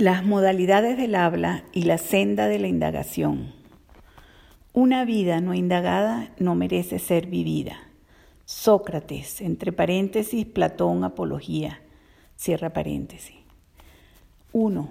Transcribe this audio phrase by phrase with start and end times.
[0.00, 3.52] Las modalidades del habla y la senda de la indagación.
[4.72, 7.76] Una vida no indagada no merece ser vivida.
[8.46, 11.82] Sócrates, entre paréntesis, Platón, Apología,
[12.34, 13.36] cierra paréntesis.
[14.54, 14.88] 1.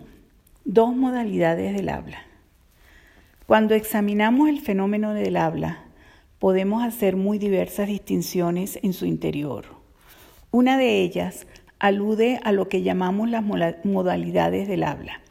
[0.66, 2.22] Dos modalidades del habla.
[3.48, 5.86] Cuando examinamos el fenómeno del habla,
[6.38, 9.66] podemos hacer muy diversas distinciones en su interior.
[10.52, 11.48] Una de ellas
[11.80, 13.44] alude a lo que llamamos las
[13.84, 15.22] modalidades del habla.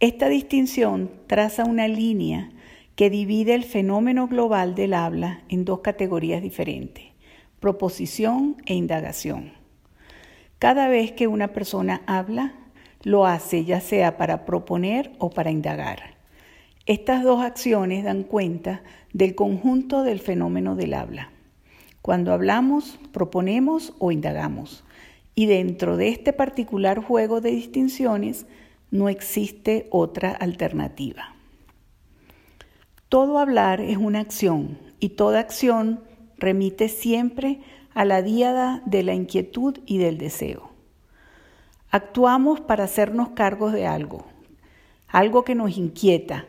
[0.00, 2.50] Esta distinción traza una línea
[2.96, 7.04] que divide el fenómeno global del habla en dos categorías diferentes,
[7.60, 9.52] proposición e indagación.
[10.58, 12.54] Cada vez que una persona habla,
[13.02, 16.16] lo hace ya sea para proponer o para indagar.
[16.84, 21.30] Estas dos acciones dan cuenta del conjunto del fenómeno del habla.
[22.02, 24.84] Cuando hablamos, proponemos o indagamos.
[25.40, 28.44] Y dentro de este particular juego de distinciones
[28.90, 31.34] no existe otra alternativa.
[33.08, 36.00] Todo hablar es una acción y toda acción
[36.36, 37.60] remite siempre
[37.94, 40.72] a la díada de la inquietud y del deseo.
[41.90, 44.26] Actuamos para hacernos cargos de algo,
[45.08, 46.44] algo que nos inquieta,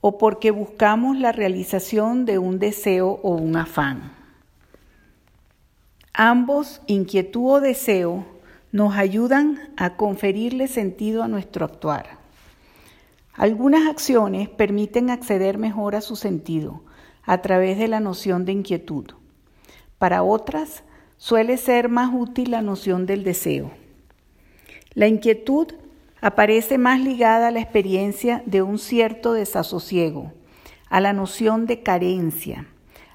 [0.00, 4.17] o porque buscamos la realización de un deseo o un afán.
[6.20, 8.26] Ambos, inquietud o deseo,
[8.72, 12.18] nos ayudan a conferirle sentido a nuestro actuar.
[13.34, 16.82] Algunas acciones permiten acceder mejor a su sentido
[17.22, 19.12] a través de la noción de inquietud.
[19.98, 20.82] Para otras,
[21.18, 23.70] suele ser más útil la noción del deseo.
[24.94, 25.68] La inquietud
[26.20, 30.32] aparece más ligada a la experiencia de un cierto desasosiego,
[30.88, 32.66] a la noción de carencia,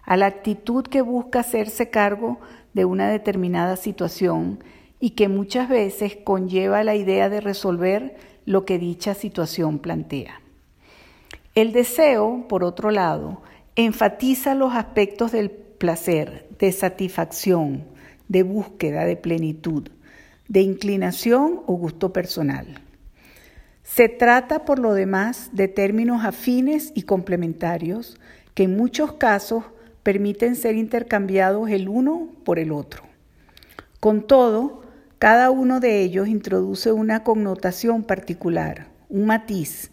[0.04, 2.40] a la actitud que busca hacerse cargo
[2.74, 4.60] de una determinada situación
[5.00, 8.16] y que muchas veces conlleva la idea de resolver
[8.46, 10.42] lo que dicha situación plantea.
[11.56, 13.42] El deseo, por otro lado,
[13.76, 17.86] enfatiza los aspectos del placer, de satisfacción,
[18.28, 19.90] de búsqueda de plenitud,
[20.48, 22.82] de inclinación o gusto personal.
[23.84, 28.18] Se trata, por lo demás, de términos afines y complementarios
[28.54, 29.66] que en muchos casos
[30.04, 33.04] permiten ser intercambiados el uno por el otro.
[34.00, 34.84] Con todo,
[35.18, 39.92] cada uno de ellos introduce una connotación particular, un matiz,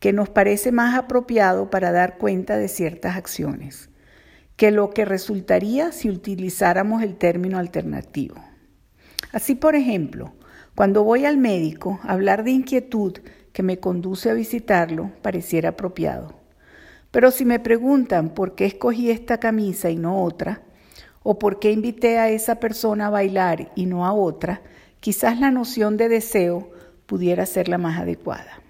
[0.00, 3.90] que nos parece más apropiado para dar cuenta de ciertas acciones,
[4.56, 8.36] que lo que resultaría si utilizáramos el término alternativo.
[9.32, 10.32] Así, por ejemplo,
[10.74, 13.18] cuando voy al médico, hablar de inquietud
[13.52, 16.41] que me conduce a visitarlo pareciera apropiado.
[17.12, 20.62] Pero si me preguntan por qué escogí esta camisa y no otra,
[21.22, 24.62] o por qué invité a esa persona a bailar y no a otra,
[24.98, 26.70] quizás la noción de deseo
[27.06, 28.60] pudiera ser la más adecuada.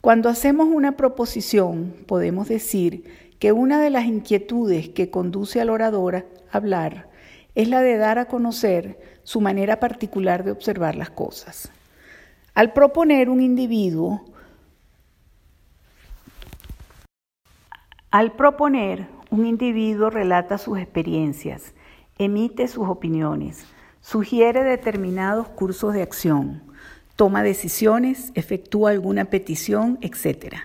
[0.00, 3.04] Cuando hacemos una proposición, podemos decir
[3.38, 7.08] que una de las inquietudes que conduce al orador a hablar
[7.54, 11.70] es la de dar a conocer su manera particular de observar las cosas.
[12.54, 14.24] Al proponer un individuo
[18.14, 21.74] Al proponer, un individuo relata sus experiencias,
[22.16, 23.66] emite sus opiniones,
[24.00, 26.62] sugiere determinados cursos de acción,
[27.16, 30.58] toma decisiones, efectúa alguna petición, etc.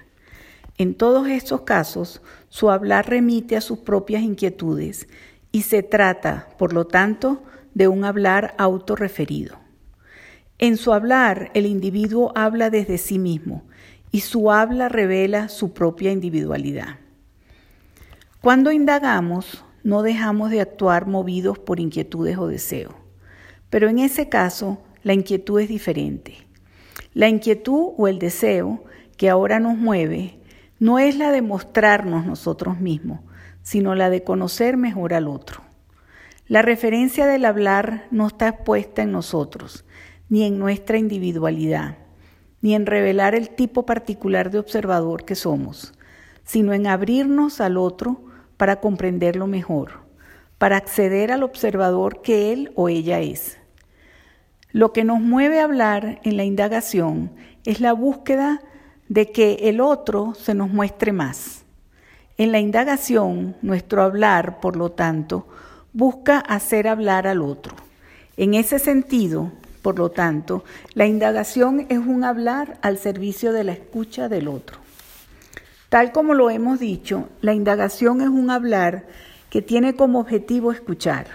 [0.78, 5.08] En todos estos casos, su hablar remite a sus propias inquietudes
[5.52, 7.42] y se trata, por lo tanto,
[7.74, 9.58] de un hablar autorreferido.
[10.60, 13.64] En su hablar, el individuo habla desde sí mismo
[14.12, 17.09] y su habla revela su propia individualidad.
[18.42, 22.94] Cuando indagamos, no dejamos de actuar movidos por inquietudes o deseos,
[23.70, 26.38] pero en ese caso la inquietud es diferente.
[27.14, 28.86] La inquietud o el deseo
[29.18, 30.40] que ahora nos mueve
[30.80, 33.20] no es la de mostrarnos nosotros mismos,
[33.62, 35.62] sino la de conocer mejor al otro.
[36.48, 39.84] La referencia del hablar no está puesta en nosotros,
[40.30, 41.98] ni en nuestra individualidad,
[42.62, 45.94] ni en revelar el tipo particular de observador que somos,
[46.46, 48.29] sino en abrirnos al otro
[48.60, 50.02] para comprenderlo mejor,
[50.58, 53.58] para acceder al observador que él o ella es.
[54.74, 57.32] Lo que nos mueve a hablar en la indagación
[57.64, 58.60] es la búsqueda
[59.08, 61.64] de que el otro se nos muestre más.
[62.38, 65.48] En la indagación, nuestro hablar, por lo tanto,
[65.94, 67.78] busca hacer hablar al otro.
[68.36, 70.66] En ese sentido, por lo tanto,
[70.96, 74.79] la indagación es un hablar al servicio de la escucha del otro.
[75.90, 79.08] Tal como lo hemos dicho, la indagación es un hablar
[79.50, 81.26] que tiene como objetivo escuchar.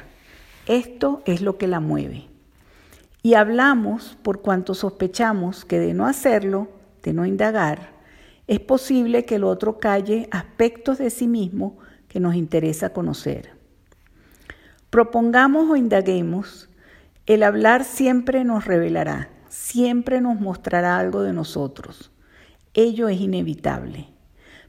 [0.66, 2.28] Esto es lo que la mueve.
[3.20, 6.68] Y hablamos por cuanto sospechamos que de no hacerlo,
[7.02, 7.94] de no indagar,
[8.46, 13.50] es posible que el otro calle aspectos de sí mismo que nos interesa conocer.
[14.90, 16.68] Propongamos o indaguemos,
[17.26, 22.12] el hablar siempre nos revelará, siempre nos mostrará algo de nosotros.
[22.74, 24.13] Ello es inevitable.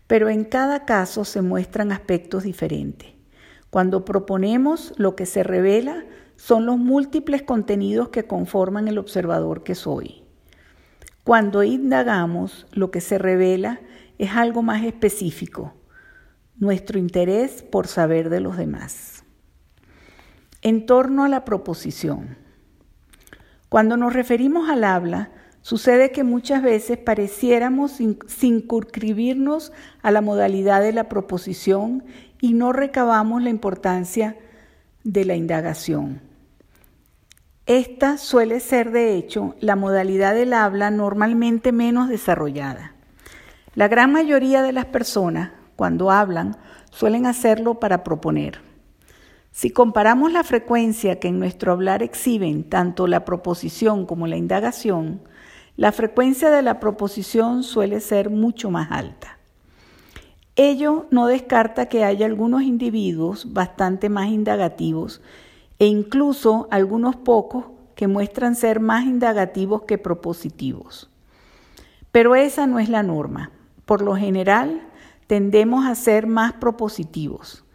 [0.07, 3.13] Pero en cada caso se muestran aspectos diferentes.
[3.69, 6.05] Cuando proponemos, lo que se revela
[6.35, 10.23] son los múltiples contenidos que conforman el observador que soy.
[11.23, 13.81] Cuando indagamos, lo que se revela
[14.17, 15.73] es algo más específico,
[16.57, 19.23] nuestro interés por saber de los demás.
[20.61, 22.37] En torno a la proposición.
[23.69, 25.31] Cuando nos referimos al habla,
[25.65, 27.97] sucede que muchas veces pareciéramos
[28.27, 29.73] circunscribirnos
[30.03, 32.03] a la modalidad de la proposición
[32.39, 34.37] y no recabamos la importancia
[35.03, 36.21] de la indagación.
[37.65, 42.93] Esta suele ser, de hecho, la modalidad del habla normalmente menos desarrollada.
[43.73, 46.57] La gran mayoría de las personas, cuando hablan,
[46.91, 48.61] suelen hacerlo para proponer.
[49.49, 55.21] Si comparamos la frecuencia que en nuestro hablar exhiben tanto la proposición como la indagación,
[55.77, 59.37] la frecuencia de la proposición suele ser mucho más alta.
[60.55, 65.21] Ello no descarta que haya algunos individuos bastante más indagativos
[65.79, 71.09] e incluso algunos pocos que muestran ser más indagativos que propositivos.
[72.13, 73.51] Pero esa no es la norma.
[73.85, 74.81] Por lo general,
[75.27, 77.65] tendemos a ser más propositivos.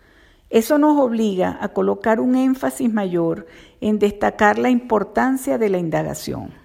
[0.48, 3.46] Eso nos obliga a colocar un énfasis mayor
[3.82, 6.59] en destacar la importancia de la indagación.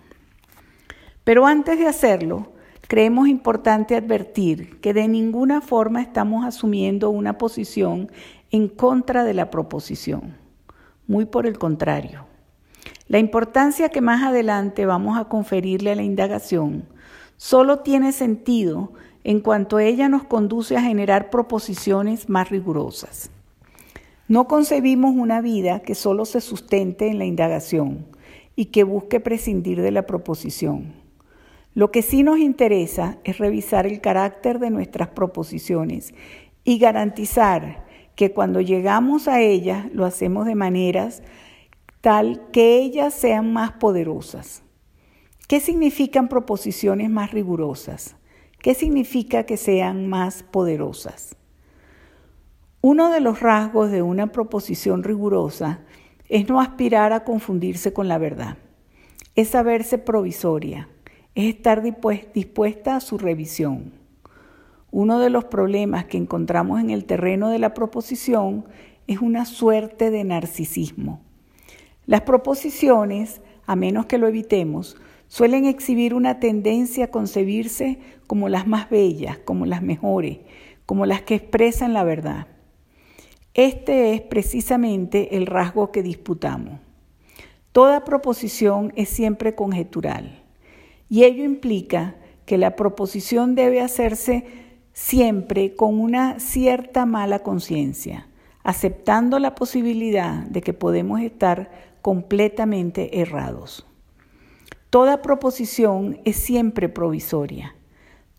[1.26, 2.54] Pero antes de hacerlo,
[2.88, 8.12] creemos importante advertir que de ninguna forma estamos asumiendo una posición
[8.52, 10.38] en contra de la proposición.
[11.08, 12.28] Muy por el contrario.
[13.08, 16.86] La importancia que más adelante vamos a conferirle a la indagación
[17.38, 18.94] solo tiene sentido
[19.24, 23.32] en cuanto ella nos conduce a generar proposiciones más rigurosas.
[24.28, 28.06] No concebimos una vida que solo se sustente en la indagación
[28.56, 31.05] y que busque prescindir de la proposición.
[31.76, 36.14] Lo que sí nos interesa es revisar el carácter de nuestras proposiciones
[36.64, 37.86] y garantizar
[38.16, 41.22] que cuando llegamos a ellas lo hacemos de maneras
[42.00, 44.64] tal que ellas sean más poderosas.
[45.50, 48.16] ¿Qué significan proposiciones más rigurosas?
[48.60, 51.36] ¿Qué significa que sean más poderosas?
[52.80, 55.82] Uno de los rasgos de una proposición rigurosa
[56.30, 58.58] es no aspirar a confundirse con la verdad,
[59.36, 60.88] es saberse provisoria,
[61.36, 63.92] es estar dispuesta a su revisión.
[64.90, 68.66] Uno de los problemas que encontramos en el terreno de la proposición
[69.08, 71.22] es una suerte de narcisismo.
[72.06, 74.96] Las proposiciones, a menos que lo evitemos,
[75.28, 80.40] suelen exhibir una tendencia a concebirse como las más bellas, como las mejores,
[80.86, 82.48] como las que expresan la verdad.
[83.54, 86.80] Este es precisamente el rasgo que disputamos.
[87.74, 90.45] Toda proposición es siempre conjetural
[91.10, 92.16] y ello implica
[92.46, 94.46] que la proposición debe hacerse
[94.94, 98.28] siempre con una cierta mala conciencia,
[98.64, 101.70] aceptando la posibilidad de que podemos estar
[102.02, 103.86] completamente errados.
[104.90, 107.76] Toda proposición es siempre provisoria.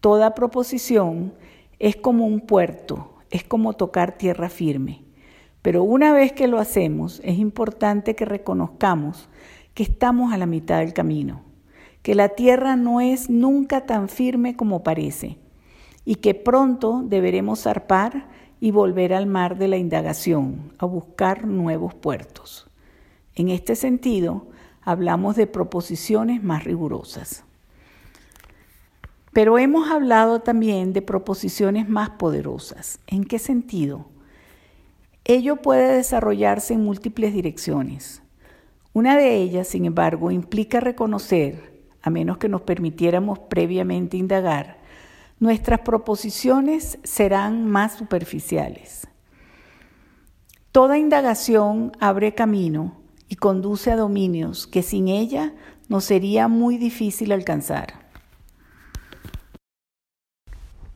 [0.00, 1.35] Toda proposición
[1.79, 5.02] es como un puerto, es como tocar tierra firme.
[5.61, 9.29] Pero una vez que lo hacemos, es importante que reconozcamos
[9.75, 11.43] que estamos a la mitad del camino,
[12.07, 15.39] que la tierra no es nunca tan firme como parece
[16.05, 18.29] y que pronto deberemos zarpar
[18.61, 22.71] y volver al mar de la indagación, a buscar nuevos puertos.
[23.35, 24.47] En este sentido,
[24.83, 27.43] hablamos de proposiciones más rigurosas.
[29.33, 33.01] Pero hemos hablado también de proposiciones más poderosas.
[33.09, 34.07] ¿En qué sentido?
[35.25, 38.23] Ello puede desarrollarse en múltiples direcciones.
[38.93, 41.75] Una de ellas, sin embargo, implica reconocer,
[42.07, 44.79] a menos que nos permitiéramos previamente indagar,
[45.41, 49.09] nuestras proposiciones serán más superficiales.
[50.71, 55.53] Toda indagación abre camino y conduce a dominios que sin ella
[55.89, 58.07] nos sería muy difícil alcanzar.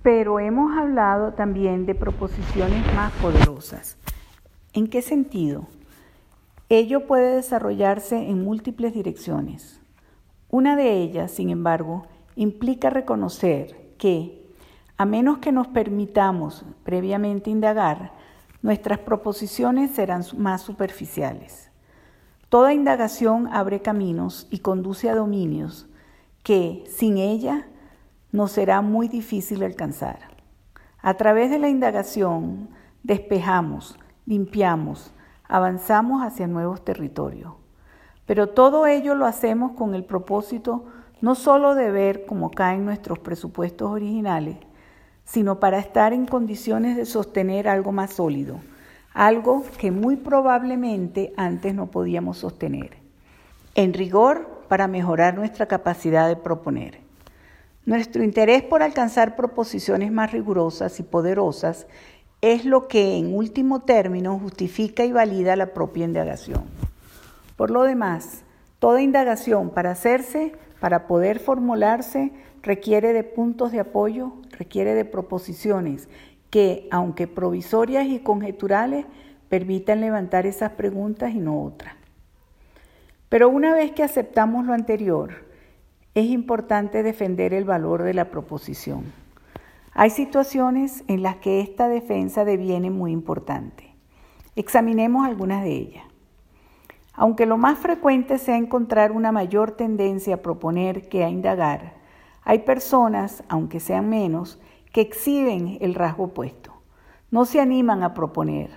[0.05, 3.97] Pero hemos hablado también de proposiciones más poderosas.
[4.73, 5.67] ¿En qué sentido?
[6.69, 9.80] Ello puede desarrollarse en múltiples direcciones.
[10.51, 14.45] Una de ellas, sin embargo, implica reconocer que,
[14.97, 18.13] a menos que nos permitamos previamente indagar,
[18.61, 21.71] nuestras proposiciones serán más superficiales.
[22.49, 25.89] Toda indagación abre caminos y conduce a dominios
[26.43, 27.69] que, sin ella,
[28.33, 30.19] nos será muy difícil alcanzar.
[31.01, 32.71] A través de la indagación
[33.05, 35.13] despejamos, limpiamos,
[35.49, 37.60] avanzamos hacia nuevos territorios.
[38.31, 40.85] Pero todo ello lo hacemos con el propósito
[41.21, 44.57] no solo de ver cómo caen nuestros presupuestos originales,
[45.25, 48.61] sino para estar en condiciones de sostener algo más sólido,
[49.15, 52.99] algo que muy probablemente antes no podíamos sostener.
[53.75, 57.01] En rigor, para mejorar nuestra capacidad de proponer.
[57.85, 61.89] Nuestro interés por alcanzar proposiciones más rigurosas y poderosas
[62.43, 66.90] es lo que en último término justifica y valida la propia indagación.
[67.61, 68.43] Por lo demás,
[68.79, 76.09] toda indagación para hacerse, para poder formularse, requiere de puntos de apoyo, requiere de proposiciones
[76.49, 79.05] que, aunque provisorias y conjeturales,
[79.51, 81.97] permitan levantar esas preguntas y no otras.
[83.29, 85.45] Pero una vez que aceptamos lo anterior,
[86.15, 89.13] es importante defender el valor de la proposición.
[89.93, 93.95] Hay situaciones en las que esta defensa deviene muy importante.
[94.57, 96.10] Examinemos algunas de ellas.
[97.21, 101.93] Aunque lo más frecuente sea encontrar una mayor tendencia a proponer que a indagar,
[102.45, 104.59] hay personas, aunque sean menos,
[104.91, 106.73] que exhiben el rasgo opuesto.
[107.31, 108.71] No se animan a proponer,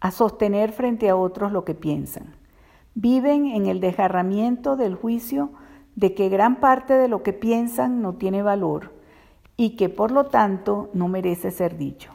[0.00, 2.34] a sostener frente a otros lo que piensan.
[2.94, 5.50] Viven en el desgarramiento del juicio
[5.96, 8.94] de que gran parte de lo que piensan no tiene valor
[9.58, 12.10] y que por lo tanto no merece ser dicho.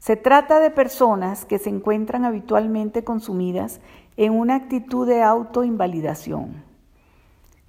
[0.00, 3.82] Se trata de personas que se encuentran habitualmente consumidas
[4.20, 6.62] en una actitud de autoinvalidación.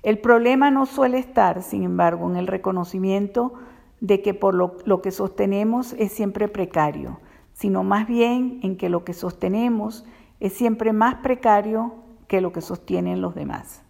[0.04, 3.54] El problema no suele estar, sin embargo, en el reconocimiento
[4.02, 7.22] de que por lo, que sostenemos es siempre precario,
[7.54, 10.04] sino más bien en que lo que sostenemos
[10.42, 11.94] es siempre más precario
[12.28, 13.82] que lo que sostienen los demás.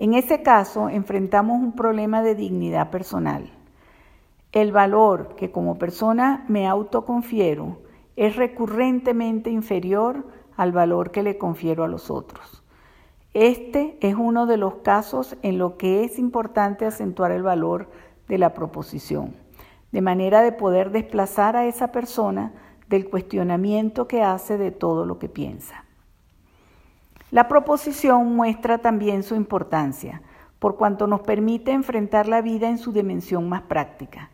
[0.00, 3.48] En ese caso, enfrentamos un problema de dignidad personal.
[4.50, 7.78] El valor que como persona me autoconfiero
[8.16, 10.24] es recurrentemente inferior
[10.56, 12.62] al valor que le confiero a los otros.
[13.34, 17.90] Este es uno de los casos en lo que es importante acentuar el valor
[18.28, 19.36] de la proposición,
[19.92, 22.54] de manera de poder desplazar a esa persona
[22.88, 25.84] del cuestionamiento que hace de todo lo que piensa.
[27.30, 30.22] La proposición muestra también su importancia,
[30.58, 34.30] por cuanto nos permite enfrentar la vida en su dimensión más práctica.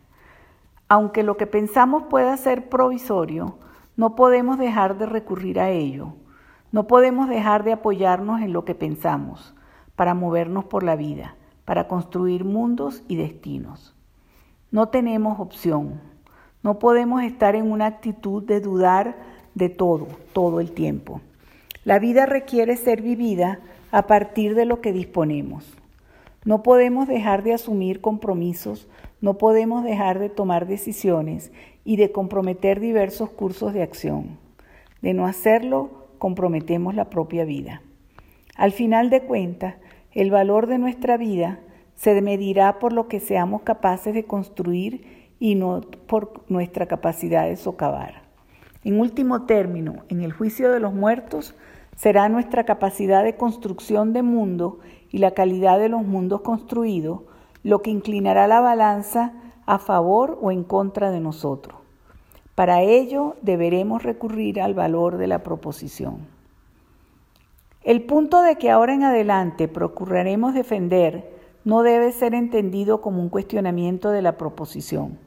[0.87, 3.57] Aunque lo que pensamos pueda ser provisorio,
[3.95, 6.13] no podemos dejar de recurrir a ello.
[6.71, 9.53] No podemos dejar de apoyarnos en lo que pensamos
[9.95, 11.35] para movernos por la vida,
[11.65, 13.95] para construir mundos y destinos.
[14.71, 16.01] No tenemos opción.
[16.63, 19.15] No podemos estar en una actitud de dudar
[19.53, 21.21] de todo, todo el tiempo.
[21.85, 23.59] La vida requiere ser vivida
[23.91, 25.71] a partir de lo que disponemos.
[26.45, 28.87] No podemos dejar de asumir compromisos,
[29.21, 31.51] no podemos dejar de tomar decisiones
[31.83, 34.37] y de comprometer diversos cursos de acción.
[35.01, 37.81] De no hacerlo, comprometemos la propia vida.
[38.55, 39.75] Al final de cuentas,
[40.11, 41.59] el valor de nuestra vida
[41.95, 47.57] se medirá por lo que seamos capaces de construir y no por nuestra capacidad de
[47.57, 48.23] socavar.
[48.83, 51.55] En último término, en el juicio de los muertos,
[51.95, 57.21] será nuestra capacidad de construcción de mundo y la calidad de los mundos construidos
[57.63, 59.33] lo que inclinará la balanza
[59.65, 61.77] a favor o en contra de nosotros.
[62.55, 66.27] Para ello deberemos recurrir al valor de la proposición.
[67.83, 71.33] El punto de que ahora en adelante procuraremos defender
[71.65, 75.17] no debe ser entendido como un cuestionamiento de la proposición.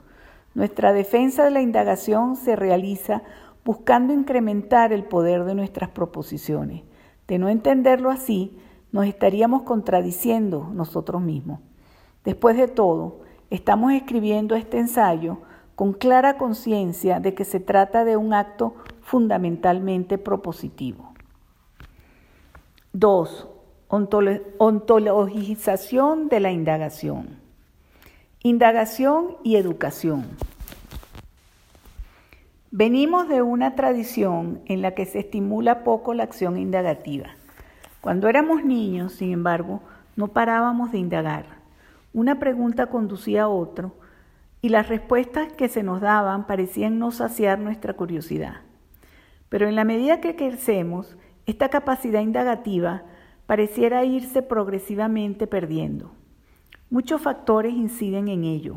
[0.55, 3.23] Nuestra defensa de la indagación se realiza
[3.64, 6.83] buscando incrementar el poder de nuestras proposiciones.
[7.26, 8.57] De no entenderlo así,
[8.93, 11.61] nos estaríamos contradiciendo nosotros mismos.
[12.25, 15.38] Después de todo, estamos escribiendo este ensayo
[15.75, 21.12] con clara conciencia de que se trata de un acto fundamentalmente propositivo.
[22.93, 23.49] 2.
[24.59, 27.38] Ontologización de la indagación.
[28.43, 30.25] Indagación y educación.
[32.71, 37.29] Venimos de una tradición en la que se estimula poco la acción indagativa.
[38.00, 39.81] Cuando éramos niños, sin embargo,
[40.17, 41.56] no parábamos de indagar.
[42.17, 43.93] Una pregunta conducía a otro
[44.63, 48.63] y las respuestas que se nos daban parecían no saciar nuestra curiosidad.
[49.51, 53.03] Pero en la medida que crecemos, esta capacidad indagativa
[53.45, 56.13] pareciera irse progresivamente perdiendo.
[56.89, 58.77] Muchos factores inciden en ello.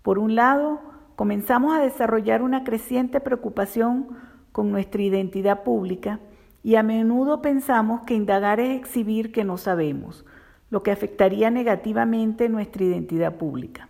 [0.00, 0.80] Por un lado,
[1.14, 4.16] comenzamos a desarrollar una creciente preocupación
[4.52, 6.20] con nuestra identidad pública
[6.62, 10.24] y a menudo pensamos que indagar es exhibir que no sabemos,
[10.70, 13.88] lo que afectaría negativamente nuestra identidad pública.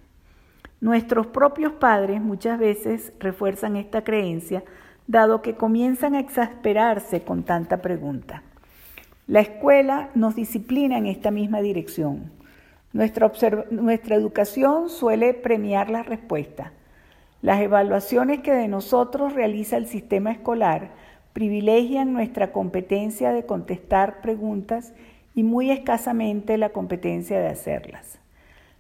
[0.80, 4.62] Nuestros propios padres muchas veces refuerzan esta creencia,
[5.06, 8.42] dado que comienzan a exasperarse con tanta pregunta.
[9.26, 12.30] La escuela nos disciplina en esta misma dirección.
[12.92, 13.30] Nuestra,
[14.16, 16.71] educación suele premiar las respuestas.
[17.42, 20.92] Las evaluaciones que de nosotros realiza el sistema escolar
[21.33, 24.95] privilegian nuestra competencia de contestar preguntas
[25.37, 28.19] y muy escasamente la competencia de hacerlas.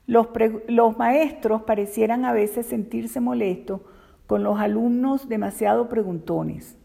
[0.06, 0.28] Los,
[0.68, 3.82] los, maestros parecieran a veces sentirse molestos
[4.26, 6.78] con los alumnos demasiado preguntones.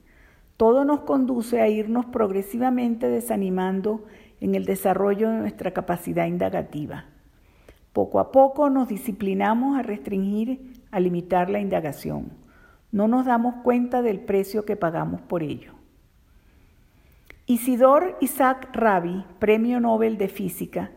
[0.57, 4.03] Todo nos conduce a irnos progresivamente desanimando
[4.41, 7.05] en el desarrollo de nuestra capacidad indagativa.
[7.93, 12.33] Poco a poco nos disciplinamos a restringir, a limitar la indagación.
[12.91, 15.80] No nos damos cuenta del precio que pagamos por ello.
[17.51, 20.91] Isidor Isaac Rabi, Premio Nobel de Física,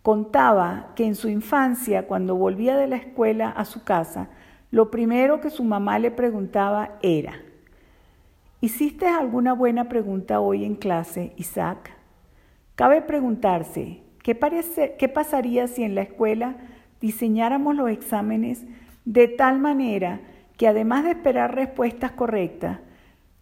[0.00, 4.30] contaba que en su infancia, cuando volvía de la escuela a su casa,
[4.70, 7.34] lo primero que su mamá le preguntaba era,
[8.62, 11.90] ¿hiciste alguna buena pregunta hoy en clase, Isaac?
[12.74, 14.34] Cabe preguntarse, ¿qué,
[14.98, 16.56] ¿qué pasaría si en la escuela
[17.02, 18.64] diseñáramos los exámenes
[19.04, 20.22] de tal manera
[20.56, 22.78] que además de esperar respuestas correctas,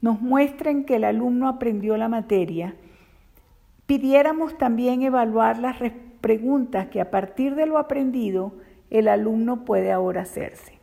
[0.01, 2.75] nos muestren que el alumno aprendió la materia,
[3.87, 5.77] pidiéramos también evaluar las
[6.21, 8.55] preguntas que a partir de lo aprendido
[8.91, 10.79] el alumno puede ahora hacerse.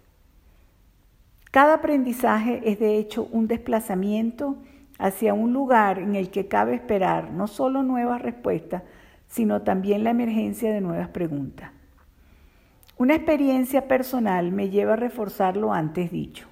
[1.51, 4.57] Cada aprendizaje es de hecho un desplazamiento
[4.97, 8.83] hacia un lugar en el que cabe esperar no solo nuevas respuestas,
[9.27, 11.71] sino también la emergencia de nuevas preguntas.
[12.97, 16.47] Una experiencia personal me lleva a reforzar lo antes dicho.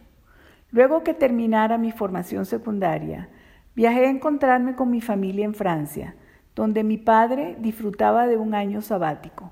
[0.71, 3.29] Luego que terminara mi formación secundaria,
[3.75, 6.15] viajé a encontrarme con mi familia en Francia,
[6.55, 9.51] donde mi padre disfrutaba de un año sabático.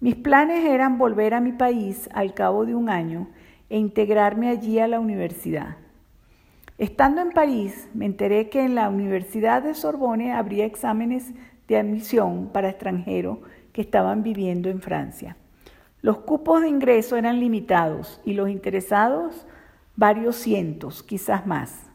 [0.00, 3.28] Mis planes eran volver a mi país al cabo de un año
[3.68, 5.76] e integrarme allí a la universidad.
[6.78, 11.34] Estando en París, me enteré que en la Universidad de Sorbonne habría exámenes
[11.68, 13.38] de admisión para extranjeros
[13.74, 15.36] que estaban viviendo en Francia.
[16.00, 19.46] Los cupos de ingreso eran limitados y los interesados
[20.00, 21.90] varios cientos, quizás más.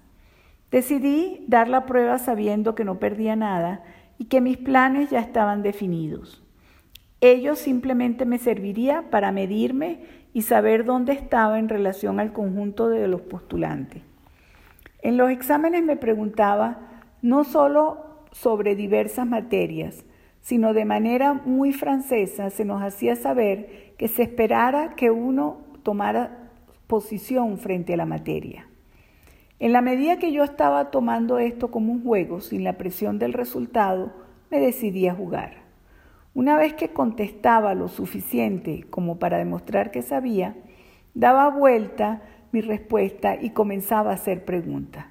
[0.70, 3.84] Decidí dar la prueba sabiendo que no perdía nada
[4.20, 6.44] y que mis planes ya estaban definidos.
[7.20, 13.08] Ello simplemente me serviría para medirme y saber dónde estaba en relación al conjunto de
[13.08, 14.04] los postulantes.
[15.02, 20.06] En los exámenes me preguntaba no solo sobre diversas materias,
[20.42, 26.45] sino de manera muy francesa se nos hacía saber que se esperara que uno tomara
[26.88, 28.68] posición frente a la materia.
[29.60, 33.34] En la medida que yo estaba tomando esto como un juego, sin la presión del
[33.34, 34.12] resultado,
[34.52, 35.64] me decidí a jugar.
[36.34, 40.56] Una vez que contestaba lo suficiente como para demostrar que sabía,
[41.14, 42.22] daba vuelta
[42.52, 45.06] mi respuesta y comenzaba a hacer preguntas.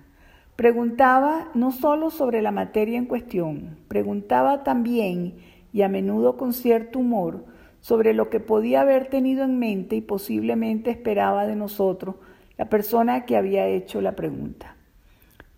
[0.57, 5.35] Preguntaba no solo sobre la materia en cuestión, preguntaba también,
[5.73, 7.47] y a menudo con cierto humor,
[7.85, 12.15] sobre lo que podía haber tenido en mente y posiblemente esperaba de nosotros
[12.57, 14.75] la persona que había hecho la pregunta.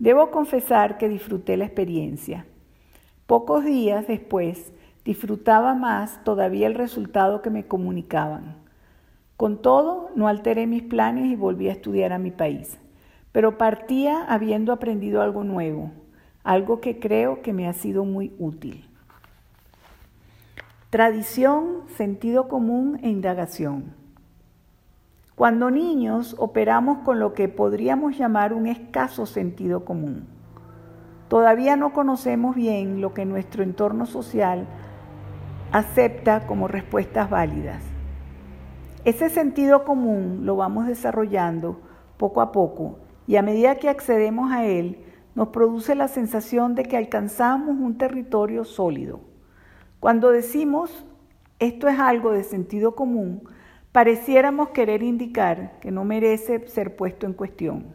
[0.00, 2.44] Debo confesar que disfruté la experiencia.
[3.28, 4.72] Pocos días después
[5.04, 8.56] disfrutaba más todavía el resultado que me comunicaban.
[9.36, 12.76] Con todo, no alteré mis planes y volví a estudiar a mi país,
[13.30, 15.92] pero partía habiendo aprendido algo nuevo,
[16.42, 18.85] algo que creo que me ha sido muy útil.
[20.96, 23.92] Tradición, sentido común e indagación.
[25.34, 30.26] Cuando niños operamos con lo que podríamos llamar un escaso sentido común.
[31.28, 34.66] Todavía no conocemos bien lo que nuestro entorno social
[35.70, 37.82] acepta como respuestas válidas.
[39.04, 41.78] Ese sentido común lo vamos desarrollando
[42.16, 45.04] poco a poco y a medida que accedemos a él
[45.34, 49.25] nos produce la sensación de que alcanzamos un territorio sólido
[50.06, 50.88] cuando decimos
[51.58, 53.42] esto es algo de sentido común,
[53.90, 57.86] pareciéramos querer indicar que no merece ser puesto en cuestión.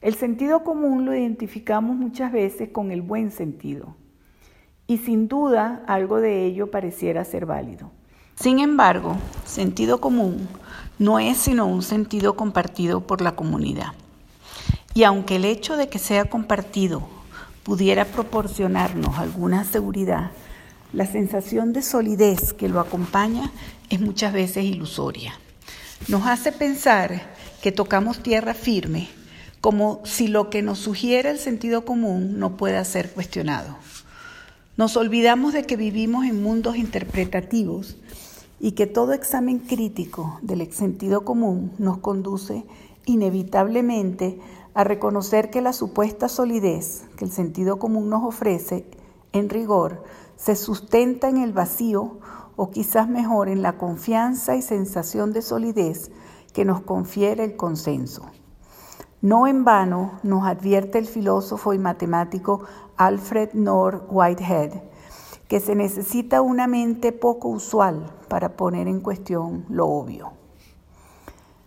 [0.00, 3.96] El sentido común lo identificamos muchas veces con el buen sentido
[4.86, 7.90] y sin duda algo de ello pareciera ser válido.
[8.36, 10.46] Sin embargo, sentido común
[11.00, 13.94] no es sino un sentido compartido por la comunidad.
[14.94, 17.02] Y aunque el hecho de que sea compartido
[17.64, 20.30] pudiera proporcionarnos alguna seguridad,
[20.92, 23.52] la sensación de solidez que lo acompaña
[23.90, 25.34] es muchas veces ilusoria.
[26.08, 29.08] Nos hace pensar que tocamos tierra firme,
[29.60, 33.76] como si lo que nos sugiere el sentido común no pueda ser cuestionado.
[34.76, 37.96] Nos olvidamos de que vivimos en mundos interpretativos
[38.60, 42.64] y que todo examen crítico del sentido común nos conduce
[43.06, 44.38] inevitablemente
[44.74, 48.84] a reconocer que la supuesta solidez que el sentido común nos ofrece,
[49.32, 50.04] en rigor,
[50.36, 52.18] se sustenta en el vacío
[52.56, 56.10] o quizás mejor en la confianza y sensación de solidez
[56.52, 58.22] que nos confiere el consenso.
[59.20, 62.62] No en vano nos advierte el filósofo y matemático
[62.96, 64.72] Alfred North Whitehead
[65.48, 70.32] que se necesita una mente poco usual para poner en cuestión lo obvio.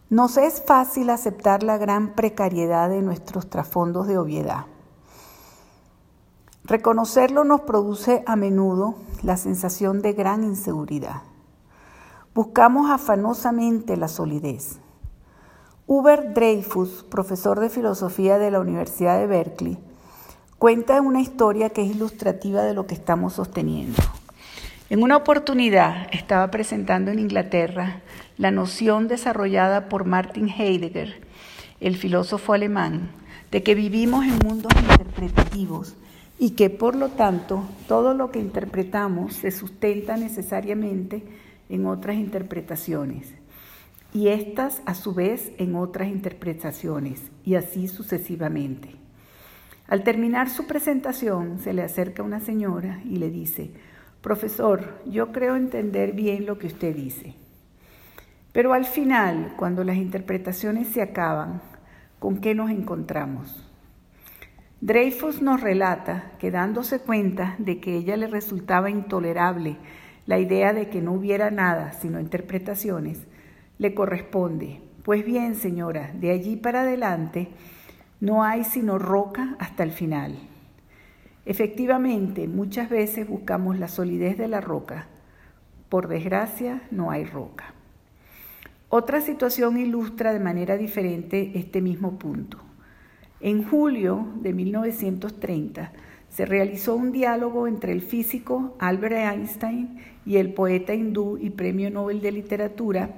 [0.10, 4.66] Nos es fácil aceptar la gran precariedad de nuestros trasfondos de obviedad.
[6.70, 11.24] Reconocerlo nos produce a menudo la sensación de gran inseguridad.
[12.36, 14.78] Buscamos afanosamente la solidez.
[15.88, 19.80] Hubert Dreyfus, profesor de filosofía de la Universidad de Berkeley,
[20.60, 24.04] cuenta una historia que es ilustrativa de lo que estamos sosteniendo.
[24.92, 28.04] En una oportunidad estaba presentando en Inglaterra
[28.38, 31.28] la noción desarrollada por Martin Heidegger,
[31.80, 33.10] el filósofo alemán,
[33.50, 35.96] de que vivimos en mundos interpretativos
[36.40, 41.22] y que por lo tanto todo lo que interpretamos se sustenta necesariamente
[41.68, 43.36] en otras interpretaciones
[44.14, 48.96] y estas a su vez en otras interpretaciones y así sucesivamente.
[49.88, 53.72] Al terminar su presentación, se le acerca una señora y le dice,
[54.22, 57.36] Profesor, yo creo entender bien lo que usted dice.
[58.52, 61.62] Pero al final, cuando las interpretaciones se acaban,
[62.20, 63.69] ¿con qué nos encontramos?
[64.82, 69.76] Dreyfus nos relata que dándose cuenta de que ella le resultaba intolerable
[70.26, 73.28] la idea de que no hubiera nada sino interpretaciones,
[73.78, 77.50] le corresponde, pues bien señora, de allí para adelante,
[78.22, 80.38] no hay sino roca hasta el final.
[81.46, 85.08] Efectivamente, muchas veces buscamos la solidez de la roca.
[85.90, 87.74] Por desgracia, no hay roca.
[88.88, 92.69] Otra situación ilustra de manera diferente este mismo punto.
[93.42, 95.92] En julio de 1930
[96.30, 101.90] se realizó un diálogo entre el físico Albert Einstein y el poeta hindú y premio
[101.90, 103.16] Nobel de Literatura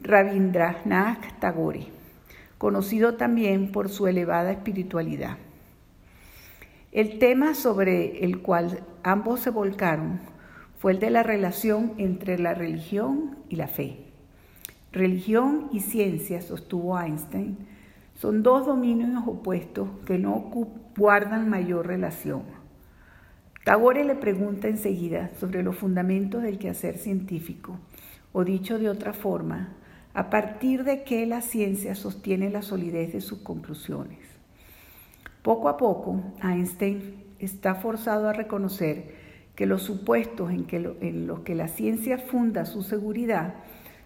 [0.00, 2.00] Rabindranath Tagore
[2.60, 5.38] conocido también por su elevada espiritualidad.
[6.92, 10.20] El tema sobre el cual ambos se volcaron
[10.78, 14.04] fue el de la relación entre la religión y la fe.
[14.92, 17.56] Religión y ciencia, sostuvo Einstein,
[18.20, 20.50] son dos dominios opuestos que no
[20.94, 22.42] guardan mayor relación.
[23.64, 27.78] Tagore le pregunta enseguida sobre los fundamentos del quehacer científico,
[28.32, 29.70] o dicho de otra forma,
[30.12, 34.18] a partir de que la ciencia sostiene la solidez de sus conclusiones.
[35.40, 39.14] Poco a poco, Einstein está forzado a reconocer
[39.54, 40.66] que los supuestos en,
[41.00, 43.54] en los que la ciencia funda su seguridad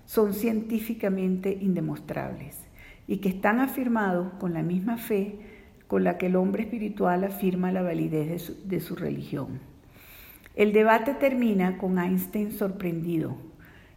[0.05, 2.64] son científicamente indemostrables
[3.07, 5.39] y que están afirmados con la misma fe
[5.87, 9.61] con la que el hombre espiritual afirma la validez de su religión.
[10.57, 13.37] El debate termina con Einstein sorprendido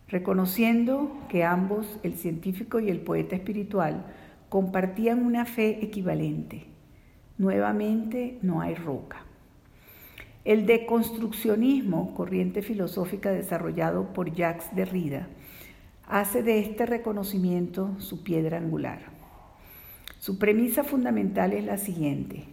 [0.09, 4.05] reconociendo que ambos, el científico y el poeta espiritual,
[4.49, 6.65] compartían una fe equivalente.
[7.37, 9.23] Nuevamente no hay roca.
[10.45, 15.27] El deconstruccionismo, corriente filosófica desarrollado por Jacques Derrida,
[16.07, 18.99] hace de este reconocimiento su piedra angular.
[20.19, 22.45] Su premisa fundamental es la siguiente.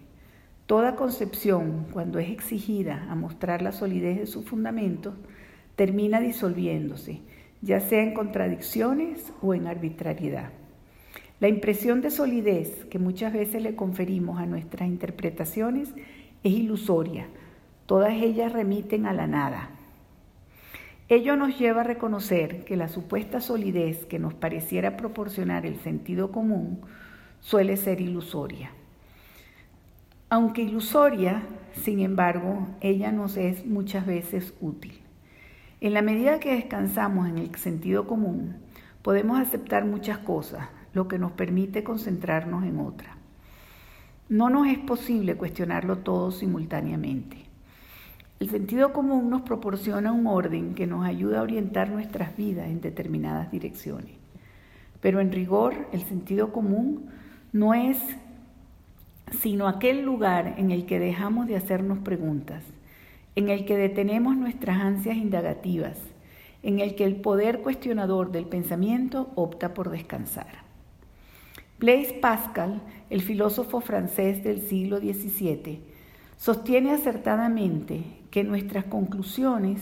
[0.66, 5.14] Toda concepción, cuando es exigida a mostrar la solidez de sus fundamentos,
[5.76, 7.20] termina disolviéndose
[7.64, 10.50] ya sea en contradicciones o en arbitrariedad.
[11.40, 15.88] La impresión de solidez que muchas veces le conferimos a nuestras interpretaciones
[16.42, 17.26] es ilusoria.
[17.86, 19.70] Todas ellas remiten a la nada.
[21.10, 26.32] Ello nos lleva a reconocer que la supuesta solidez que nos pareciera proporcionar el sentido
[26.32, 26.80] común
[27.40, 28.70] suele ser ilusoria.
[30.30, 31.42] Aunque ilusoria,
[31.74, 34.98] sin embargo, ella nos es muchas veces útil.
[35.82, 38.56] En la medida que descansamos en el sentido común,
[39.02, 43.18] podemos aceptar muchas cosas, lo que nos permite concentrarnos en otra.
[44.30, 47.43] No nos es posible cuestionarlo todo simultáneamente.
[48.40, 52.80] El sentido común nos proporciona un orden que nos ayuda a orientar nuestras vidas en
[52.80, 54.12] determinadas direcciones.
[55.00, 57.06] Pero en rigor, el sentido común
[57.52, 57.98] no es
[59.40, 62.62] sino aquel lugar en el que dejamos de hacernos preguntas
[63.36, 65.98] en el que detenemos nuestras ansias indagativas,
[66.62, 70.64] en el que el poder cuestionador del pensamiento opta por descansar.
[71.78, 75.80] Blaise Pascal, el filósofo francés del siglo XVII,
[76.36, 79.80] sostiene acertadamente que nuestras conclusiones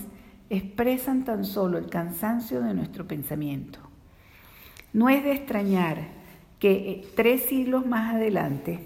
[0.51, 3.79] expresan tan solo el cansancio de nuestro pensamiento.
[4.93, 5.99] No es de extrañar
[6.59, 8.81] que eh, tres siglos más adelante,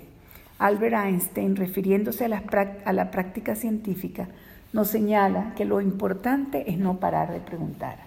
[0.58, 2.44] Albert Einstein, refiriéndose a la,
[2.84, 4.28] a la práctica científica,
[4.72, 7.98] nos señala que lo importante es no parar de preguntar,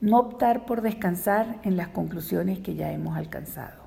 [0.00, 3.82] no optar por descansar en las conclusiones que ya hemos alcanzado.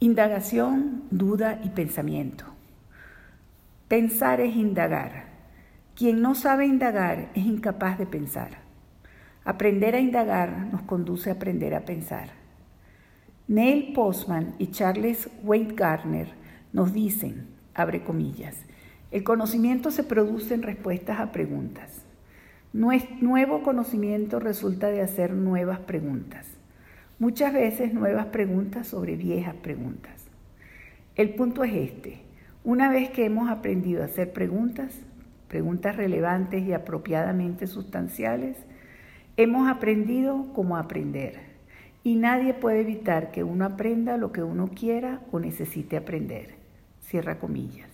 [0.00, 2.51] Indagación, duda y pensamiento.
[3.92, 5.26] Pensar es indagar.
[5.94, 8.52] Quien no sabe indagar es incapaz de pensar.
[9.44, 12.30] Aprender a indagar nos conduce a aprender a pensar.
[13.48, 16.28] Neil Postman y Charles Wade Gardner
[16.72, 18.56] nos dicen, abre comillas,
[19.10, 22.06] el conocimiento se produce en respuestas a preguntas.
[22.72, 26.46] Nuevo conocimiento resulta de hacer nuevas preguntas.
[27.18, 30.24] Muchas veces nuevas preguntas sobre viejas preguntas.
[31.14, 32.21] El punto es este.
[32.64, 34.94] Una vez que hemos aprendido a hacer preguntas,
[35.48, 38.56] preguntas relevantes y apropiadamente sustanciales,
[39.36, 41.40] hemos aprendido cómo aprender.
[42.04, 46.54] Y nadie puede evitar que uno aprenda lo que uno quiera o necesite aprender.
[47.00, 47.90] Cierra comillas.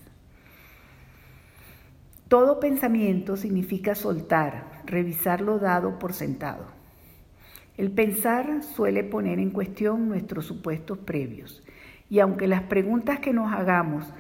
[2.29, 6.67] Todo pensamiento significa soltar, revisar lo dado por sentado.
[7.79, 11.63] El pensar suele poner en cuestión nuestros supuestos previos
[12.11, 14.13] y aunque las preguntas que nos hagamos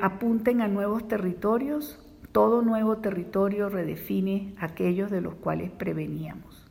[0.00, 1.98] apunten a nuevos territorios,
[2.32, 6.66] todo nuevo territorio redefine aquellos de los cuales preveníamos.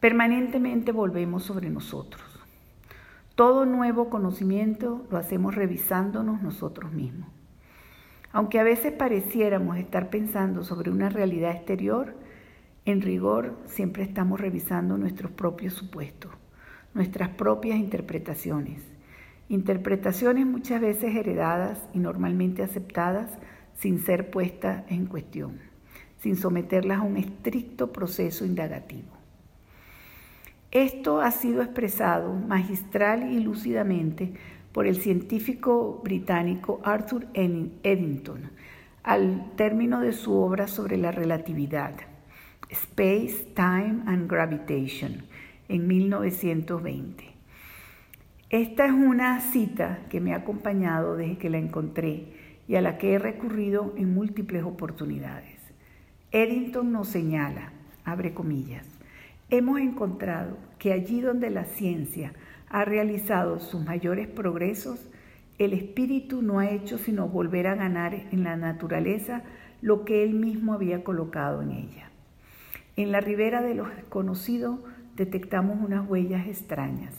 [0.00, 2.22] Permanentemente volvemos sobre nosotros.
[3.34, 7.28] Todo nuevo conocimiento lo hacemos revisándonos nosotros mismos.
[8.32, 12.14] Aunque a veces pareciéramos estar pensando sobre una realidad exterior,
[12.84, 16.32] en rigor siempre estamos revisando nuestros propios supuestos,
[16.94, 18.89] nuestras propias interpretaciones
[19.50, 23.32] Interpretaciones muchas veces heredadas y normalmente aceptadas
[23.74, 25.58] sin ser puestas en cuestión,
[26.20, 29.08] sin someterlas a un estricto proceso indagativo.
[30.70, 34.34] Esto ha sido expresado magistral y lúcidamente
[34.70, 38.52] por el científico británico Arthur Eddington
[39.02, 41.94] al término de su obra sobre la relatividad,
[42.68, 45.24] Space, Time and Gravitation,
[45.66, 47.39] en 1920.
[48.50, 52.32] Esta es una cita que me ha acompañado desde que la encontré
[52.66, 55.56] y a la que he recurrido en múltiples oportunidades.
[56.32, 57.70] Eddington nos señala,
[58.04, 58.88] abre comillas,
[59.50, 62.32] hemos encontrado que allí donde la ciencia
[62.68, 65.08] ha realizado sus mayores progresos,
[65.58, 69.44] el espíritu no ha hecho sino volver a ganar en la naturaleza
[69.80, 72.10] lo que él mismo había colocado en ella.
[72.96, 74.82] En la ribera de lo desconocido
[75.14, 77.14] detectamos unas huellas extrañas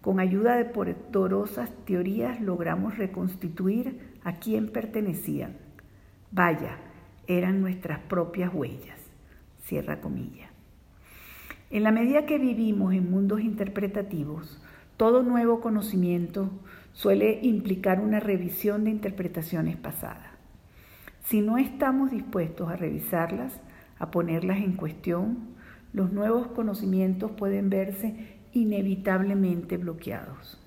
[0.00, 5.56] con ayuda de poderosas teorías logramos reconstituir a quién pertenecían.
[6.30, 6.76] Vaya,
[7.26, 8.98] eran nuestras propias huellas.
[9.64, 10.50] Cierra comilla.
[11.70, 14.58] En la medida que vivimos en mundos interpretativos,
[14.96, 16.50] todo nuevo conocimiento
[16.92, 20.32] suele implicar una revisión de interpretaciones pasadas.
[21.24, 23.60] Si no estamos dispuestos a revisarlas,
[23.98, 25.56] a ponerlas en cuestión,
[25.92, 30.58] los nuevos conocimientos pueden verse inevitablemente bloqueados.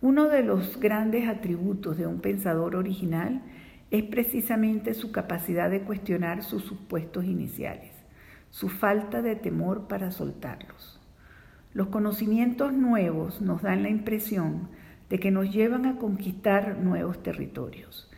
[0.00, 3.42] Uno de los grandes atributos de un pensador original
[3.90, 7.92] es precisamente su capacidad de cuestionar sus supuestos iniciales,
[8.50, 11.00] su falta de temor para soltarlos.
[11.74, 14.68] Los conocimientos nuevos nos dan la impresión
[15.10, 18.10] de que nos llevan a conquistar nuevos territorios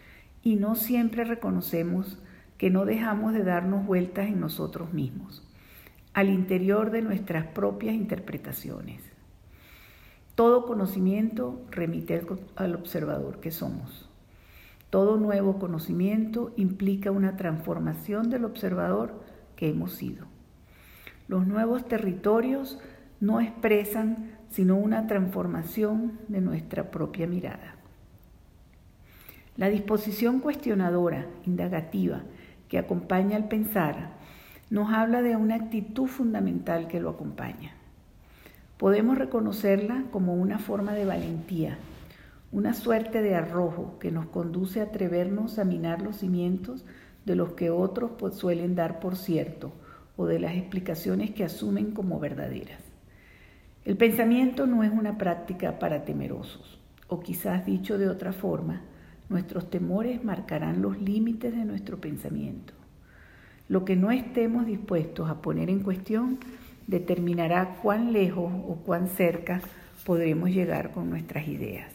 [0.42, 2.18] y no siempre reconocemos
[2.58, 5.49] que no dejamos de darnos vueltas en nosotros mismos
[6.12, 9.02] al interior de nuestras propias interpretaciones.
[10.34, 12.24] Todo conocimiento remite
[12.56, 14.08] al observador que somos.
[14.88, 19.22] Todo nuevo conocimiento implica una transformación del observador
[19.54, 20.26] que hemos sido.
[21.28, 22.78] Los nuevos territorios
[23.20, 27.76] no expresan sino una transformación de nuestra propia mirada.
[29.56, 32.22] La disposición cuestionadora, indagativa,
[32.68, 34.19] que acompaña al pensar
[34.70, 37.74] nos habla de una actitud fundamental que lo acompaña.
[38.78, 41.76] Podemos reconocerla como una forma de valentía,
[42.52, 46.84] una suerte de arrojo que nos conduce a atrevernos a minar los cimientos
[47.24, 49.72] de los que otros suelen dar por cierto
[50.16, 52.80] o de las explicaciones que asumen como verdaderas.
[53.84, 56.78] El pensamiento no es una práctica para temerosos,
[57.08, 58.82] o quizás dicho de otra forma,
[59.28, 62.79] nuestros temores marcarán los límites de nuestro pensamiento.
[63.70, 66.40] Lo que no estemos dispuestos a poner en cuestión
[66.88, 69.60] determinará cuán lejos o cuán cerca
[70.04, 71.92] podremos llegar con nuestras ideas.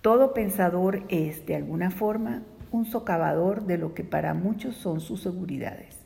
[0.00, 5.20] Todo pensador es, de alguna forma, un socavador de lo que para muchos son sus
[5.20, 5.98] seguridades.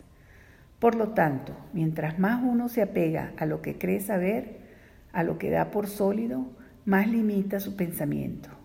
[0.80, 4.58] Por lo tanto, mientras más uno se apega a lo que cree saber,
[5.12, 6.46] a lo que da por sólido,
[6.84, 8.57] más limita su pensamiento.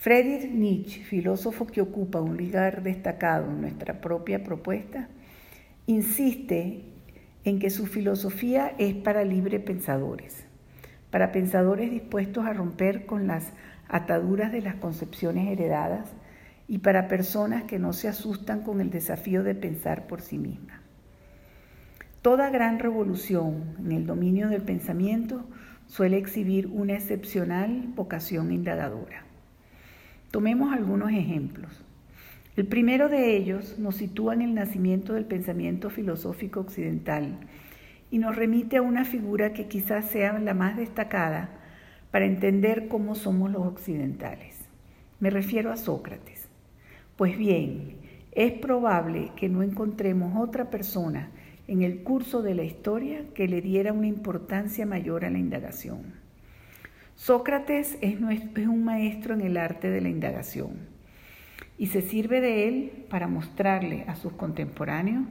[0.00, 5.08] Friedrich Nietzsche, filósofo que ocupa un lugar destacado en nuestra propia propuesta,
[5.84, 6.86] insiste
[7.44, 10.46] en que su filosofía es para libre pensadores,
[11.10, 13.52] para pensadores dispuestos a romper con las
[13.88, 16.08] ataduras de las concepciones heredadas
[16.66, 20.80] y para personas que no se asustan con el desafío de pensar por sí mismas.
[22.22, 25.44] Toda gran revolución en el dominio del pensamiento
[25.88, 29.26] suele exhibir una excepcional vocación indagadora.
[30.30, 31.82] Tomemos algunos ejemplos.
[32.56, 37.40] El primero de ellos nos sitúa en el nacimiento del pensamiento filosófico occidental
[38.12, 41.50] y nos remite a una figura que quizás sea la más destacada
[42.12, 44.56] para entender cómo somos los occidentales.
[45.18, 46.48] Me refiero a Sócrates.
[47.16, 47.96] Pues bien,
[48.30, 51.30] es probable que no encontremos otra persona
[51.66, 56.19] en el curso de la historia que le diera una importancia mayor a la indagación.
[57.20, 60.88] Sócrates es, un maestro en el arte de la indagación
[61.76, 65.26] y se sirve de él para mostrarle a sus contemporáneos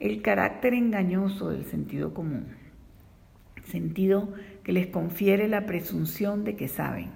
[0.00, 2.48] el carácter engañoso del sentido común,
[3.62, 7.10] sentido que les confiere la presunción de que saben.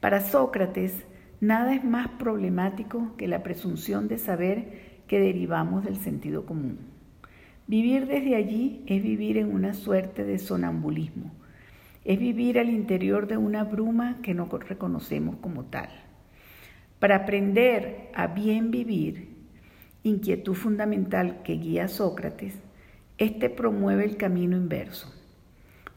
[0.00, 1.06] Para Sócrates,
[1.40, 6.78] Nada es más problemático que la presunción de saber que derivamos del sentido común.
[7.66, 11.32] Vivir desde allí es vivir en una suerte de sonambulismo,
[12.04, 15.88] es vivir al interior de una bruma que no reconocemos como tal.
[16.98, 19.36] Para aprender a bien vivir,
[20.02, 22.58] inquietud fundamental que guía a Sócrates,
[23.18, 25.12] este promueve el camino inverso.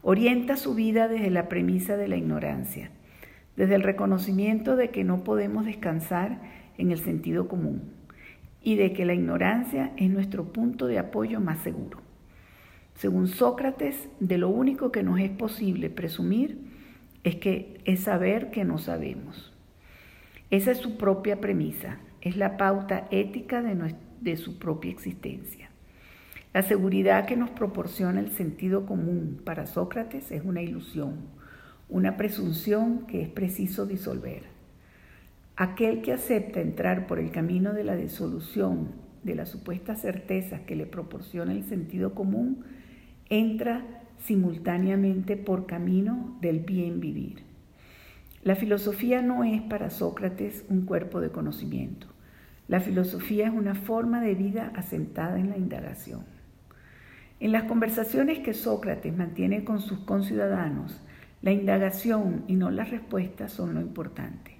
[0.02, 2.90] Orienta su vida desde la premisa de la ignorancia
[3.56, 6.40] desde el reconocimiento de que no podemos descansar
[6.78, 7.94] en el sentido común
[8.62, 12.05] y de que la ignorancia es nuestro punto de apoyo más seguro.
[12.96, 16.58] Según Sócrates, de lo único que nos es posible presumir
[17.24, 19.52] es que es saber que no sabemos.
[20.50, 25.70] Esa es su propia premisa, es la pauta ética de, de su propia existencia.
[26.52, 31.36] La seguridad que nos proporciona el sentido común para Sócrates es una ilusión
[31.88, 34.42] una presunción que es preciso disolver.
[35.56, 38.90] Aquel que acepta entrar por el camino de la disolución
[39.22, 42.64] de las supuestas certezas que le proporciona el sentido común,
[43.28, 43.84] entra
[44.18, 47.42] simultáneamente por camino del bien vivir.
[48.42, 52.06] La filosofía no es para Sócrates un cuerpo de conocimiento.
[52.68, 56.24] La filosofía es una forma de vida asentada en la indagación.
[57.38, 61.00] En las conversaciones que Sócrates mantiene con sus conciudadanos,
[61.42, 64.56] la indagación y no las respuestas son lo importante.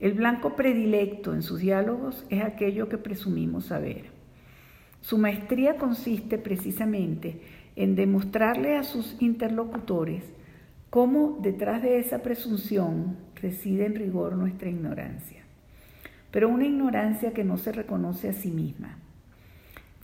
[0.00, 4.06] El blanco predilecto en sus diálogos es aquello que presumimos saber.
[5.00, 7.40] Su maestría consiste precisamente
[7.76, 10.24] en demostrarle a sus interlocutores
[10.90, 15.42] cómo detrás de esa presunción reside en rigor nuestra ignorancia,
[16.30, 18.98] pero una ignorancia que no se reconoce a sí misma.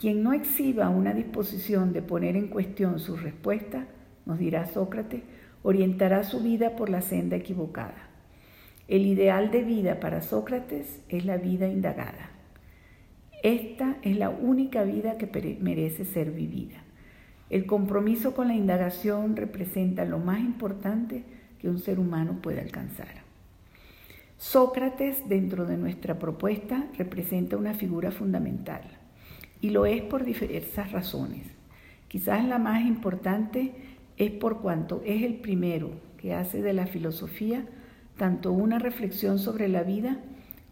[0.01, 3.87] Quien no exhiba una disposición de poner en cuestión sus respuestas,
[4.25, 5.23] nos dirá Sócrates,
[5.63, 8.09] orientará su vida por la senda equivocada.
[8.87, 12.31] El ideal de vida para Sócrates es la vida indagada.
[13.43, 16.83] Esta es la única vida que merece ser vivida.
[17.51, 21.25] El compromiso con la indagación representa lo más importante
[21.59, 23.09] que un ser humano puede alcanzar.
[24.37, 28.83] Sócrates, dentro de nuestra propuesta, representa una figura fundamental
[29.61, 31.47] y lo es por diversas razones.
[32.07, 33.73] Quizás la más importante
[34.17, 37.65] es por cuanto es el primero que hace de la filosofía
[38.17, 40.19] tanto una reflexión sobre la vida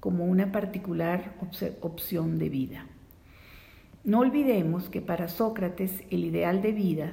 [0.01, 1.35] como una particular
[1.81, 2.87] opción de vida.
[4.07, 7.13] No olvidemos que para Sócrates el ideal de vida,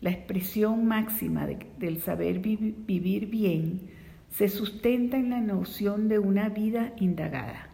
[0.00, 3.90] la expresión máxima del saber vivir bien,
[4.30, 7.68] se sustenta en la noción de una vida indagada.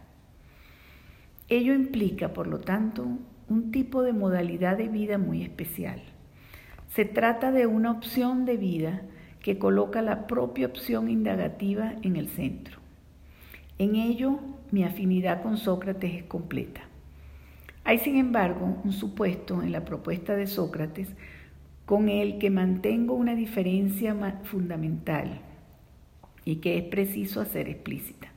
[1.49, 3.07] Ello implica, por lo tanto,
[3.49, 6.03] un tipo de modalidad de vida muy especial
[6.95, 9.03] se trata de una opción de vida
[9.41, 12.79] que coloca la propia opción indagativa en el centro.
[13.79, 14.39] En ello,
[14.71, 16.83] mi afinidad con Sócrates es completa.
[17.85, 21.09] Hay, sin embargo, un supuesto en la propuesta de Sócrates
[21.85, 25.41] con el que mantengo una diferencia fundamental
[26.47, 28.29] y que es preciso hacer explícita.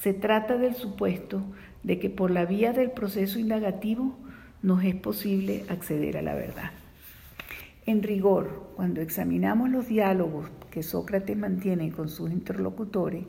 [0.00, 1.44] Se trata del supuesto
[1.84, 4.16] de que por la vía del proceso indagativo
[4.62, 6.72] nos es posible acceder a la verdad.
[7.86, 13.24] En rigor, cuando examinamos los diálogos que Sócrates mantiene con sus interlocutores,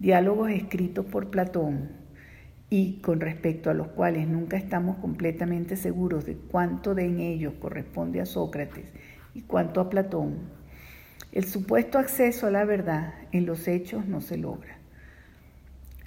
[0.00, 1.99] diálogos escritos por Platón
[2.70, 7.54] y con respecto a los cuales nunca estamos completamente seguros de cuánto de en ellos
[7.60, 8.86] corresponde a Sócrates
[9.34, 10.38] y cuánto a Platón,
[11.32, 14.78] el supuesto acceso a la verdad en los hechos no se logra.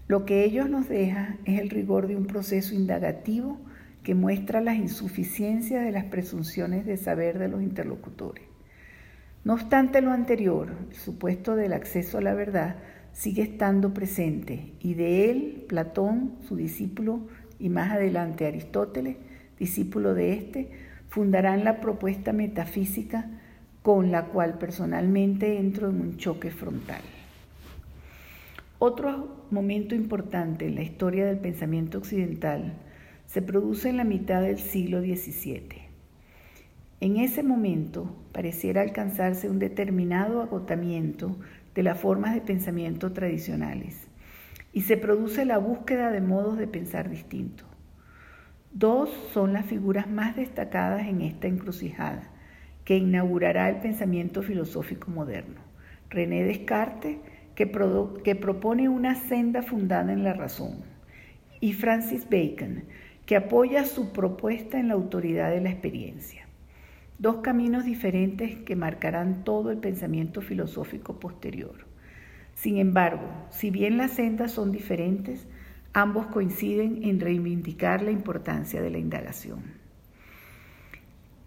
[0.08, 3.60] Lo que ellos nos deja es el rigor de un proceso indagativo
[4.04, 8.44] que muestra las insuficiencias de las presunciones de saber de los interlocutores.
[9.46, 12.78] No obstante lo anterior, el supuesto del acceso a la verdad
[13.14, 17.22] sigue estando presente y de él Platón, su discípulo,
[17.60, 19.16] y más adelante Aristóteles,
[19.58, 20.72] discípulo de éste,
[21.08, 23.30] fundarán la propuesta metafísica
[23.84, 27.02] con la cual personalmente entro en un choque frontal.
[28.80, 32.74] Otro momento importante en la historia del pensamiento occidental
[33.28, 35.84] se produce en la mitad del siglo XVII.
[37.00, 41.38] En ese momento pareciera alcanzarse un determinado agotamiento
[41.76, 44.08] de las formas de pensamiento tradicionales
[44.72, 47.68] y se produce la búsqueda de modos de pensar distintos.
[48.72, 52.30] Dos son las figuras más destacadas en esta encrucijada
[52.86, 55.62] que inaugurará el pensamiento filosófico moderno.
[56.10, 57.18] René Descartes,
[57.56, 57.72] que,
[58.24, 60.84] que propone una senda fundada en la razón,
[61.62, 62.84] y Francis Bacon,
[63.26, 66.43] que apoya su propuesta en la autoridad de la experiencia.
[67.20, 71.86] Dos caminos diferentes que marcarán todo el pensamiento filosófico posterior.
[72.56, 75.48] Sin embargo, si bien las sendas son diferentes,
[75.94, 79.62] ambos coinciden en reivindicar la importancia de la indagación.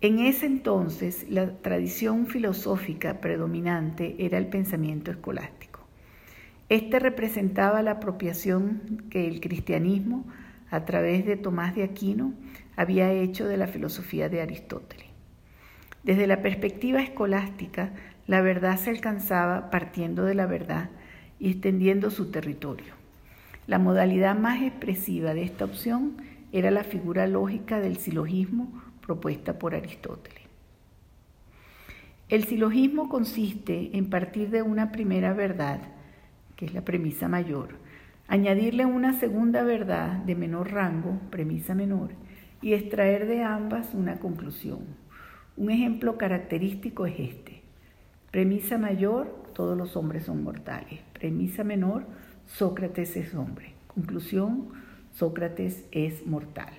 [0.01, 5.81] En ese entonces, la tradición filosófica predominante era el pensamiento escolástico.
[6.69, 10.25] Este representaba la apropiación que el cristianismo,
[10.71, 12.35] a través de Tomás de Aquino,
[12.77, 15.16] había hecho de la filosofía de Aristóteles.
[16.07, 17.91] Desde la perspectiva escolástica,
[18.29, 20.89] la verdad se alcanzaba partiendo de la verdad
[21.41, 22.95] y extendiendo su territorio.
[23.67, 26.19] La modalidad más expresiva de esta opción
[26.53, 30.45] era la figura lógica del silogismo propuesta por Aristóteles.
[32.29, 35.81] El silogismo consiste en partir de una primera verdad,
[36.55, 37.71] que es la premisa mayor,
[38.29, 42.11] añadirle una segunda verdad de menor rango, premisa menor,
[42.63, 45.06] y extraer de ambas una conclusión.
[45.57, 47.63] Un ejemplo característico es este.
[48.31, 51.01] Premisa mayor, todos los hombres son mortales.
[51.15, 52.05] Premisa menor,
[52.47, 53.73] Sócrates es hombre.
[53.87, 54.69] Conclusión,
[55.13, 56.75] Sócrates es mortal.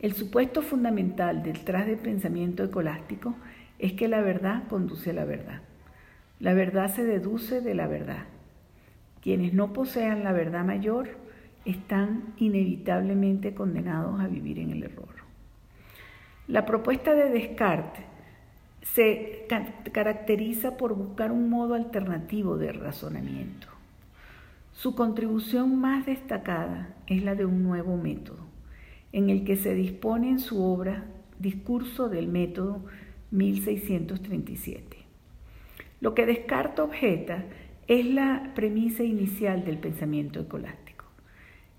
[0.00, 3.34] El supuesto fundamental detrás del pensamiento ecolástico
[3.78, 5.60] es que la verdad conduce a la verdad.
[6.40, 8.24] La verdad se deduce de la verdad.
[9.20, 11.10] Quienes no posean la verdad mayor
[11.66, 15.11] están inevitablemente condenados a vivir en el error.
[16.48, 18.04] La propuesta de Descartes
[18.82, 19.46] se
[19.92, 23.68] caracteriza por buscar un modo alternativo de razonamiento.
[24.72, 28.44] Su contribución más destacada es la de un nuevo método,
[29.12, 31.04] en el que se dispone en su obra
[31.38, 32.84] Discurso del Método
[33.30, 34.96] 1637.
[36.00, 37.44] Lo que Descartes objeta
[37.86, 41.04] es la premisa inicial del pensamiento ecolástico,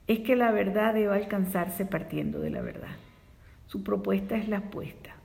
[0.07, 2.95] es que la verdad debe alcanzarse partiendo de la verdad.
[3.73, 5.15] Su propuesta es la apuesta.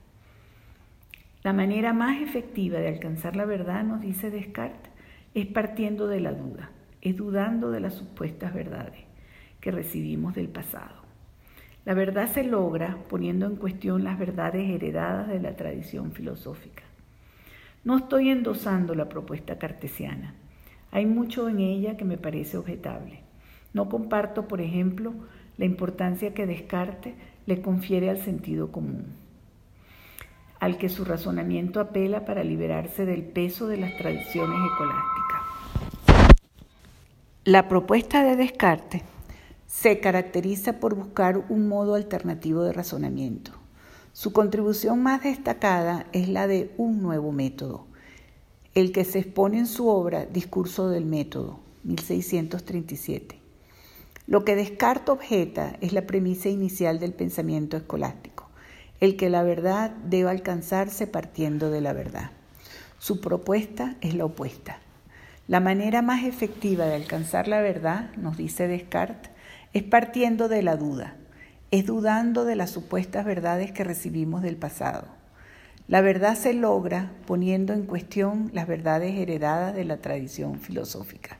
[1.42, 4.90] La manera más efectiva de alcanzar la verdad, nos dice Descartes,
[5.34, 6.70] es partiendo de la duda
[7.02, 9.00] es dudando de las supuestas verdades
[9.60, 11.02] que recibimos del pasado.
[11.84, 16.84] La verdad se logra poniendo en cuestión las verdades heredadas de la tradición filosófica.
[17.84, 20.32] No estoy endosando la propuesta cartesiana.
[20.90, 23.20] Hay mucho en ella que me parece objetable.
[23.74, 25.12] No comparto, por ejemplo,
[25.58, 27.12] la importancia que Descartes
[27.48, 29.06] le confiere al sentido común,
[30.60, 36.36] al que su razonamiento apela para liberarse del peso de las tradiciones escolásticas.
[37.44, 39.02] La propuesta de Descartes
[39.66, 43.52] se caracteriza por buscar un modo alternativo de razonamiento.
[44.12, 47.86] Su contribución más destacada es la de un nuevo método,
[48.74, 53.47] el que se expone en su obra Discurso del Método, 1637.
[54.28, 58.46] Lo que Descartes objeta es la premisa inicial del pensamiento escolástico,
[59.00, 62.32] el que la verdad debe alcanzarse partiendo de la verdad.
[62.98, 64.80] Su propuesta es la opuesta.
[65.46, 69.30] La manera más efectiva de alcanzar la verdad, nos dice Descartes,
[69.72, 71.16] es partiendo de la duda,
[71.70, 75.06] es dudando de las supuestas verdades que recibimos del pasado.
[75.86, 81.38] La verdad se logra poniendo en cuestión las verdades heredadas de la tradición filosófica.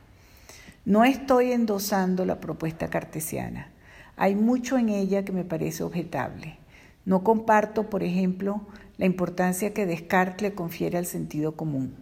[0.88, 3.68] No estoy endosando la propuesta cartesiana.
[4.16, 6.56] Hay mucho en ella que me parece objetable.
[7.04, 8.62] No comparto, por ejemplo,
[8.96, 11.94] la importancia que Descartes le confiere al sentido común,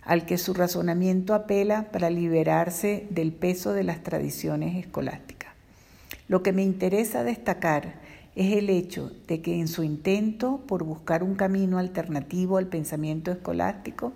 [0.00, 5.52] al que su razonamiento apela para liberarse del peso de las tradiciones escolásticas.
[6.28, 7.96] Lo que me interesa destacar
[8.34, 13.30] es el hecho de que en su intento por buscar un camino alternativo al pensamiento
[13.30, 14.14] escolástico,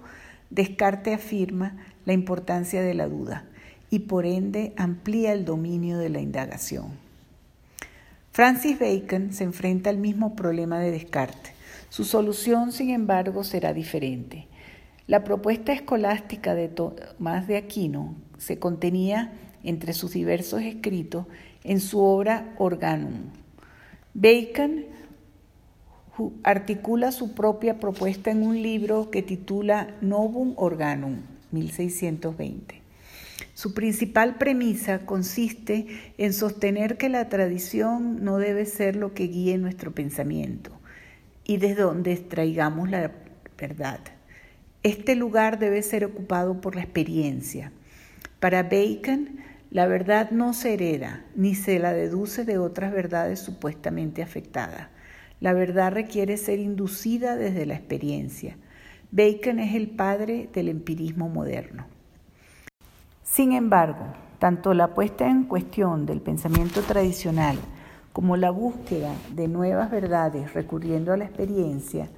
[0.49, 1.77] Descartes afirma
[2.07, 3.49] la importancia de la duda
[3.93, 6.87] y por ende amplía el dominio de la indagación.
[8.31, 11.53] Francis Bacon se enfrenta al mismo problema de Descartes.
[11.91, 14.47] Su solución, sin embargo, será diferente.
[15.07, 21.27] La propuesta escolástica de Tomás de Aquino se contenía entre sus diversos escritos
[21.63, 23.25] en su obra Organum.
[24.15, 24.87] Bacon
[26.45, 31.19] articula su propia propuesta en un libro que titula Novum Organum,
[31.51, 32.82] 1620.
[33.55, 35.87] Su principal premisa consiste
[36.17, 40.73] en sostener que la tradición no debe ser lo que guíe nuestro pensamiento
[41.45, 43.13] y desde donde extraigamos la
[43.59, 44.01] verdad.
[44.83, 47.73] Este lugar debe ser ocupado por la experiencia.
[48.41, 49.41] Para Bacon,
[49.71, 54.89] la verdad no se hereda ni se la deduce de otras verdades supuestamente afectadas.
[55.41, 58.57] La verdad requiere ser inducida desde la experiencia.
[59.11, 61.92] Bacon es el padre del empirismo moderno.
[63.25, 64.05] Sin embargo,
[64.39, 67.57] tanto la puesta en cuestión del pensamiento tradicional
[68.13, 72.09] como la búsqueda de nuevas verdades recurriendo a la experiencia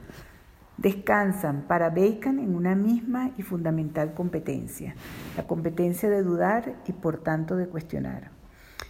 [0.77, 4.95] descansan para Bacon en una misma y fundamental competencia,
[5.37, 8.31] la competencia de dudar y por tanto de cuestionar.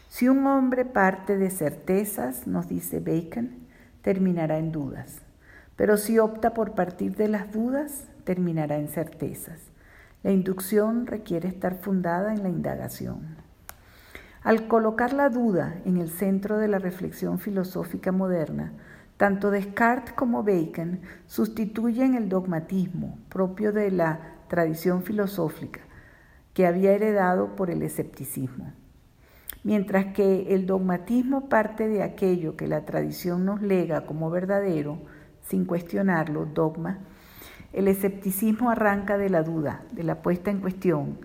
[0.08, 3.50] Si un hombre parte de certezas, nos dice Bacon,
[4.00, 5.18] terminará en dudas,
[5.76, 9.73] pero si opta por partir de las dudas, terminará en certezas.
[10.24, 13.36] La inducción requiere estar fundada en la indagación.
[14.42, 18.72] Al colocar la duda en el centro de la reflexión filosófica moderna,
[19.18, 24.18] tanto Descartes como Bacon sustituyen el dogmatismo propio de la
[24.48, 25.80] tradición filosófica
[26.54, 28.72] que había heredado por el escepticismo.
[29.62, 35.02] Mientras que el dogmatismo parte de aquello que la tradición nos lega como verdadero,
[35.42, 37.00] sin cuestionarlo, dogma,
[37.74, 41.18] el escepticismo arranca de la duda, de la puesta en cuestión,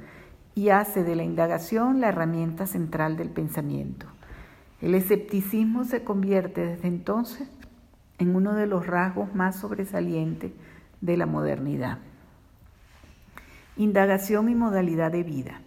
[0.55, 4.07] y hace de la indagación la herramienta central del pensamiento.
[4.81, 7.47] El escepticismo se convierte desde entonces
[8.17, 10.51] en uno de los rasgos más sobresalientes
[11.01, 11.99] de la modernidad.
[13.77, 15.61] Indagación y modalidad de vida.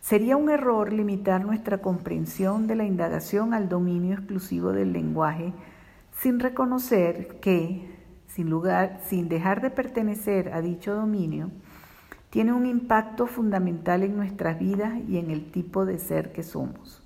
[0.00, 5.52] Sería un error limitar nuestra comprensión de la indagación al dominio exclusivo del lenguaje
[6.18, 7.91] sin reconocer que,
[8.34, 11.50] sin, lugar, sin dejar de pertenecer a dicho dominio,
[12.30, 17.02] tiene un impacto fundamental en nuestras vidas y en el tipo de ser que somos.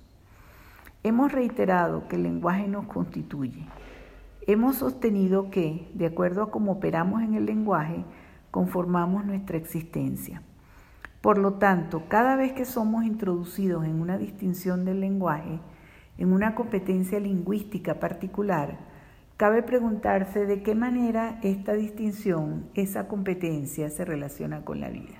[1.03, 3.67] Hemos reiterado que el lenguaje nos constituye.
[4.47, 8.05] Hemos sostenido que, de acuerdo a cómo operamos en el lenguaje,
[8.49, 10.41] conformamos nuestra existencia.
[11.19, 15.59] Por lo tanto, cada vez que somos introducidos en una distinción del lenguaje,
[16.17, 18.86] en una competencia lingüística particular,
[19.37, 25.13] Cabe preguntarse de qué manera esta distinción, esa competencia se relaciona con la vida.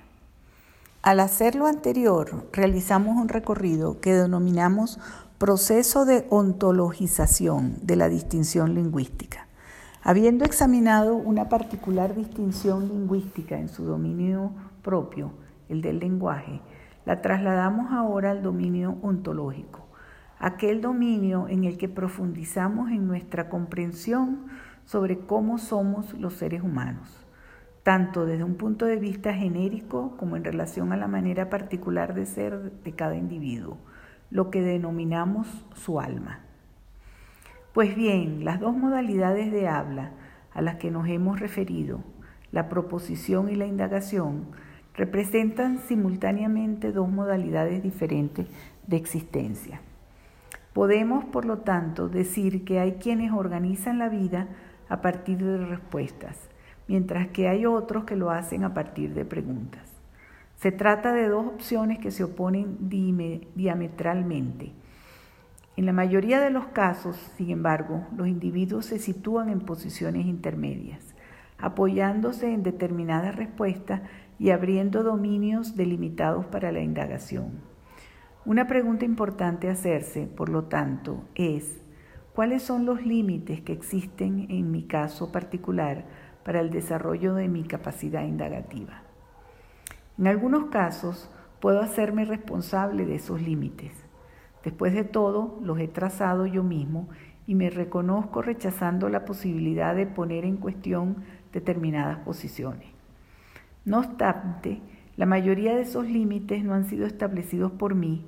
[1.02, 4.98] Al hacer lo anterior, realizamos un recorrido que denominamos
[5.38, 9.46] proceso de ontologización de la distinción lingüística.
[10.02, 14.50] Habiendo examinado una particular distinción lingüística en su dominio
[14.82, 15.30] propio,
[15.68, 16.60] el del lenguaje,
[17.06, 19.87] la trasladamos ahora al dominio ontológico
[20.38, 24.46] aquel dominio en el que profundizamos en nuestra comprensión
[24.84, 27.26] sobre cómo somos los seres humanos,
[27.82, 32.26] tanto desde un punto de vista genérico como en relación a la manera particular de
[32.26, 33.78] ser de cada individuo,
[34.30, 36.40] lo que denominamos su alma.
[37.74, 40.12] Pues bien, las dos modalidades de habla
[40.52, 42.02] a las que nos hemos referido,
[42.50, 44.46] la proposición y la indagación,
[44.94, 48.46] representan simultáneamente dos modalidades diferentes
[48.86, 49.80] de existencia.
[50.78, 54.46] Podemos, por lo tanto, decir que hay quienes organizan la vida
[54.88, 56.38] a partir de respuestas,
[56.86, 59.92] mientras que hay otros que lo hacen a partir de preguntas.
[60.54, 62.76] Se trata de dos opciones que se oponen
[63.56, 64.70] diametralmente.
[65.76, 71.16] En la mayoría de los casos, sin embargo, los individuos se sitúan en posiciones intermedias,
[71.58, 74.02] apoyándose en determinadas respuestas
[74.38, 77.77] y abriendo dominios delimitados para la indagación.
[78.44, 81.80] Una pregunta importante a hacerse, por lo tanto, es
[82.34, 86.06] ¿cuáles son los límites que existen en mi caso particular
[86.44, 89.02] para el desarrollo de mi capacidad indagativa?
[90.16, 91.30] En algunos casos
[91.60, 93.92] puedo hacerme responsable de esos límites.
[94.64, 97.08] Después de todo, los he trazado yo mismo
[97.46, 102.88] y me reconozco rechazando la posibilidad de poner en cuestión determinadas posiciones.
[103.84, 104.80] No obstante,
[105.18, 108.24] la mayoría de esos límites no han sido establecidos por mí,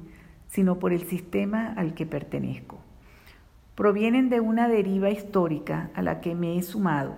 [0.49, 2.81] sino por el sistema al que pertenezco.
[3.77, 7.15] Provienen de una deriva histórica a la que me he sumado.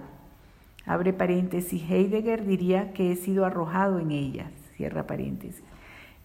[0.84, 5.64] Abre paréntesis, Heidegger diría que he sido arrojado en ellas, cierra paréntesis,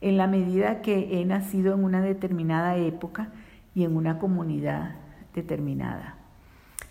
[0.02, 3.30] en la medida que he nacido en una determinada época
[3.74, 4.95] y en una comunidad
[5.34, 6.18] determinada.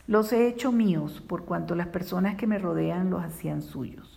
[0.07, 4.16] Los he hecho míos por cuanto las personas que me rodean los hacían suyos.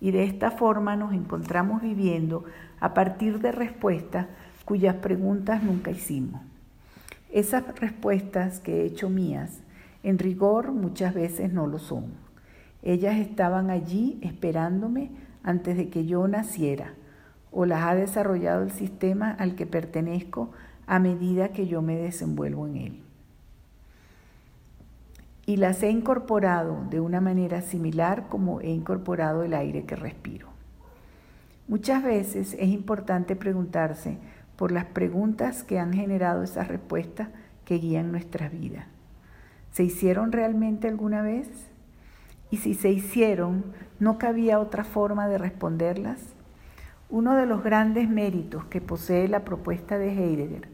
[0.00, 2.44] Y de esta forma nos encontramos viviendo
[2.80, 4.26] a partir de respuestas
[4.64, 6.40] cuyas preguntas nunca hicimos.
[7.32, 9.62] Esas respuestas que he hecho mías,
[10.02, 12.12] en rigor muchas veces no lo son.
[12.82, 15.10] Ellas estaban allí esperándome
[15.42, 16.94] antes de que yo naciera,
[17.50, 20.52] o las ha desarrollado el sistema al que pertenezco
[20.86, 23.02] a medida que yo me desenvuelvo en él.
[25.48, 30.48] Y las he incorporado de una manera similar como he incorporado el aire que respiro.
[31.68, 34.18] Muchas veces es importante preguntarse
[34.56, 37.28] por las preguntas que han generado esas respuestas
[37.64, 38.88] que guían nuestras vidas.
[39.72, 41.48] ¿Se hicieron realmente alguna vez?
[42.50, 43.64] Y si se hicieron,
[44.00, 46.20] ¿no cabía otra forma de responderlas?
[47.08, 50.68] Uno de los grandes méritos que posee la propuesta de Heidegger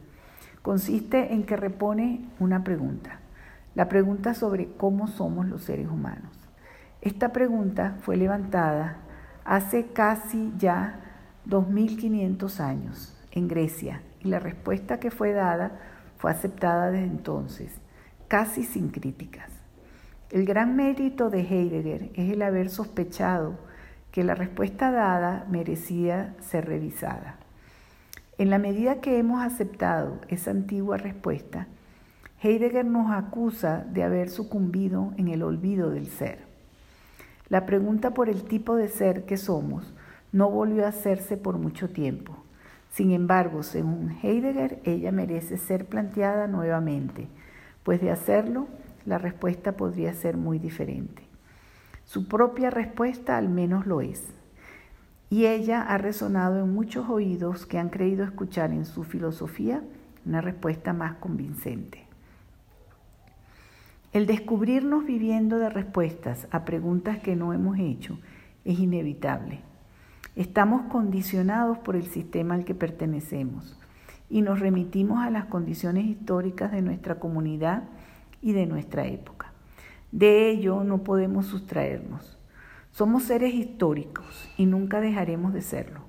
[0.63, 3.21] consiste en que repone una pregunta,
[3.75, 6.33] la pregunta sobre cómo somos los seres humanos.
[7.01, 8.99] Esta pregunta fue levantada
[9.45, 11.01] hace casi ya
[11.45, 15.73] 2500 años en Grecia y la respuesta que fue dada
[16.19, 17.73] fue aceptada desde entonces,
[18.29, 19.51] casi sin críticas.
[20.31, 23.59] El gran mérito de Heidegger es el haber sospechado
[24.11, 27.37] que la respuesta dada merecía ser revisada.
[28.39, 31.69] En la medida que hemos aceptado esa antigua respuesta,
[32.45, 36.41] Heidegger nos acusa de haber sucumbido en el olvido del ser.
[37.49, 39.95] La pregunta por el tipo de ser que somos
[40.31, 42.37] no volvió a hacerse por mucho tiempo.
[42.91, 47.29] Sin embargo, según Heidegger, ella merece ser planteada nuevamente,
[47.83, 48.67] pues de hacerlo,
[49.07, 51.23] la respuesta podría ser muy diferente.
[52.05, 54.23] Su propia respuesta al menos lo es.
[55.31, 59.83] Y ella ha resonado en muchos oídos que han creído escuchar en su filosofía
[60.27, 62.04] una respuesta más convincente.
[64.15, 68.21] El descubrirnos viviendo de respuestas a preguntas que no hemos hecho
[68.65, 69.63] es inevitable.
[70.37, 73.77] Estamos condicionados por el sistema al que pertenecemos
[74.31, 77.89] y nos remitimos a las condiciones históricas de nuestra comunidad
[78.41, 79.53] y de nuestra época.
[80.13, 82.39] De ello no podemos sustraernos.
[82.93, 86.03] Somos seres históricos y nunca dejaremos de serlo.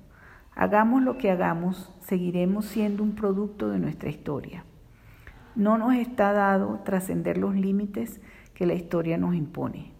[0.54, 4.62] Hagamos lo que hagamos, seguiremos siendo un producto de nuestra historia.
[5.56, 8.20] No nos está dado trascender los límites
[8.52, 9.90] que la historia nos impone.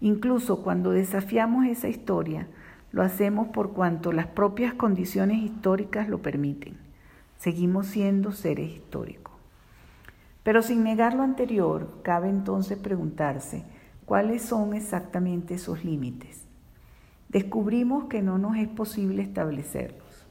[0.00, 2.48] Incluso cuando desafiamos esa historia,
[2.92, 6.76] lo hacemos por cuanto las propias condiciones históricas lo permiten.
[7.38, 9.34] Seguimos siendo seres históricos.
[10.42, 13.64] Pero sin negar lo anterior, cabe entonces preguntarse
[14.04, 16.44] cuáles son exactamente esos límites.
[17.30, 20.26] Descubrimos que no nos es posible establecerlos,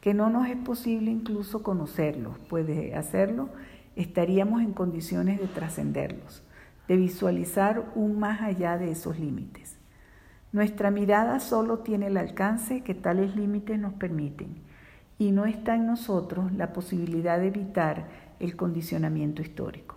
[0.00, 3.48] que no nos es posible incluso conocerlos, pues de hacerlo
[3.96, 6.42] estaríamos en condiciones de trascenderlos,
[6.88, 9.78] de visualizar un más allá de esos límites.
[10.52, 14.56] Nuestra mirada solo tiene el alcance que tales límites nos permiten
[15.18, 18.06] y no está en nosotros la posibilidad de evitar
[18.40, 19.96] el condicionamiento histórico.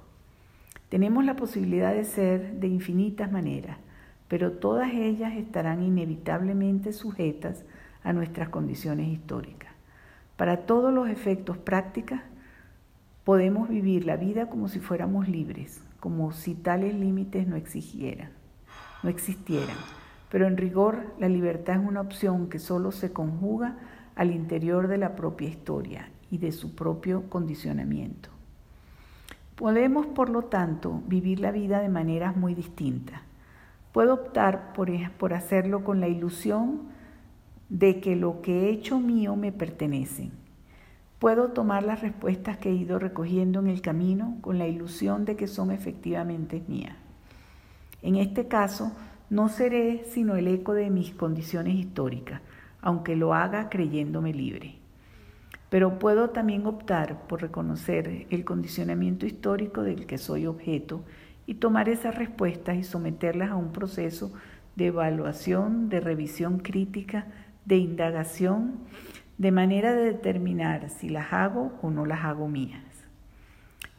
[0.89, 3.77] Tenemos la posibilidad de ser de infinitas maneras,
[4.27, 7.65] pero todas ellas estarán inevitablemente sujetas
[8.03, 9.73] a nuestras condiciones históricas.
[10.37, 12.19] Para todos los efectos prácticos,
[13.25, 18.29] podemos vivir la vida como si fuéramos libres, como si tales límites no existieran,
[19.03, 19.75] no existieran
[20.35, 23.77] pero en rigor la libertad es una opción que solo se conjuga
[24.15, 28.29] al interior de la propia historia y de su propio condicionamiento.
[29.55, 33.21] Podemos, por lo tanto, vivir la vida de maneras muy distintas.
[33.93, 36.89] Puedo optar por, por hacerlo con la ilusión
[37.69, 40.31] de que lo que he hecho mío me pertenece.
[41.25, 45.35] Puedo tomar las respuestas que he ido recogiendo en el camino con la ilusión de
[45.35, 46.95] que son efectivamente mías.
[48.03, 48.91] En este caso,
[49.31, 52.41] no seré sino el eco de mis condiciones históricas,
[52.79, 54.75] aunque lo haga creyéndome libre.
[55.71, 61.01] Pero puedo también optar por reconocer el condicionamiento histórico del que soy objeto
[61.47, 64.31] y tomar esas respuestas y someterlas a un proceso
[64.75, 67.25] de evaluación, de revisión crítica,
[67.65, 68.81] de indagación,
[69.37, 72.81] de manera de determinar si las hago o no las hago mías.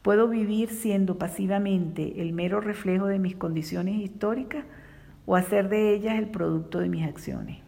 [0.02, 4.64] ¿Puedo vivir siendo pasivamente el mero reflejo de mis condiciones históricas
[5.26, 7.58] o hacer de ellas el producto de mis acciones?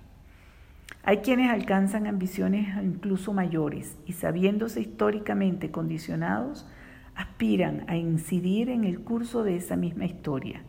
[1.03, 6.67] Hay quienes alcanzan ambiciones incluso mayores y sabiéndose históricamente condicionados,
[7.15, 10.63] aspiran a incidir en el curso de esa misma historia.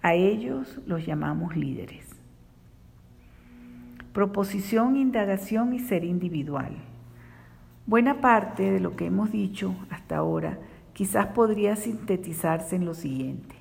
[0.00, 2.03] A ellos los llamamos líderes.
[4.14, 6.76] Proposición, indagación y ser individual.
[7.84, 10.60] Buena parte de lo que hemos dicho hasta ahora
[10.92, 13.56] quizás podría sintetizarse en lo siguiente.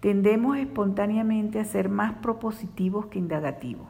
[0.00, 3.86] Tendemos espontáneamente a ser más propositivos que indagativos.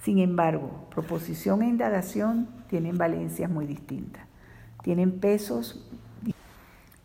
[0.00, 4.26] Sin embargo, proposición e indagación tienen valencias muy distintas,
[4.82, 5.88] tienen pesos.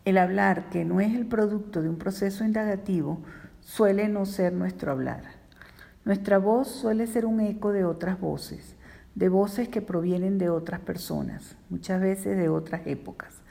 [0.04, 3.20] El hablar, que no es el producto de un proceso indagativo,
[3.60, 5.35] suele no ser nuestro hablar.
[6.06, 8.76] Nuestra voz suele ser un eco de otras voces,
[9.16, 13.42] de voces que provienen de otras personas, muchas veces de otras épocas,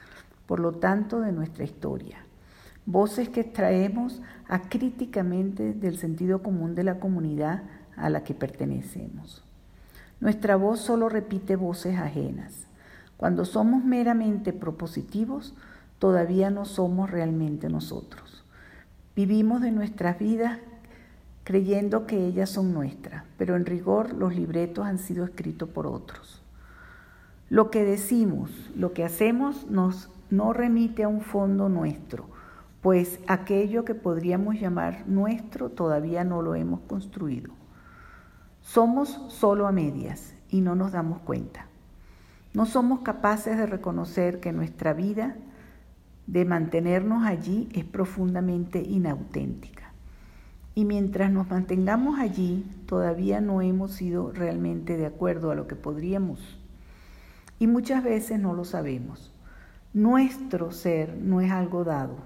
[0.45, 2.19] por lo tanto de nuestra historia.
[2.85, 7.63] Voces que extraemos acríticamente del sentido común de la comunidad
[7.97, 9.43] a la que pertenecemos.
[10.21, 12.67] Nuestra voz solo repite voces ajenas.
[13.17, 15.55] Cuando somos meramente propositivos,
[15.99, 18.45] todavía no somos realmente nosotros.
[19.13, 20.59] Vivimos de nuestras vidas
[21.45, 26.41] creyendo que ellas son nuestras, pero en rigor los libretos han sido escritos por otros.
[27.49, 32.25] Lo que decimos, lo que hacemos nos no remite a un fondo nuestro,
[32.81, 37.51] pues aquello que podríamos llamar nuestro todavía no lo hemos construido.
[38.61, 41.67] Somos solo a medias y no nos damos cuenta.
[42.55, 45.35] No somos capaces de reconocer que nuestra vida
[46.25, 49.74] de mantenernos allí es profundamente inauténtica.
[50.75, 55.75] Y mientras nos mantengamos allí, todavía no hemos sido realmente de acuerdo a lo que
[55.75, 56.59] podríamos.
[57.59, 59.33] Y muchas veces no lo sabemos.
[59.93, 62.17] Nuestro ser no es algo dado,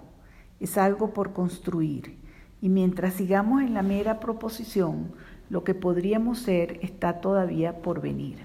[0.59, 2.17] es algo por construir.
[2.59, 5.11] Y mientras sigamos en la mera proposición,
[5.51, 8.39] lo que podríamos ser está todavía por venir.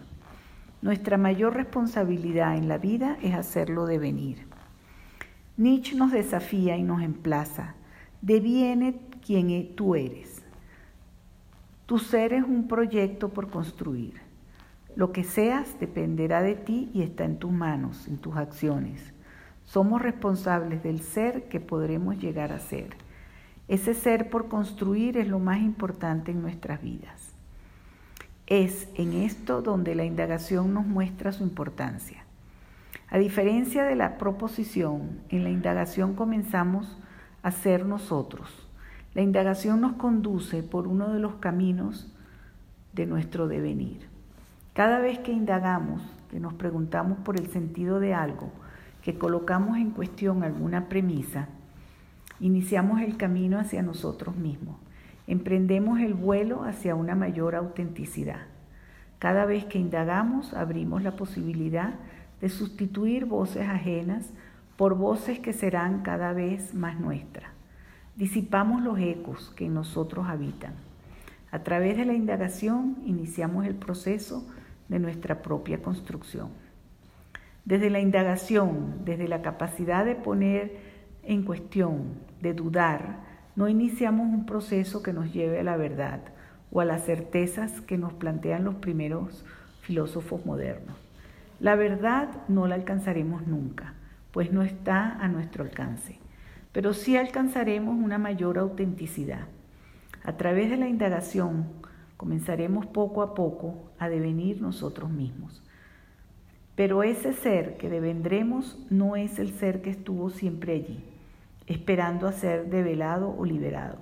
[0.82, 4.46] Nuestra mayor responsabilidad en la vida es hacerlo devenir.
[5.56, 7.74] Nietzsche nos desafía y nos emplaza.
[8.20, 10.42] Deviene quien e-, tú eres.
[11.86, 14.20] Tu ser es un proyecto por construir.
[14.96, 19.12] Lo que seas dependerá de ti y está en tus manos, en tus acciones.
[19.64, 22.96] Somos responsables del ser que podremos llegar a ser.
[23.66, 27.32] Ese ser por construir es lo más importante en nuestras vidas.
[28.46, 32.24] Es en esto donde la indagación nos muestra su importancia.
[33.08, 36.98] A diferencia de la proposición, en la indagación comenzamos
[37.42, 38.63] a ser nosotros.
[39.14, 42.12] La indagación nos conduce por uno de los caminos
[42.92, 44.08] de nuestro devenir.
[44.72, 48.50] Cada vez que indagamos, que nos preguntamos por el sentido de algo,
[49.02, 51.48] que colocamos en cuestión alguna premisa,
[52.40, 54.76] Iniciamos el camino hacia nosotros mismos.
[55.26, 58.42] Emprendemos el vuelo hacia una mayor autenticidad.
[59.18, 61.94] Cada vez que indagamos, abrimos la posibilidad
[62.40, 64.30] de sustituir voces ajenas
[64.76, 67.53] por voces que serán cada vez más nuestras.
[68.16, 70.74] Disipamos los ecos que en nosotros habitan.
[71.50, 74.46] A través de la indagación iniciamos el proceso
[74.88, 76.50] de nuestra propia construcción.
[77.64, 80.76] Desde la indagación, desde la capacidad de poner
[81.24, 83.20] en cuestión de dudar,
[83.56, 86.20] no iniciamos un proceso que nos lleve a la verdad
[86.70, 89.44] o a las certezas que nos plantean los primeros
[89.80, 90.96] filósofos modernos.
[91.58, 93.94] La verdad no la alcanzaremos nunca,
[94.32, 96.18] pues no está a nuestro alcance,
[96.74, 99.46] pero sí alcanzaremos una mayor autenticidad.
[100.24, 101.68] A través de la indagación
[102.16, 105.62] comenzaremos poco a poco a devenir nosotros mismos.
[106.74, 111.04] Pero ese ser que devendremos no es el ser que estuvo siempre allí
[111.68, 113.98] esperando a ser develado o liberado.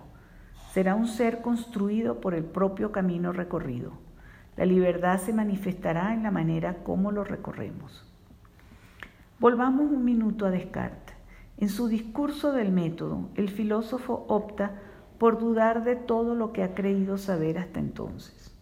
[0.72, 3.92] Será un ser construido por el propio camino recorrido.
[4.56, 8.10] La libertad se manifestará en la manera como lo recorremos.
[9.38, 11.11] Volvamos un minuto a Descartes.
[11.58, 14.80] En su discurso del método, el filósofo opta
[15.18, 18.52] por dudar de todo lo que ha creído saber hasta entonces.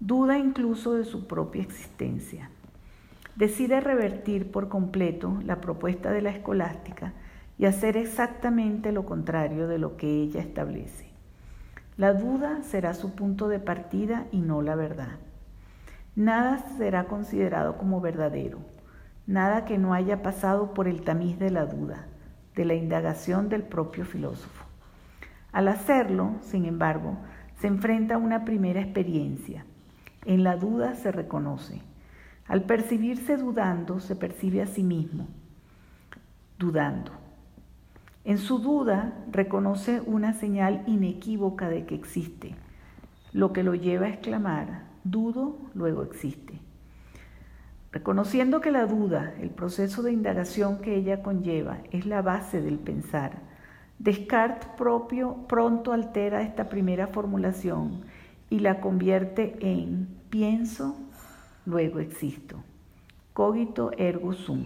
[0.00, 2.50] Duda incluso de su propia existencia.
[3.36, 7.14] Decide revertir por completo la propuesta de la escolástica
[7.56, 11.10] y hacer exactamente lo contrario de lo que ella establece.
[11.96, 15.18] La duda será su punto de partida y no la verdad.
[16.16, 18.58] Nada será considerado como verdadero,
[19.30, 22.08] nada que no haya pasado por el tamiz de la duda,
[22.56, 24.64] de la indagación del propio filósofo.
[25.52, 27.16] Al hacerlo, sin embargo,
[27.60, 29.64] se enfrenta a una primera experiencia.
[30.24, 31.80] En la duda se reconoce.
[32.48, 35.28] Al percibirse dudando, se percibe a sí mismo,
[36.58, 37.12] dudando.
[38.24, 42.56] En su duda reconoce una señal inequívoca de que existe,
[43.32, 46.60] lo que lo lleva a exclamar, dudo, luego existe.
[47.92, 52.78] Reconociendo que la duda, el proceso de indagación que ella conlleva, es la base del
[52.78, 53.50] pensar,
[54.00, 58.00] Descartes propio pronto altera esta primera formulación
[58.48, 60.96] y la convierte en pienso,
[61.66, 62.64] luego existo.
[63.34, 64.64] Cogito ergo sum.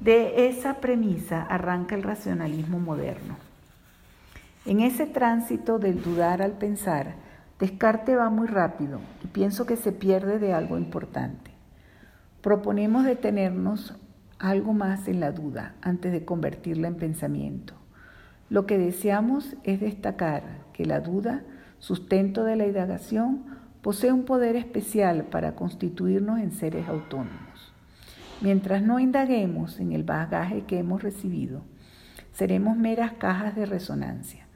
[0.00, 3.36] De esa premisa arranca el racionalismo moderno.
[4.66, 7.14] En ese tránsito del dudar al pensar,
[7.60, 11.53] Descartes va muy rápido y pienso que se pierde de algo importante.
[12.44, 13.94] Proponemos detenernos
[14.38, 17.72] algo más en la duda antes de convertirla en pensamiento.
[18.50, 20.42] Lo que deseamos es destacar
[20.74, 21.42] que la duda,
[21.78, 23.46] sustento de la indagación,
[23.80, 27.72] posee un poder especial para constituirnos en seres autónomos.
[28.42, 31.62] Mientras no indaguemos en el bagaje que hemos recibido,
[32.32, 34.46] seremos meras cajas de resonancia.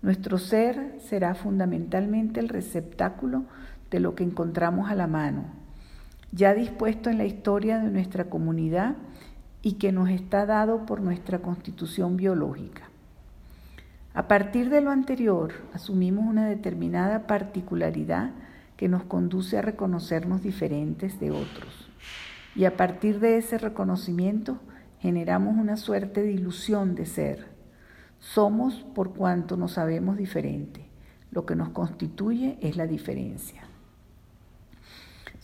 [0.00, 3.44] Nuestro ser será fundamentalmente el receptáculo
[3.90, 5.65] de lo que encontramos a la mano,
[6.36, 8.94] ya dispuesto en la historia de nuestra comunidad
[9.62, 12.82] y que nos está dado por nuestra constitución biológica.
[14.14, 18.30] A partir de lo anterior, asumimos una determinada particularidad
[18.76, 21.90] que nos conduce a reconocernos diferentes de otros.
[22.54, 24.58] Y a partir de ese reconocimiento
[25.00, 27.56] generamos una suerte de ilusión de ser
[28.18, 30.88] somos por cuanto nos sabemos diferente.
[31.30, 33.65] Lo que nos constituye es la diferencia.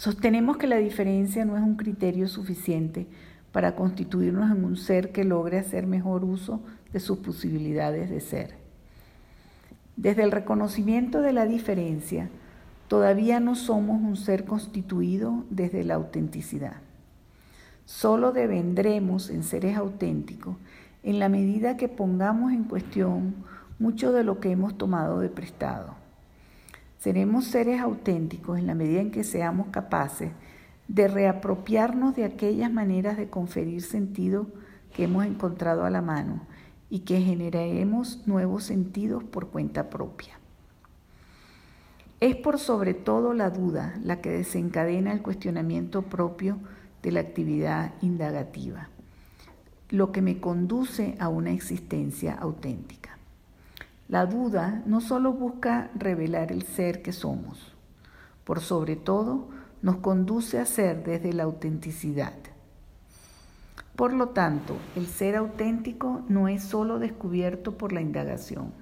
[0.03, 3.07] Sostenemos que la diferencia no es un criterio suficiente
[3.53, 6.61] para constituirnos en un ser que logre hacer mejor uso
[6.93, 8.57] de sus posibilidades de ser.
[9.95, 12.31] Desde el reconocimiento de la diferencia,
[12.89, 16.79] todavía no somos un ser constituido desde la autenticidad.
[17.85, 20.57] Solo devendremos en seres auténticos
[21.05, 23.37] en la medida que pongamos en cuestión
[23.79, 26.02] mucho de lo que hemos tomado de prestado.
[27.03, 30.31] Seremos seres auténticos en la medida en que seamos capaces
[30.87, 34.47] de reapropiarnos de aquellas maneras de conferir sentido
[34.95, 36.47] que hemos encontrado a la mano
[36.91, 40.39] y que generaremos nuevos sentidos por cuenta propia.
[42.21, 46.61] Es por sobre todo la duda la que desencadena el cuestionamiento propio
[47.03, 48.91] de la actividad indagativa
[49.89, 53.19] lo que me conduce a una existencia auténtica.
[54.13, 57.75] La duda no solo busca revelar el ser que somos,
[58.45, 59.49] por sobre todo
[59.81, 62.35] nos conduce a ser desde la autenticidad.
[63.97, 68.75] Por lo tanto, el ser auténtico no es solo descubierto por la indagación,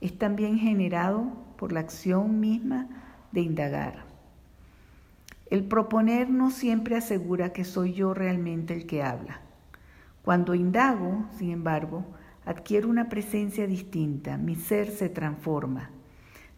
[0.00, 2.86] es también generado por la acción misma
[3.32, 4.04] de indagar.
[5.50, 9.40] El proponer no siempre asegura que soy yo realmente el que habla.
[10.22, 12.04] Cuando indago, sin embargo,
[12.44, 15.90] adquiero una presencia distinta, mi ser se transforma,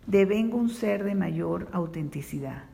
[0.06, 2.64] devengo un ser de mayor autenticidad.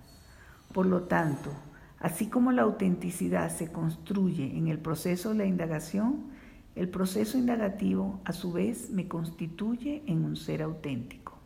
[0.72, 1.50] Por lo tanto,
[1.98, 6.30] así como la autenticidad se construye en el proceso de la indagación,
[6.74, 11.38] el proceso indagativo a su vez me constituye en un ser auténtico.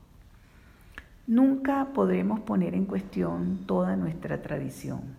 [1.26, 5.16] Nunca podremos poner en cuestión toda nuestra tradición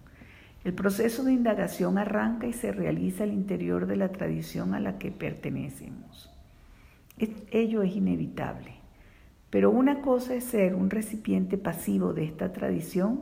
[0.67, 4.97] el proceso de indagación arranca y se realiza al interior de la tradición a la
[4.97, 6.26] que pertenecemos.
[7.19, 8.75] Ello es inevitable.
[9.49, 13.21] Pero una cosa es ser un recipiente pasivo de esta tradición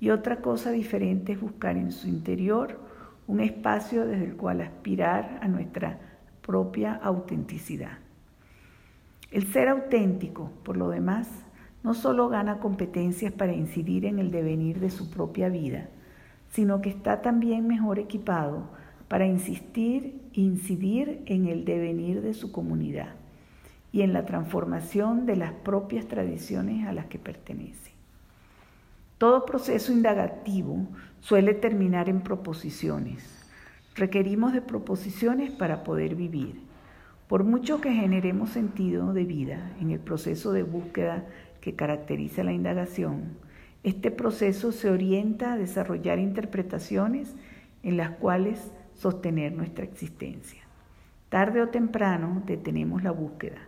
[0.00, 2.78] y otra cosa diferente es buscar en su interior
[3.26, 5.98] un espacio desde el cual aspirar a nuestra
[6.42, 7.98] propia autenticidad.
[9.30, 11.28] El ser auténtico, por lo demás,
[11.82, 15.88] no solo gana competencias para incidir en el devenir de su propia vida,
[16.50, 18.68] sino que está también mejor equipado
[19.08, 23.21] para insistir incidir en el devenir de su comunidad
[23.92, 27.92] y en la transformación de las propias tradiciones a las que pertenece.
[29.18, 30.88] Todo proceso indagativo
[31.20, 33.22] suele terminar en proposiciones.
[33.94, 36.60] Requerimos de proposiciones para poder vivir.
[37.28, 41.24] Por mucho que generemos sentido de vida en el proceso de búsqueda
[41.60, 43.36] que caracteriza la indagación,
[43.84, 47.34] este proceso se orienta a desarrollar interpretaciones
[47.82, 50.62] en las cuales sostener nuestra existencia.
[51.28, 53.58] Tarde o temprano detenemos la búsqueda,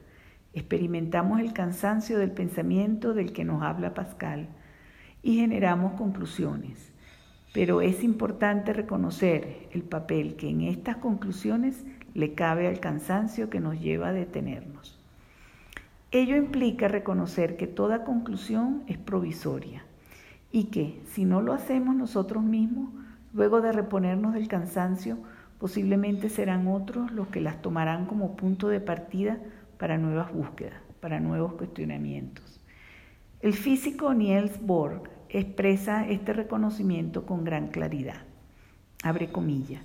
[0.54, 4.48] experimentamos el cansancio del pensamiento del que nos habla Pascal
[5.22, 6.92] y generamos conclusiones.
[7.52, 11.84] Pero es importante reconocer el papel que en estas conclusiones
[12.14, 14.98] le cabe al cansancio que nos lleva a detenernos.
[16.10, 19.84] Ello implica reconocer que toda conclusión es provisoria
[20.52, 22.90] y que si no lo hacemos nosotros mismos,
[23.32, 25.18] luego de reponernos del cansancio,
[25.58, 29.38] posiblemente serán otros los que las tomarán como punto de partida
[29.84, 32.58] para nuevas búsquedas, para nuevos cuestionamientos.
[33.42, 38.22] El físico Niels Bohr expresa este reconocimiento con gran claridad.
[39.02, 39.82] Abre comillas.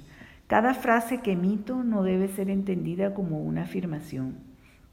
[0.47, 4.37] Cada frase que emito no debe ser entendida como una afirmación,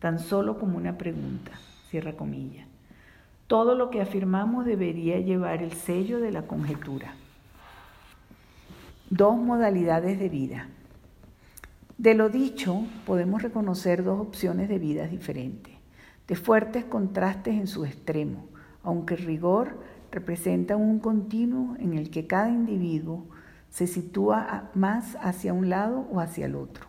[0.00, 1.52] tan solo como una pregunta.
[1.88, 2.66] Cierra comillas.
[3.46, 7.14] Todo lo que afirmamos debería llevar el sello de la conjetura.
[9.08, 10.66] Dos modalidades de vida.
[11.98, 15.72] De lo dicho, podemos reconocer dos opciones de vida diferentes,
[16.28, 18.48] de fuertes contrastes en su extremo,
[18.82, 19.78] aunque el rigor
[20.12, 23.26] representa un continuo en el que cada individuo
[23.70, 26.86] se sitúa más hacia un lado o hacia el otro.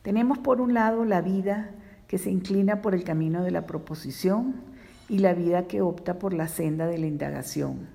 [0.00, 1.70] Tenemos por un lado la vida
[2.06, 4.56] que se inclina por el camino de la proposición
[5.10, 7.88] y la vida que opta por la senda de la indagación.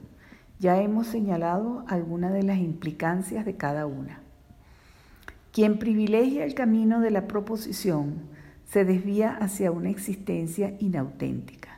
[0.60, 4.23] Ya hemos señalado algunas de las implicancias de cada una.
[5.54, 8.16] Quien privilegia el camino de la proposición
[8.66, 11.78] se desvía hacia una existencia inauténtica.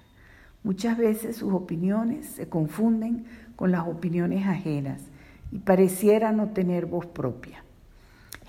[0.63, 3.25] Muchas veces sus opiniones se confunden
[3.57, 5.01] con las opiniones ajenas
[5.51, 7.65] y pareciera no tener voz propia.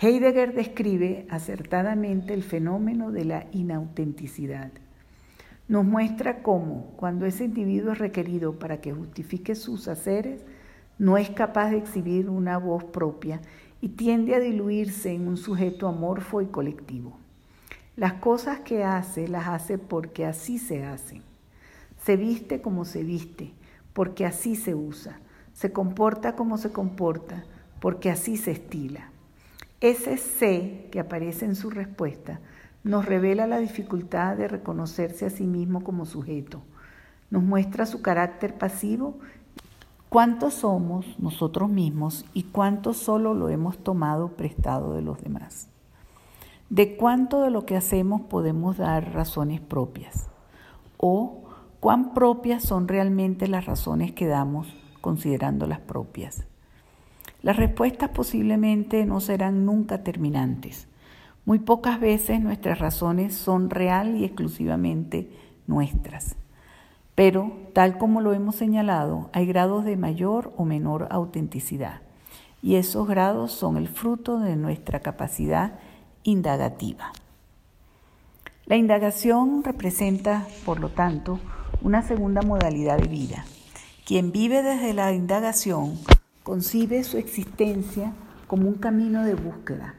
[0.00, 4.70] Heidegger describe acertadamente el fenómeno de la inautenticidad.
[5.66, 10.44] Nos muestra cómo, cuando ese individuo es requerido para que justifique sus haceres,
[11.00, 13.40] no es capaz de exhibir una voz propia
[13.86, 17.16] y tiende a diluirse en un sujeto amorfo y colectivo.
[17.94, 21.22] Las cosas que hace las hace porque así se hacen.
[22.02, 23.52] Se viste como se viste,
[23.92, 25.20] porque así se usa.
[25.52, 27.44] Se comporta como se comporta,
[27.78, 29.12] porque así se estila.
[29.80, 32.40] Ese sé que aparece en su respuesta
[32.82, 36.60] nos revela la dificultad de reconocerse a sí mismo como sujeto.
[37.30, 39.20] Nos muestra su carácter pasivo
[40.16, 45.68] cuánto somos nosotros mismos y cuánto solo lo hemos tomado prestado de los demás.
[46.70, 50.30] De cuánto de lo que hacemos podemos dar razones propias
[50.96, 51.44] o
[51.80, 56.46] cuán propias son realmente las razones que damos considerándolas propias.
[57.42, 60.88] Las respuestas posiblemente no serán nunca terminantes.
[61.44, 65.30] Muy pocas veces nuestras razones son real y exclusivamente
[65.66, 66.36] nuestras.
[67.16, 72.02] Pero, tal como lo hemos señalado, hay grados de mayor o menor autenticidad,
[72.60, 75.78] y esos grados son el fruto de nuestra capacidad
[76.24, 77.12] indagativa.
[78.66, 81.40] La indagación representa, por lo tanto,
[81.80, 83.46] una segunda modalidad de vida.
[84.04, 85.98] Quien vive desde la indagación
[86.42, 88.12] concibe su existencia
[88.46, 89.94] como un camino de búsqueda.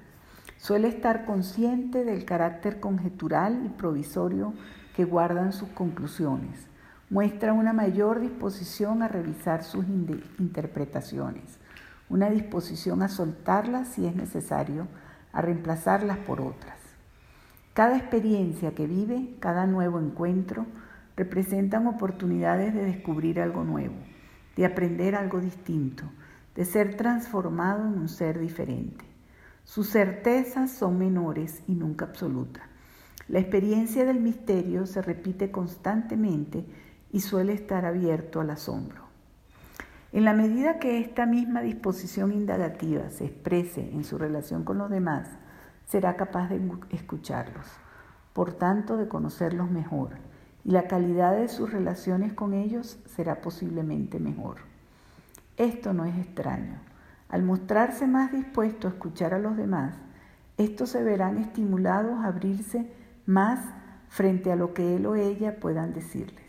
[0.57, 4.53] Suele estar consciente del carácter conjetural y provisorio
[4.95, 6.67] que guardan sus conclusiones
[7.09, 9.85] muestra una mayor disposición a revisar sus
[10.39, 11.57] interpretaciones,
[12.09, 14.87] una disposición a soltarlas si es necesario,
[15.31, 16.77] a reemplazarlas por otras.
[17.73, 20.65] Cada experiencia que vive, cada nuevo encuentro,
[21.15, 23.95] representan oportunidades de descubrir algo nuevo,
[24.55, 26.03] de aprender algo distinto,
[26.55, 29.05] de ser transformado en un ser diferente.
[29.63, 32.63] Sus certezas son menores y nunca absolutas.
[33.27, 36.65] La experiencia del misterio se repite constantemente
[37.11, 39.07] y suele estar abierto al asombro.
[40.11, 44.89] En la medida que esta misma disposición indagativa se exprese en su relación con los
[44.89, 45.27] demás,
[45.85, 47.67] será capaz de escucharlos,
[48.33, 50.11] por tanto de conocerlos mejor,
[50.63, 54.57] y la calidad de sus relaciones con ellos será posiblemente mejor.
[55.55, 56.79] Esto no es extraño.
[57.29, 59.95] Al mostrarse más dispuesto a escuchar a los demás,
[60.57, 62.91] estos se verán estimulados a abrirse
[63.25, 63.59] más
[64.09, 66.46] frente a lo que él o ella puedan decirles.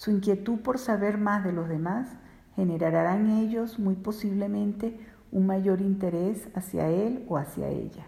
[0.00, 2.08] Su inquietud por saber más de los demás
[2.56, 4.98] generará en ellos muy posiblemente
[5.30, 8.06] un mayor interés hacia él o hacia ella.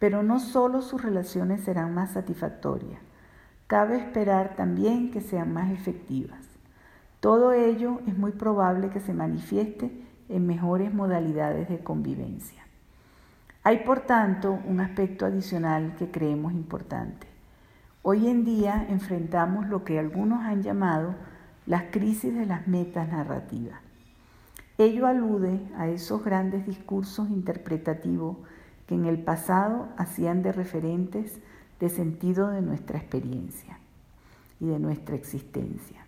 [0.00, 3.00] Pero no solo sus relaciones serán más satisfactorias,
[3.68, 6.40] cabe esperar también que sean más efectivas.
[7.20, 9.92] Todo ello es muy probable que se manifieste
[10.28, 12.64] en mejores modalidades de convivencia.
[13.62, 17.27] Hay, por tanto, un aspecto adicional que creemos importante.
[18.10, 21.14] Hoy en día enfrentamos lo que algunos han llamado
[21.66, 23.80] las crisis de las metas narrativas.
[24.78, 28.38] Ello alude a esos grandes discursos interpretativos
[28.86, 31.38] que en el pasado hacían de referentes
[31.80, 33.78] de sentido de nuestra experiencia
[34.58, 36.06] y de nuestra existencia.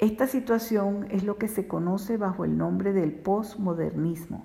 [0.00, 4.44] Esta situación es lo que se conoce bajo el nombre del postmodernismo,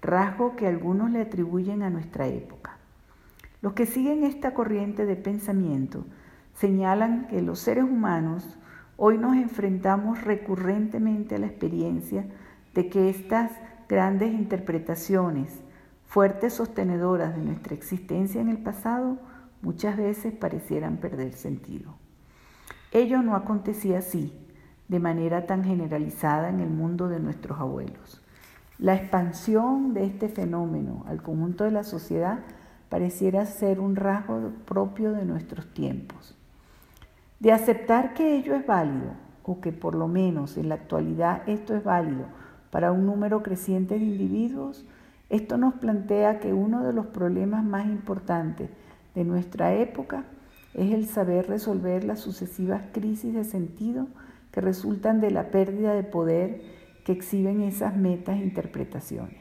[0.00, 2.78] rasgo que algunos le atribuyen a nuestra época.
[3.64, 6.04] Los que siguen esta corriente de pensamiento
[6.52, 8.58] señalan que los seres humanos
[8.98, 12.26] hoy nos enfrentamos recurrentemente a la experiencia
[12.74, 13.52] de que estas
[13.88, 15.62] grandes interpretaciones,
[16.04, 19.16] fuertes sostenedoras de nuestra existencia en el pasado,
[19.62, 21.94] muchas veces parecieran perder sentido.
[22.92, 24.38] Ello no acontecía así,
[24.88, 28.22] de manera tan generalizada en el mundo de nuestros abuelos.
[28.78, 32.40] La expansión de este fenómeno al conjunto de la sociedad
[32.88, 36.36] pareciera ser un rasgo propio de nuestros tiempos.
[37.40, 39.12] De aceptar que ello es válido,
[39.42, 42.24] o que por lo menos en la actualidad esto es válido
[42.70, 44.84] para un número creciente de individuos,
[45.30, 48.70] esto nos plantea que uno de los problemas más importantes
[49.14, 50.24] de nuestra época
[50.74, 54.08] es el saber resolver las sucesivas crisis de sentido
[54.50, 56.62] que resultan de la pérdida de poder
[57.04, 59.38] que exhiben esas metas e interpretaciones.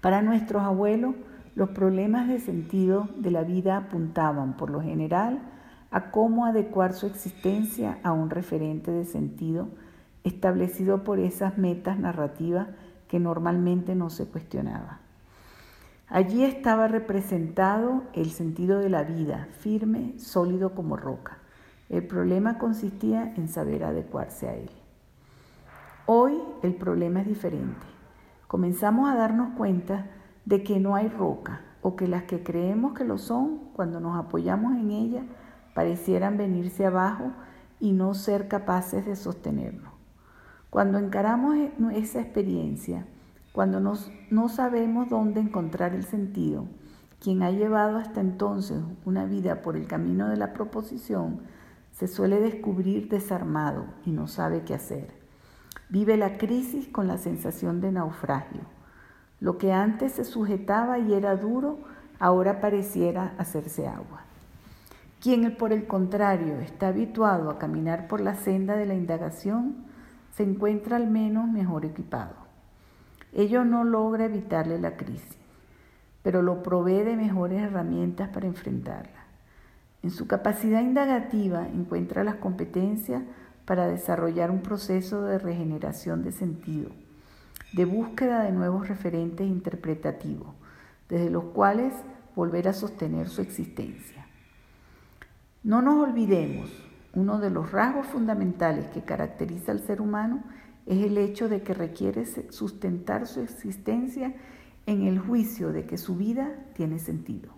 [0.00, 1.14] Para nuestros abuelos,
[1.54, 5.40] los problemas de sentido de la vida apuntaban, por lo general,
[5.90, 9.68] a cómo adecuar su existencia a un referente de sentido
[10.24, 12.68] establecido por esas metas narrativas
[13.08, 15.00] que normalmente no se cuestionaba.
[16.08, 21.38] Allí estaba representado el sentido de la vida, firme, sólido como roca.
[21.88, 24.70] El problema consistía en saber adecuarse a él.
[26.06, 27.86] Hoy el problema es diferente.
[28.46, 30.06] Comenzamos a darnos cuenta
[30.44, 34.16] de que no hay roca o que las que creemos que lo son, cuando nos
[34.16, 35.22] apoyamos en ella,
[35.74, 37.32] parecieran venirse abajo
[37.80, 39.90] y no ser capaces de sostenerlo.
[40.70, 43.06] Cuando encaramos e-, esa experiencia,
[43.52, 46.66] cuando no sabemos dónde encontrar el sentido,
[47.20, 51.40] quien ha llevado hasta entonces una vida por el camino de la proposición,
[51.92, 55.14] se suele descubrir desarmado y no sabe qué hacer.
[55.88, 58.62] Vive la crisis con la sensación de naufragio.
[59.42, 61.80] Lo que antes se sujetaba y era duro,
[62.20, 64.20] ahora pareciera hacerse agua.
[65.20, 69.84] Quien por el contrario está habituado a caminar por la senda de la indagación,
[70.32, 72.36] se encuentra al menos mejor equipado.
[73.32, 75.36] Ello no logra evitarle la crisis,
[76.22, 79.24] pero lo provee de mejores herramientas para enfrentarla.
[80.04, 83.24] En su capacidad indagativa encuentra las competencias
[83.64, 86.92] para desarrollar un proceso de regeneración de sentido,
[87.72, 90.54] de búsqueda de nuevos referentes interpretativos,
[91.08, 91.94] desde los cuales
[92.34, 94.26] volver a sostener su existencia.
[95.62, 96.70] No nos olvidemos,
[97.14, 100.42] uno de los rasgos fundamentales que caracteriza al ser humano
[100.86, 104.34] es el hecho de que requiere sustentar su existencia
[104.86, 107.52] en el juicio de que su vida tiene sentido.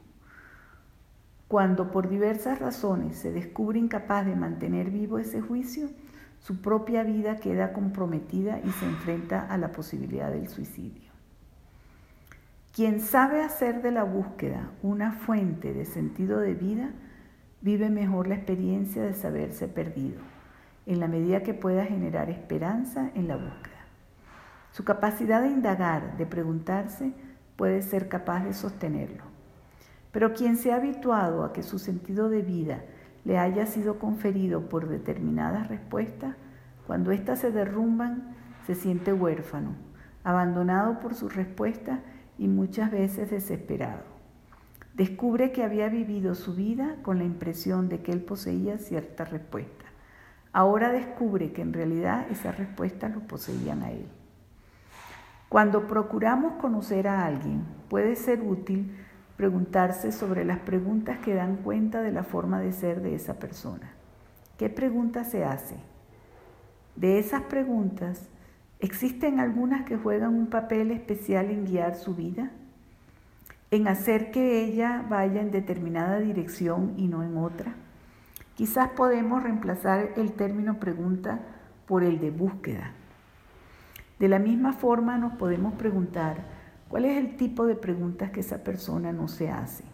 [1.49, 5.89] Cuando por diversas razones se descubre incapaz de mantener vivo ese juicio,
[6.45, 11.11] su propia vida queda comprometida y se enfrenta a la posibilidad del suicidio.
[12.75, 16.91] Quien sabe hacer de la búsqueda una fuente de sentido de vida,
[17.63, 20.21] vive mejor la experiencia de saberse perdido,
[20.85, 23.87] en la medida que pueda generar esperanza en la búsqueda.
[24.71, 27.15] Su capacidad de indagar, de preguntarse,
[27.57, 29.25] puede ser capaz de sostenerlo.
[30.13, 32.85] Pero quien se ha habituado a que su sentido de vida
[33.25, 36.37] le haya sido conferido por determinadas respuestas,
[36.87, 38.35] cuando éstas se derrumban,
[38.67, 39.75] se siente huérfano,
[40.23, 42.01] abandonado por sus respuestas
[42.39, 44.03] y muchas veces desesperado.
[44.95, 49.85] Descubre que había vivido su vida con la impresión de que él poseía cierta respuesta.
[50.53, 54.07] Ahora descubre que en realidad esas respuestas lo poseían a él.
[55.49, 58.95] Cuando procuramos conocer a alguien, puede ser útil
[59.37, 63.93] preguntarse sobre las preguntas que dan cuenta de la forma de ser de esa persona.
[64.59, 65.77] ¿Qué pregunta se hace?
[66.97, 68.29] De esas preguntas,
[68.81, 72.51] ¿existen algunas que juegan un papel especial en guiar su vida?
[73.75, 77.75] en hacer que ella vaya en determinada dirección y no en otra.
[78.55, 81.41] Quizás podemos reemplazar el término pregunta
[81.87, 82.93] por el de búsqueda.
[84.21, 86.54] De la misma forma nos podemos preguntar
[86.89, 89.85] cuál es el tipo de preguntas que esa persona no se hace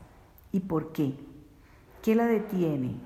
[0.53, 1.15] y por qué.
[2.03, 2.97] ¿Qué la detiene?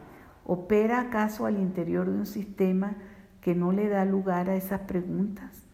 [0.44, 2.96] ¿Opera acaso al interior de un sistema
[3.40, 5.64] que no le da lugar a esas preguntas?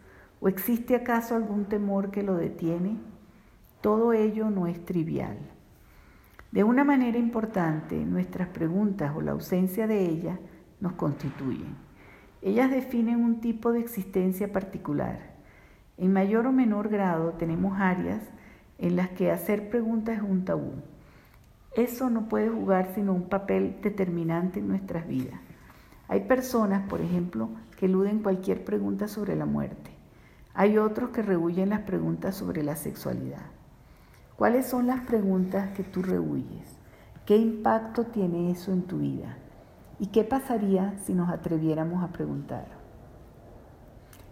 [0.41, 2.97] ¿O existe acaso algún temor que lo detiene?
[3.81, 5.37] Todo ello no es trivial.
[6.51, 10.39] De una manera importante, nuestras preguntas o la ausencia de ellas
[10.81, 11.74] nos constituyen.
[12.43, 15.30] Ellas definen un tipo de existencia particular.
[16.01, 18.23] En mayor o menor grado tenemos áreas
[18.79, 20.73] en las que hacer preguntas es un tabú.
[21.77, 25.39] Eso no puede jugar sino un papel determinante en nuestras vidas.
[26.09, 29.91] Hay personas, por ejemplo, que eluden cualquier pregunta sobre la muerte.
[30.55, 33.45] Hay otros que rehuyen las preguntas sobre la sexualidad.
[34.37, 36.79] ¿Cuáles son las preguntas que tú rehuyes?
[37.27, 39.37] ¿Qué impacto tiene eso en tu vida?
[39.99, 42.80] ¿Y qué pasaría si nos atreviéramos a preguntar?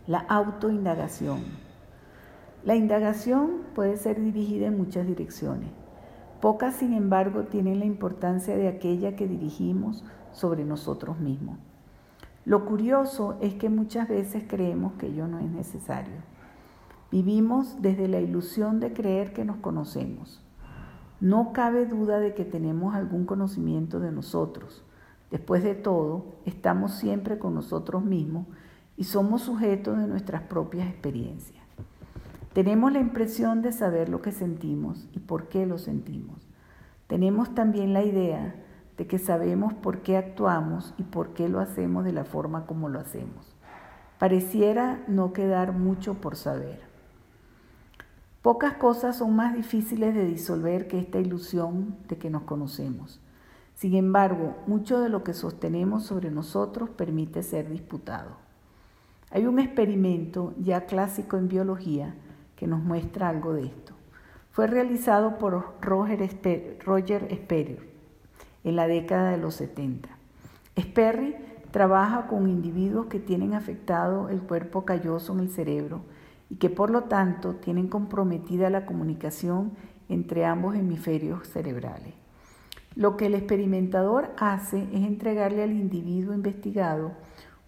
[0.09, 1.41] La autoindagación.
[2.65, 5.69] La indagación puede ser dirigida en muchas direcciones.
[6.41, 11.59] Pocas, sin embargo, tienen la importancia de aquella que dirigimos sobre nosotros mismos.
[12.47, 16.23] Lo curioso es que muchas veces creemos que ello no es necesario.
[17.13, 20.43] Vivimos desde la ilusión de creer que nos conocemos.
[21.21, 24.87] No cabe duda de que tenemos algún conocimiento de nosotros.
[25.31, 28.47] Después de todo, estamos siempre con nosotros mismos
[28.99, 31.65] y somos sujetos de nuestras propias experiencias.
[32.53, 36.49] Tenemos la impresión de saber lo que sentimos y por qué lo sentimos.
[37.07, 38.57] Tenemos también la idea
[38.97, 42.89] de que sabemos por qué actuamos y por qué lo hacemos de la forma como
[42.89, 43.55] lo hacemos.
[44.19, 46.81] Pareciera no quedar mucho por saber.
[48.43, 53.21] Pocas cosas son más difíciles de disolver que esta ilusión de que nos conocemos.
[53.75, 58.48] Sin embargo, mucho de lo que sostenemos sobre nosotros permite ser disputado.
[59.31, 62.15] Hay un experimento ya clásico en biología
[62.57, 63.93] que nos muestra algo de esto.
[64.51, 67.79] Fue realizado por Roger, Sperry
[68.65, 70.09] en la década de los 70.
[70.79, 71.37] Sperry
[71.71, 76.01] trabaja con individuos que tienen afectado el cuerpo calloso en el cerebro
[76.49, 79.73] y que por lo tanto tienen comprometida la comunicación
[80.09, 82.15] entre ambos hemisferios cerebrales.
[82.95, 87.13] Lo que el experimentador hace es entregarle al individuo investigado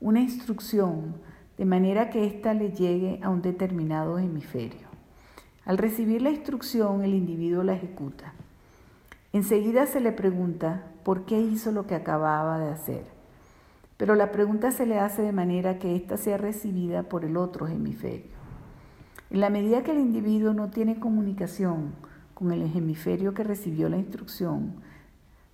[0.00, 1.14] una instrucción
[1.60, 4.88] de manera que ésta le llegue a un determinado hemisferio.
[5.66, 8.32] Al recibir la instrucción, el individuo la ejecuta.
[9.34, 13.04] Enseguida se le pregunta por qué hizo lo que acababa de hacer.
[13.98, 17.68] Pero la pregunta se le hace de manera que ésta sea recibida por el otro
[17.68, 18.38] hemisferio.
[19.28, 21.92] En la medida que el individuo no tiene comunicación
[22.32, 24.76] con el hemisferio que recibió la instrucción,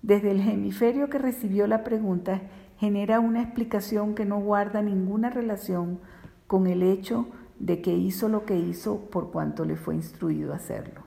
[0.03, 2.43] desde el hemisferio que recibió la pregunta
[2.79, 5.99] genera una explicación que no guarda ninguna relación
[6.47, 7.27] con el hecho
[7.59, 11.01] de que hizo lo que hizo por cuanto le fue instruido a hacerlo.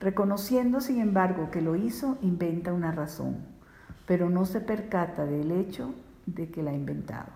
[0.00, 3.38] Reconociendo, sin embargo, que lo hizo, inventa una razón,
[4.06, 5.92] pero no se percata del hecho
[6.26, 7.32] de que la ha inventado.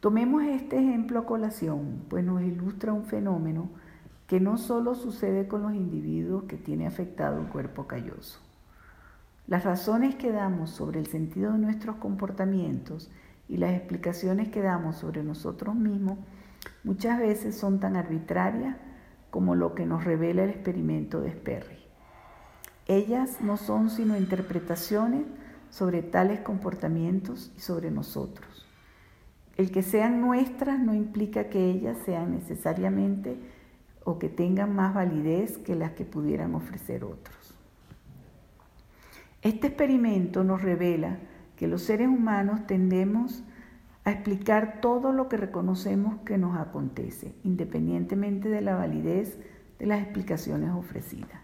[0.00, 3.68] Tomemos este ejemplo a colación, pues nos ilustra un fenómeno
[4.26, 8.40] que no solo sucede con los individuos que tiene afectado el cuerpo calloso.
[9.46, 13.10] Las razones que damos sobre el sentido de nuestros comportamientos
[13.48, 16.18] y las explicaciones que damos sobre nosotros mismos
[16.82, 18.76] muchas veces son tan arbitrarias
[19.30, 21.78] como lo que nos revela el experimento de Sperry.
[22.88, 25.26] Ellas no son sino interpretaciones
[25.70, 28.66] sobre tales comportamientos y sobre nosotros.
[29.56, 33.38] El que sean nuestras no implica que ellas sean necesariamente
[34.04, 37.45] o que tengan más validez que las que pudieran ofrecer otros.
[39.46, 41.18] Este experimento nos revela
[41.54, 43.44] que los seres humanos tendemos
[44.02, 49.38] a explicar todo lo que reconocemos que nos acontece, independientemente de la validez
[49.78, 51.38] de las explicaciones ofrecidas.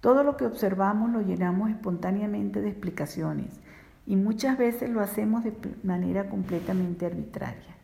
[0.00, 3.58] Todo lo que observamos lo llenamos espontáneamente de explicaciones
[4.06, 7.74] y muchas veces lo hacemos de manera completamente arbitraria.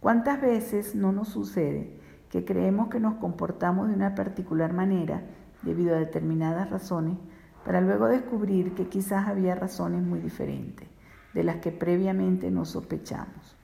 [0.00, 1.92] ¿Cuántas veces no nos sucede
[2.28, 5.22] que creemos que nos comportamos de una particular manera
[5.62, 7.18] debido a determinadas razones
[7.64, 10.88] para luego descubrir que quizás había razones muy diferentes?
[11.34, 13.56] de las que previamente no sospechamos.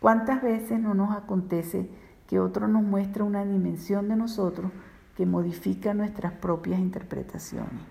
[0.00, 1.88] ¿Cuántas veces no nos acontece
[2.26, 4.70] que otro nos muestra una dimensión de nosotros
[5.16, 7.82] que modifica nuestras propias interpretaciones?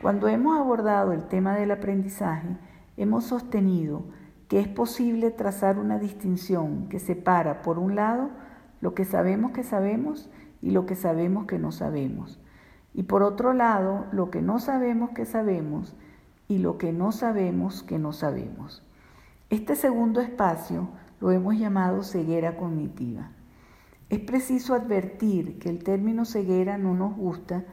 [0.00, 2.56] Cuando hemos abordado el tema del aprendizaje,
[2.96, 4.04] hemos sostenido
[4.48, 8.30] que es posible trazar una distinción que separa, por un lado,
[8.80, 10.30] lo que sabemos que sabemos
[10.62, 12.38] y lo que sabemos que no sabemos,
[12.96, 15.94] y por otro lado, lo que no sabemos que sabemos
[16.48, 18.82] y lo que no sabemos que no sabemos.
[19.50, 20.88] Este segundo espacio
[21.20, 23.32] lo hemos llamado ceguera cognitiva.
[24.08, 27.64] Es preciso advertir que el término ceguera no nos gusta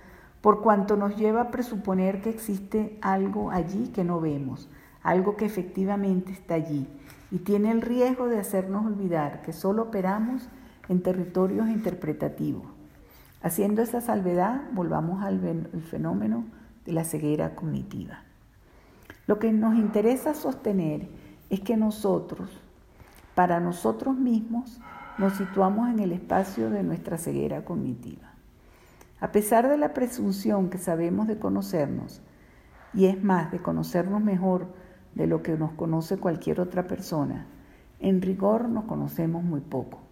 [0.42, 4.70] por cuanto nos lleva a presuponer que existe algo allí que no vemos,
[5.04, 6.86] algo que efectivamente está allí,
[7.32, 10.50] y tiene el riesgo de hacernos olvidar que solo operamos
[10.90, 12.73] en territorios interpretativos.
[13.44, 15.42] Haciendo esa salvedad, volvamos al
[15.90, 16.46] fenómeno
[16.86, 18.24] de la ceguera cognitiva.
[19.28, 21.10] Lo que nos interesa sostener
[21.50, 22.50] es que nosotros,
[23.36, 24.80] para nosotros mismos,
[25.18, 28.32] nos situamos en el espacio de nuestra ceguera cognitiva.
[29.20, 32.22] A pesar de la presunción que sabemos de conocernos,
[32.94, 34.68] y es más, de conocernos mejor
[35.16, 37.46] de lo que nos conoce cualquier otra persona,
[38.00, 40.03] en rigor nos conocemos muy poco.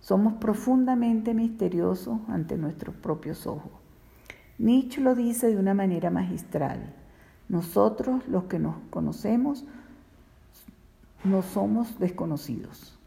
[0.00, 3.72] Somos profundamente misteriosos ante nuestros propios ojos.
[4.58, 6.94] Nietzsche lo dice de una manera magistral.
[7.48, 9.64] Nosotros, los que nos conocemos,
[11.24, 12.98] no somos desconocidos.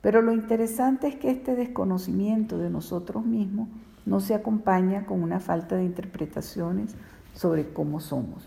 [0.00, 3.68] Pero lo interesante es que este desconocimiento de nosotros mismos
[4.06, 6.94] no se acompaña con una falta de interpretaciones
[7.34, 8.46] sobre cómo somos.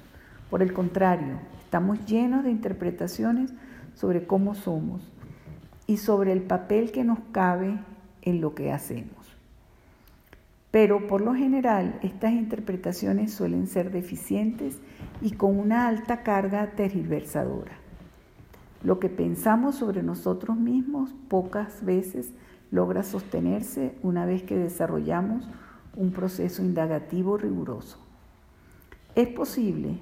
[0.49, 3.53] Por el contrario, estamos llenos de interpretaciones
[3.95, 5.01] sobre cómo somos
[5.91, 7.77] y sobre el papel que nos cabe
[8.21, 9.35] en lo que hacemos.
[10.71, 14.79] Pero por lo general estas interpretaciones suelen ser deficientes
[15.21, 17.73] y con una alta carga tergiversadora.
[18.85, 22.31] Lo que pensamos sobre nosotros mismos pocas veces
[22.71, 25.45] logra sostenerse una vez que desarrollamos
[25.97, 27.97] un proceso indagativo riguroso.
[29.13, 29.97] Es posible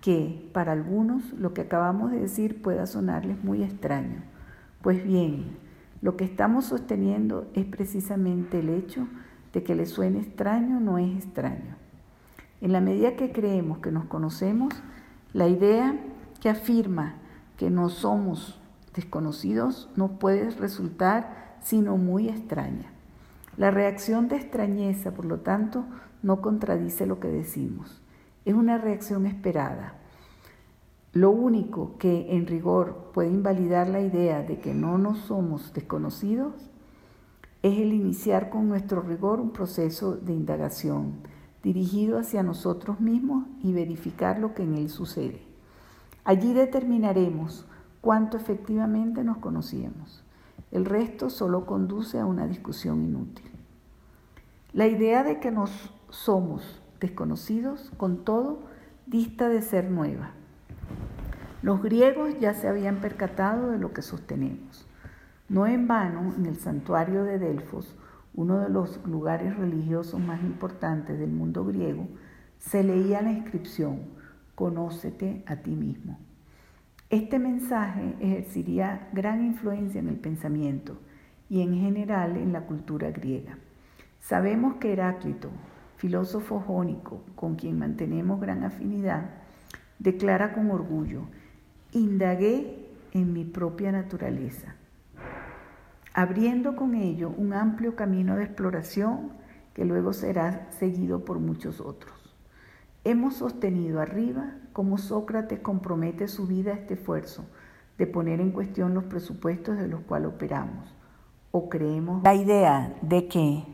[0.00, 4.33] que para algunos lo que acabamos de decir pueda sonarles muy extraño.
[4.84, 5.56] Pues bien,
[6.02, 9.08] lo que estamos sosteniendo es precisamente el hecho
[9.54, 11.76] de que le suene extraño no es extraño.
[12.60, 14.74] En la medida que creemos que nos conocemos,
[15.32, 15.98] la idea
[16.38, 17.14] que afirma
[17.56, 18.60] que no somos
[18.94, 22.92] desconocidos no puede resultar sino muy extraña.
[23.56, 25.86] La reacción de extrañeza, por lo tanto,
[26.22, 28.02] no contradice lo que decimos.
[28.44, 29.94] Es una reacción esperada.
[31.14, 36.52] Lo único que en rigor puede invalidar la idea de que no nos somos desconocidos
[37.62, 41.20] es el iniciar con nuestro rigor un proceso de indagación
[41.62, 45.40] dirigido hacia nosotros mismos y verificar lo que en él sucede.
[46.24, 47.64] Allí determinaremos
[48.00, 50.24] cuánto efectivamente nos conocíamos.
[50.72, 53.48] El resto solo conduce a una discusión inútil.
[54.72, 55.70] La idea de que nos
[56.10, 58.64] somos desconocidos, con todo,
[59.06, 60.32] dista de ser nueva.
[61.64, 64.86] Los griegos ya se habían percatado de lo que sostenemos.
[65.48, 67.96] No en vano, en el santuario de Delfos,
[68.34, 72.06] uno de los lugares religiosos más importantes del mundo griego,
[72.58, 74.00] se leía la inscripción,
[74.54, 76.18] Conócete a ti mismo.
[77.08, 80.98] Este mensaje ejercería gran influencia en el pensamiento
[81.48, 83.56] y en general en la cultura griega.
[84.20, 85.48] Sabemos que Heráclito,
[85.96, 89.30] filósofo jónico con quien mantenemos gran afinidad,
[89.98, 91.22] declara con orgullo,
[91.94, 94.76] indagué en mi propia naturaleza
[96.14, 99.32] abriendo con ello un amplio camino de exploración
[99.74, 102.36] que luego será seguido por muchos otros.
[103.02, 107.44] Hemos sostenido arriba cómo Sócrates compromete su vida a este esfuerzo
[107.98, 110.94] de poner en cuestión los presupuestos de los cuales operamos
[111.50, 112.22] o creemos.
[112.22, 113.64] La idea de que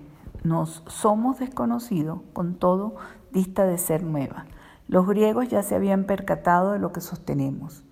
[0.43, 2.97] nos somos desconocidos, con todo,
[3.33, 4.47] dista de ser nueva.
[4.89, 7.85] Los griegos ya se habían percatado de lo que sostenemos.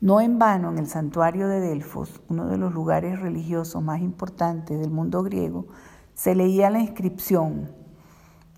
[0.00, 4.78] No en vano en el santuario de Delfos, uno de los lugares religiosos más importantes
[4.78, 5.66] del mundo griego,
[6.14, 7.70] se leía la inscripción,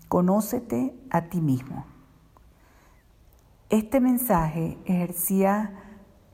[0.09, 1.85] Conócete a ti mismo.
[3.69, 5.71] Este mensaje ejercía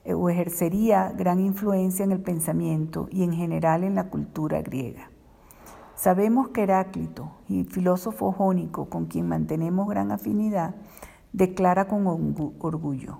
[0.05, 5.11] eh, o ejercería gran influencia en el pensamiento y en general en la cultura griega.
[5.95, 7.31] Sabemos que Heráclito,
[7.69, 10.75] filósofo jónico con quien mantenemos gran afinidad,
[11.33, 12.07] declara con
[12.59, 13.19] orgullo,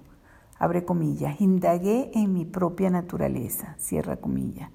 [0.58, 4.70] abre comillas, indagué en mi propia naturaleza, cierra comillas,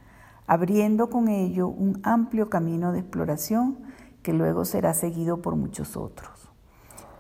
[0.47, 3.79] abriendo con ello un amplio camino de exploración
[4.23, 6.51] que luego será seguido por muchos otros.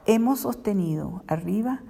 [0.07, 1.81] Hemos sostenido arriba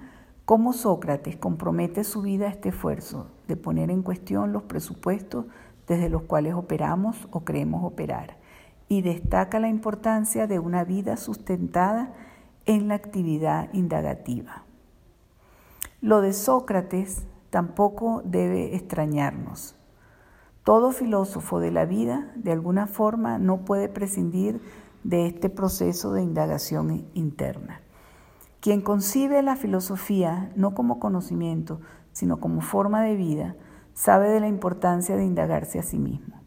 [0.45, 5.47] cómo Sócrates compromete su vida a este esfuerzo de poner en cuestión los presupuestos
[5.87, 8.37] desde los cuales operamos o creemos operar
[8.89, 12.13] y destaca la importancia de una vida sustentada
[12.67, 14.65] en la actividad indagativa.
[16.03, 19.77] Lo de Sócrates tampoco debe extrañarnos.
[20.65, 24.63] Todo filósofo de la vida, de alguna forma, no puede prescindir
[25.05, 27.83] de este proceso de indagación interna.
[28.61, 31.81] Quien concibe la filosofía no como conocimiento,
[32.13, 33.57] sino como forma de vida,
[33.93, 36.41] sabe de la importancia de indagarse a sí mismo.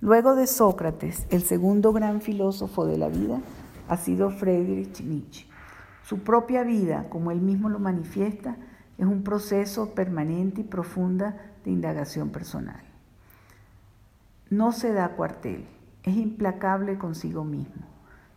[0.00, 3.40] Luego de Sócrates, el segundo gran filósofo de la vida
[3.88, 5.51] ha sido Friedrich Nietzsche.
[6.04, 8.56] Su propia vida, como él mismo lo manifiesta,
[8.98, 12.82] es un proceso permanente y profunda de indagación personal.
[14.50, 15.66] No se da cuartel,
[16.02, 17.86] es implacable consigo mismo.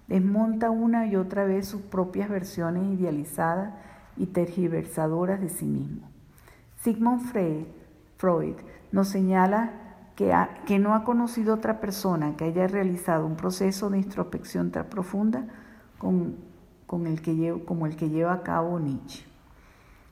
[0.08, 3.74] Desmonta una y otra vez sus propias versiones idealizadas
[4.18, 6.08] y tergiversadoras de sí mismo.
[6.82, 7.22] Sigmund
[8.18, 8.56] Freud,
[8.92, 9.72] nos señala
[10.16, 10.32] que,
[10.66, 15.48] que, no ha conocido otra persona que haya realizado un proceso de introspección tan profunda
[15.98, 16.36] con
[16.88, 19.26] con el que como el que lleva a cabo Nietzsche.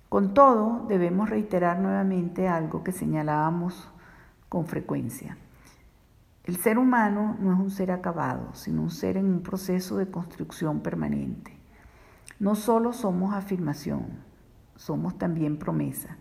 [0.09, 3.89] Con todo, debemos reiterar nuevamente algo que señalábamos
[4.47, 5.37] con frecuencia.
[6.43, 10.11] El ser humano no es un ser acabado, sino un ser en un proceso de
[10.11, 11.57] construcción permanente.
[12.39, 14.05] No solo somos afirmación,
[14.75, 16.17] somos también promesa.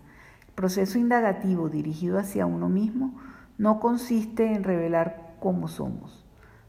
[0.47, 3.19] El proceso indagativo dirigido hacia uno mismo
[3.57, 6.25] no consiste en revelar cómo somos,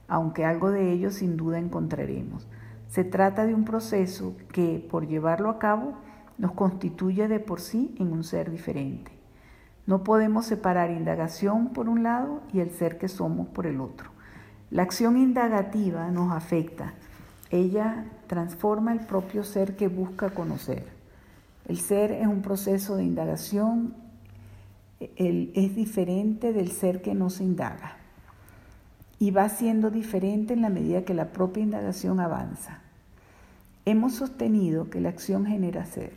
[0.09, 2.47] aunque algo de ello sin duda encontraremos.
[2.89, 5.95] Se trata de un proceso que, por llevarlo a cabo,
[6.39, 9.13] nos constituye de por sí en un ser diferente.
[9.87, 14.11] No podemos separar indagación por un lado y el ser que somos por el otro.
[14.71, 16.95] La acción indagativa nos afecta.
[17.51, 20.87] Ella transforma el propio ser que busca conocer.
[21.67, 23.95] El ser es un proceso de indagación,
[25.01, 28.04] es diferente del ser que no se indaga
[29.25, 32.81] y va siendo diferente en la medida que la propia indagación avanza.
[33.87, 36.13] Hemos sostenido que la acción genera ser.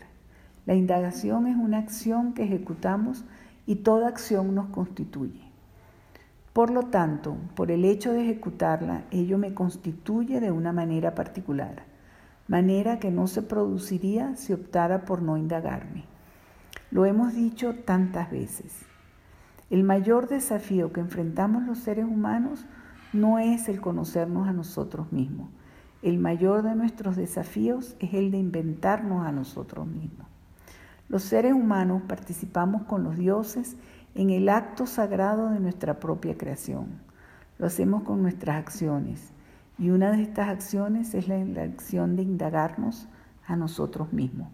[0.65, 3.23] La indagación es una acción que ejecutamos
[3.65, 5.39] y toda acción nos constituye.
[6.51, 11.84] Por lo tanto, por el hecho de ejecutarla, ello me constituye de una manera particular,
[12.49, 16.03] manera que no se produciría si optara por no indagarme.
[16.91, 18.81] Lo hemos dicho tantas veces.
[19.69, 22.65] El mayor desafío que enfrentamos los seres humanos
[23.13, 25.49] no es el conocernos a nosotros mismos.
[26.01, 30.27] El mayor de nuestros desafíos es el de inventarnos a nosotros mismos.
[31.09, 33.77] Los seres humanos participamos con los dioses
[34.13, 36.88] en el acto sagrado de nuestra propia creación.
[37.57, 39.31] Lo hacemos con nuestras acciones
[39.79, 43.07] y una de estas acciones es la, acción de indagarnos
[43.47, 44.49] a nosotros mismos.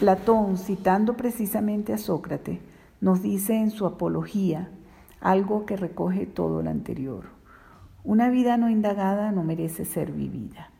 [0.00, 2.60] Platón, citando precisamente a Sócrates,
[3.00, 4.70] nos dice en su apología
[5.20, 7.24] algo que recoge todo lo anterior.
[8.04, 10.70] Una vida no indagada no merece ser vivida.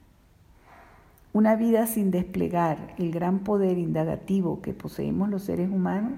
[1.33, 6.13] Una vida sin desplegar el gran poder indagativo que poseemos los seres humanos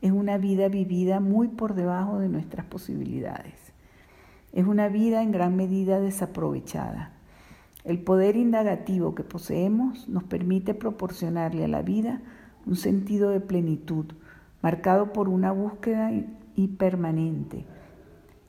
[0.00, 3.54] es una vida vivida muy por debajo de nuestras posibilidades.
[4.52, 7.12] Es una vida en gran medida desaprovechada.
[7.84, 12.22] El poder indagativo que poseemos nos permite proporcionarle a la vida
[12.66, 14.06] un sentido de plenitud,
[14.62, 16.10] marcado por una búsqueda
[16.56, 17.64] y permanente,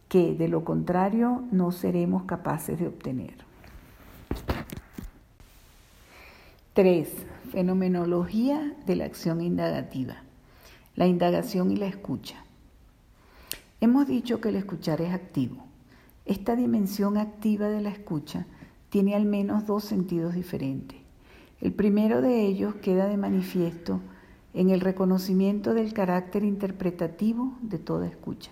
[0.10, 3.36] que de lo contrario no seremos capaces de obtener.
[6.74, 7.10] 3.
[7.52, 10.24] Fenomenología de la acción indagativa.
[10.96, 12.44] La indagación y la escucha.
[13.82, 15.66] Hemos dicho que el escuchar es activo.
[16.26, 18.48] Esta dimensión activa de la escucha
[18.90, 20.98] tiene al menos dos sentidos diferentes.
[21.62, 24.00] El primero de ellos queda de manifiesto
[24.54, 28.52] en el reconocimiento del carácter interpretativo de toda escucha.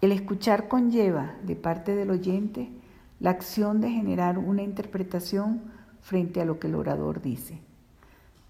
[0.00, 2.70] El escuchar conlleva, de parte del oyente,
[3.18, 5.62] la acción de generar una interpretación
[6.00, 7.60] frente a lo que el orador dice.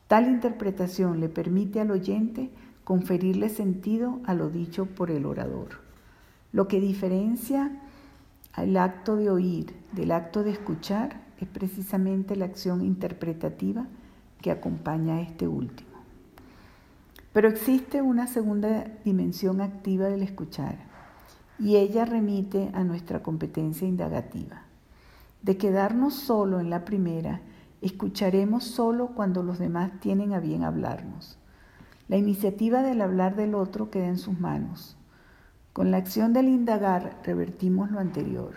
[0.06, 2.50] Tal interpretación le permite al oyente
[2.84, 5.80] conferirle sentido a lo dicho por el orador.
[6.52, 7.70] Lo que diferencia
[8.56, 13.86] el acto de oír del acto de escuchar es precisamente la acción interpretativa
[14.40, 15.89] que acompaña a este último.
[17.32, 20.76] Pero existe una segunda dimensión activa del escuchar
[21.60, 24.62] y ella remite a nuestra competencia indagativa.
[25.42, 27.40] De quedarnos solo en la primera,
[27.82, 31.38] escucharemos solo cuando los demás tienen a bien hablarnos.
[32.08, 34.96] La iniciativa del hablar del otro queda en sus manos.
[35.72, 38.56] Con la acción del indagar revertimos lo anterior.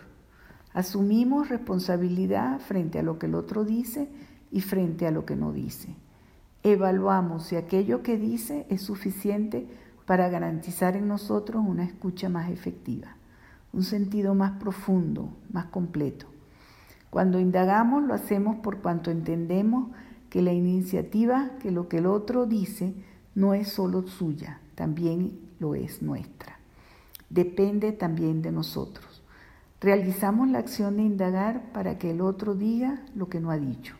[0.73, 4.09] Asumimos responsabilidad frente a lo que el otro dice
[4.49, 5.95] y frente a lo que no dice.
[6.65, 9.67] Evaluamos si aquello que dice es suficiente
[10.05, 13.17] para garantizar en nosotros una escucha más efectiva,
[13.73, 16.25] un sentido más profundo, más completo.
[17.09, 19.89] Cuando indagamos lo hacemos por cuanto entendemos
[20.29, 22.93] que la iniciativa, que lo que el otro dice,
[23.35, 26.59] no es solo suya, también lo es nuestra.
[27.29, 29.21] Depende también de nosotros.
[29.81, 33.97] Realizamos la acción de indagar para que el otro diga lo que no ha dicho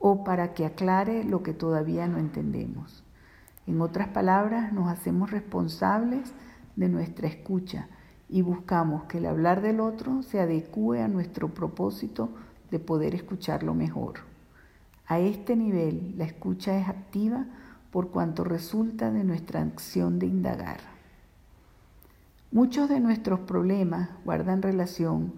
[0.00, 3.04] o para que aclare lo que todavía no entendemos.
[3.66, 6.32] En otras palabras, nos hacemos responsables
[6.74, 7.86] de nuestra escucha
[8.28, 12.30] y buscamos que el hablar del otro se adecue a nuestro propósito
[12.70, 14.20] de poder escucharlo mejor.
[15.06, 17.44] A este nivel, la escucha es activa
[17.90, 20.78] por cuanto resulta de nuestra acción de indagar.
[22.52, 25.34] Muchos de nuestros problemas guardan relación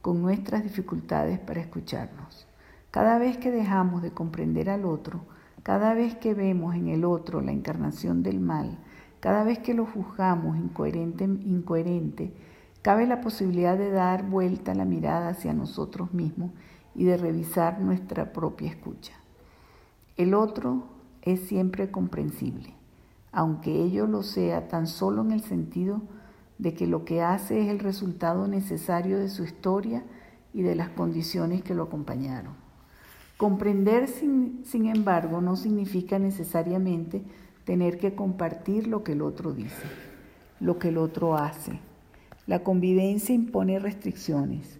[0.00, 2.46] con nuestras dificultades para escucharnos.
[2.92, 5.24] Cada vez que dejamos de comprender al otro,
[5.62, 8.78] cada vez que vemos en el otro la encarnación del mal,
[9.18, 12.34] cada vez que lo juzgamos incoherente, incoherente,
[12.82, 16.50] cabe la posibilidad de dar vuelta la mirada hacia nosotros mismos
[16.94, 19.14] y de revisar nuestra propia escucha.
[20.18, 20.84] El otro
[21.22, 22.74] es siempre comprensible,
[23.32, 26.02] aunque ello lo sea tan solo en el sentido
[26.58, 30.04] de que lo que hace es el resultado necesario de su historia
[30.52, 32.61] y de las condiciones que lo acompañaron.
[33.42, 37.24] Comprender, sin, embargo, no significa necesariamente
[37.64, 39.82] tener que compartir lo que el otro dice.
[40.60, 41.80] lo que el otro hace.
[42.46, 44.78] La convivencia impone restricciones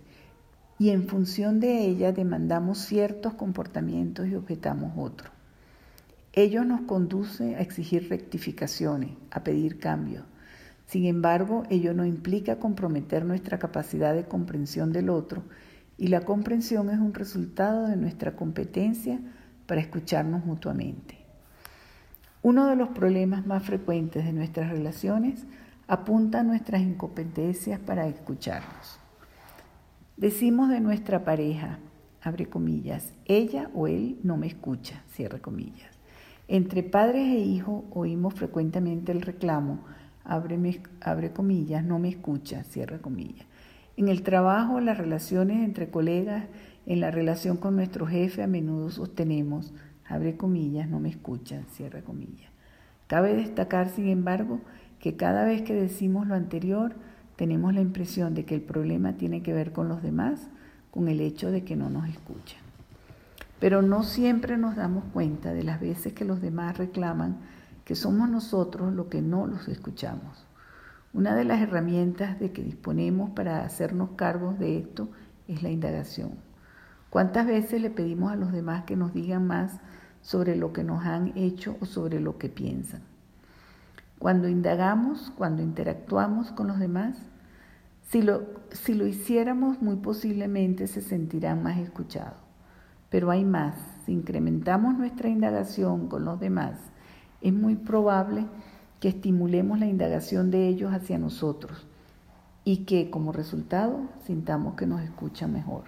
[0.79, 5.33] y en función de ellas demandamos ciertos comportamientos y objetamos otros.
[6.33, 10.23] Ello nos conduce a exigir rectificaciones, a pedir cambios.
[10.87, 15.43] Sin embargo, ello no implica comprometer nuestra capacidad de comprensión del otro
[15.99, 19.21] y la comprensión es un resultado de nuestra competencia
[19.67, 21.19] para escucharnos mutuamente.
[22.43, 25.47] Uno de los problemas más frecuentes de nuestras relaciones
[25.87, 28.99] apunta a nuestras incompetencias para escucharnos.
[30.17, 31.79] Decimos de nuestra pareja,
[32.21, 35.91] abre comillas, ella o él no me escucha, cierre comillas.
[36.49, 39.81] Entre padres e hijos oímos frecuentemente el reclamo,
[40.25, 43.47] abre, comillas, no me escucha, cierre comillas.
[43.97, 46.45] En el trabajo, las relaciones entre colegas,
[46.87, 49.73] en la relación con nuestro jefe a menudo sostenemos,
[50.09, 52.51] abre comillas, no me escucha, cierre comillas.
[53.07, 54.61] Cabe destacar, sin embargo,
[54.99, 56.95] que cada vez que decimos lo anterior,
[57.37, 60.49] tenemos la impresión de que el problema tiene que ver con los demás,
[60.91, 62.61] con el hecho de que no nos escuchan.
[63.61, 67.37] Pero no siempre nos damos cuenta de las veces que los demás reclaman
[67.85, 70.47] que somos nosotros los que no los escuchamos.
[71.15, 75.11] Una de las herramientas de que disponemos para hacernos cargos de esto
[75.47, 76.33] es la indagación.
[77.11, 79.79] ¿Cuántas veces le pedimos a los demás que nos digan más
[80.23, 83.03] sobre lo que nos han hecho o sobre lo que piensan?
[84.19, 87.17] Cuando indagamos, cuando interactuamos con los demás,
[88.09, 92.39] si lo, si lo hiciéramos muy posiblemente se sentirán más escuchados.
[93.11, 93.75] Pero hay más,
[94.07, 96.79] si incrementamos nuestra indagación con los demás,
[97.43, 98.62] es muy probable que
[99.09, 101.87] estimulemos la indagación de ellos hacia nosotros
[102.65, 105.85] y que como resultado sintamos que nos escuchan mejor.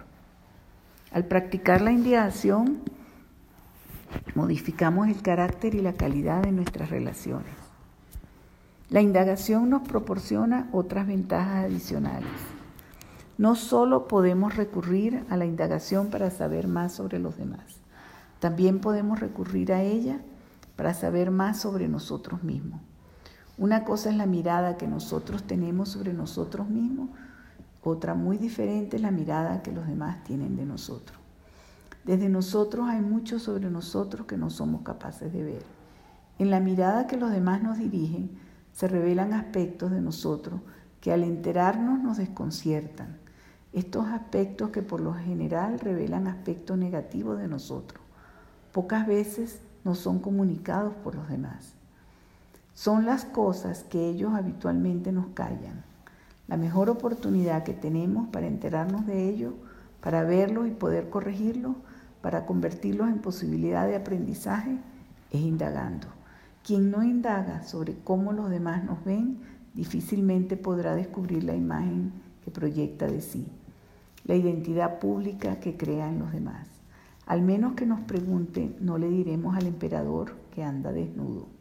[1.11, 2.81] Al practicar la indagación,
[4.33, 7.53] modificamos el carácter y la calidad de nuestras relaciones.
[8.89, 12.29] La indagación nos proporciona otras ventajas adicionales.
[13.37, 17.81] No solo podemos recurrir a la indagación para saber más sobre los demás,
[18.39, 20.19] también podemos recurrir a ella
[20.75, 22.81] para saber más sobre nosotros mismos.
[23.57, 27.09] Una cosa es la mirada que nosotros tenemos sobre nosotros mismos,
[27.83, 31.17] otra muy diferente es la mirada que los demás tienen de nosotros.
[32.03, 35.61] Desde nosotros hay mucho sobre nosotros que no somos capaces de ver.
[36.37, 38.31] En la mirada que los demás nos dirigen
[38.73, 40.59] se revelan aspectos de nosotros
[40.99, 43.17] que al enterarnos nos desconciertan.
[43.71, 48.01] Estos aspectos que por lo general revelan aspectos negativos de nosotros.
[48.71, 51.75] Pocas veces nos son comunicados por los demás.
[52.75, 55.85] Son las cosas que ellos habitualmente nos callan.
[56.49, 59.53] La mejor oportunidad que tenemos para enterarnos de ello,
[60.01, 61.77] para verlos y poder corregirlos,
[62.21, 64.77] para convertirlos en posibilidad de aprendizaje,
[65.31, 66.07] es indagando.
[66.65, 69.39] Quien no indaga sobre cómo los demás nos ven,
[69.73, 72.11] difícilmente podrá descubrir la imagen
[72.43, 73.47] que proyecta de sí,
[74.25, 76.67] la identidad pública que crea en los demás.
[77.25, 81.54] Al menos que nos pregunte, no le diremos al emperador que anda desnudo.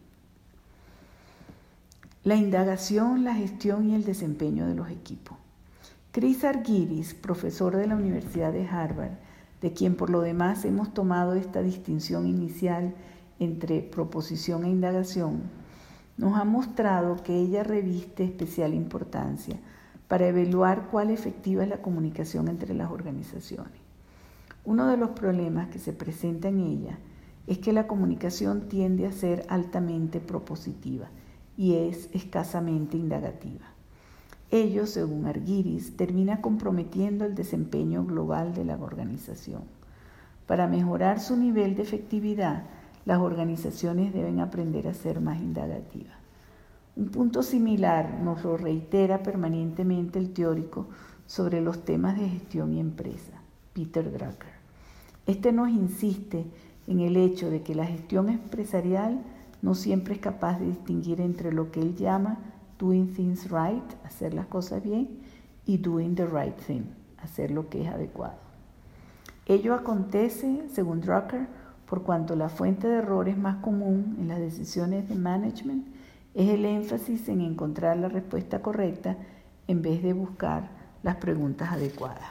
[2.25, 5.37] La indagación, la gestión y el desempeño de los equipos.
[6.11, 9.19] Chris Argyris, profesor de la Universidad de Harvard,
[9.61, 12.95] de quien por lo demás hemos tomado esta distinción inicial
[13.39, 15.43] entre proposición e indagación,
[16.17, 19.59] nos ha mostrado que ella reviste especial importancia
[20.09, 23.79] para evaluar cuál efectiva es la comunicación entre las organizaciones.
[24.65, 26.99] Uno de los problemas que se presenta en ella
[27.47, 31.11] es que la comunicación tiende a ser altamente propositiva
[31.57, 33.67] y es escasamente indagativa.
[34.51, 39.63] Ello, según Argyris, termina comprometiendo el desempeño global de la organización.
[40.47, 42.65] Para mejorar su nivel de efectividad,
[43.05, 46.17] las organizaciones deben aprender a ser más indagativas.
[46.97, 50.87] Un punto similar nos lo reitera permanentemente el teórico
[51.27, 53.33] sobre los temas de gestión y empresa,
[53.73, 54.55] Peter Drucker.
[55.27, 56.45] Este nos insiste
[56.87, 59.21] en el hecho de que la gestión empresarial
[59.65, 62.37] no siempre es capaz de distinguir entre lo que él llama
[62.79, 65.09] doing things right, hacer las cosas bien,
[65.65, 66.83] y doing the right thing,
[67.23, 68.37] hacer lo que es adecuado.
[69.47, 71.47] Ello acontece, según Drucker,
[71.89, 75.87] por cuanto la fuente de errores más común en las decisiones de management
[76.35, 79.17] es el énfasis en encontrar la respuesta correcta
[79.67, 80.69] en vez de buscar
[81.03, 82.29] las preguntas adecuadas.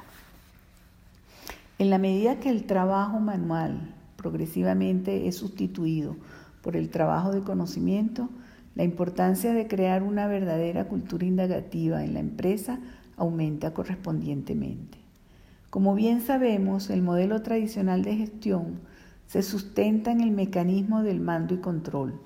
[1.79, 6.15] En la medida que el trabajo manual progresivamente es sustituido
[6.63, 8.29] por el trabajo de conocimiento,
[8.73, 12.79] la importancia de crear una verdadera cultura indagativa en la empresa
[13.17, 14.97] aumenta correspondientemente.
[15.69, 18.79] Como bien sabemos, el modelo tradicional de gestión
[19.27, 22.19] se sustenta en el mecanismo del mando y control,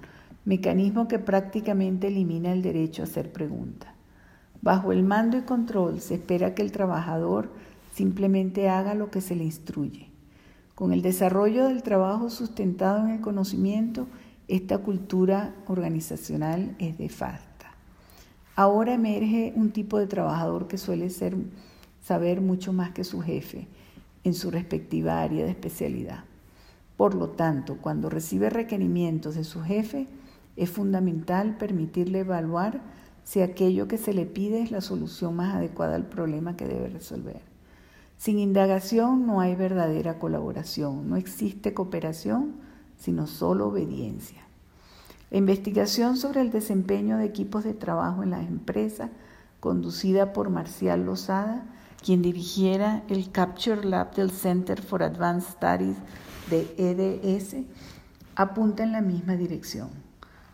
[0.45, 3.89] mecanismo que prácticamente elimina el derecho a hacer preguntas.
[4.61, 7.49] Bajo el mando y control se espera que el trabajador
[7.93, 10.09] simplemente haga lo que se le instruye.
[10.75, 14.07] Con el desarrollo del trabajo sustentado en el conocimiento,
[14.47, 17.47] esta cultura organizacional es de falta.
[18.55, 21.35] Ahora emerge un tipo de trabajador que suele ser,
[22.01, 23.67] saber mucho más que su jefe
[24.23, 26.23] en su respectiva área de especialidad.
[26.95, 30.07] Por lo tanto, cuando recibe requerimientos de su jefe,
[30.55, 32.81] es fundamental permitirle evaluar
[33.23, 36.87] si aquello que se le pide es la solución más adecuada al problema que debe
[36.89, 37.41] resolver.
[38.17, 42.66] Sin indagación no hay verdadera colaboración, no existe cooperación,
[42.97, 44.43] sino solo obediencia.
[45.29, 49.09] La investigación sobre el desempeño de equipos de trabajo en las empresas,
[49.59, 51.65] conducida por Marcial Lozada,
[52.03, 55.97] quien dirigiera el Capture Lab del Center for Advanced Studies
[56.49, 57.65] de EDS,
[58.35, 59.89] apunta en la misma dirección.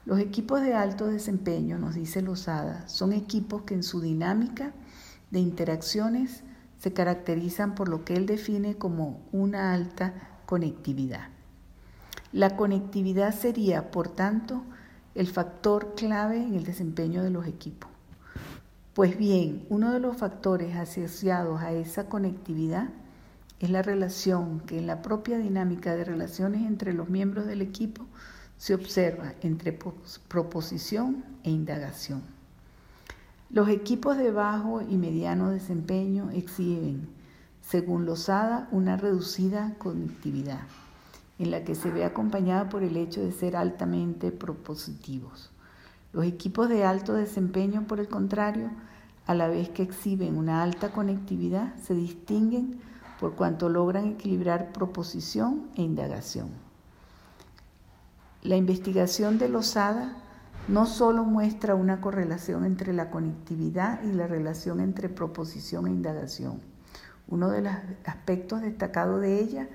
[0.06, 4.74] Los equipos de alto desempeño, nos dice Lozada, son equipos que en su dinámica
[5.32, 6.44] de interacciones
[6.80, 10.14] se caracterizan por lo que él define como una alta
[10.46, 11.33] conectividad.
[12.34, 14.64] La conectividad sería, por tanto,
[15.14, 17.92] el factor clave en el desempeño de los equipos.
[18.96, 22.90] Pues bien, uno de los factores asociados a esa conectividad
[23.60, 28.08] es la relación que en la propia dinámica de relaciones entre los miembros del equipo
[28.58, 29.78] se observa entre
[30.28, 32.24] proposición e indagación.
[33.52, 37.10] Los equipos de bajo y mediano desempeño exhiben,
[37.62, 40.62] según Lozada, una reducida conectividad,
[41.44, 45.52] en la que se ve acompañada por el hecho de ser altamente propositivos.
[46.14, 48.70] Los equipos de alto desempeño, por el contrario,
[49.26, 52.80] a la vez que exhiben una alta conectividad, se distinguen
[53.20, 56.50] por cuanto logran equilibrar proposición e indagación.
[58.42, 60.18] La investigación de Lozada
[60.68, 66.62] no solo muestra una correlación entre la conectividad y la relación entre proposición e indagación.
[67.28, 67.74] Uno de los
[68.06, 69.68] aspectos destacados de ella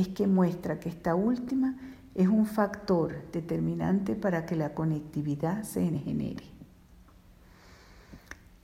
[0.00, 1.76] es que muestra que esta última
[2.14, 6.44] es un factor determinante para que la conectividad se genere.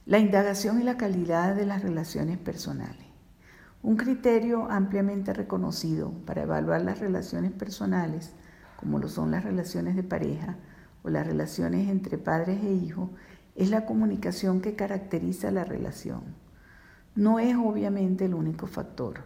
[0.05, 3.07] La indagación y la calidad de las relaciones personales.
[3.83, 8.33] Un criterio ampliamente reconocido para evaluar las relaciones personales
[8.77, 10.57] como lo son las relaciones de pareja
[11.03, 13.11] o las relaciones entre padres e hijos,
[13.55, 16.23] es la comunicación que caracteriza la relación.
[17.15, 19.25] No es obviamente el único factor,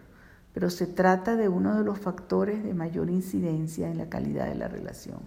[0.52, 4.56] pero se trata de uno de los factores de mayor incidencia en la calidad de
[4.56, 5.20] la relación.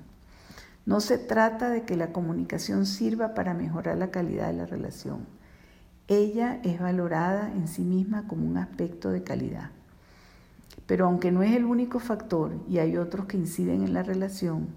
[0.86, 5.26] No se trata de que la comunicación sirva para mejorar la calidad de la relación.
[6.10, 9.72] Ella es valorada en sí misma como un aspecto de calidad.
[10.86, 14.68] Pero aunque no es el único factor y hay otros que inciden en la relación,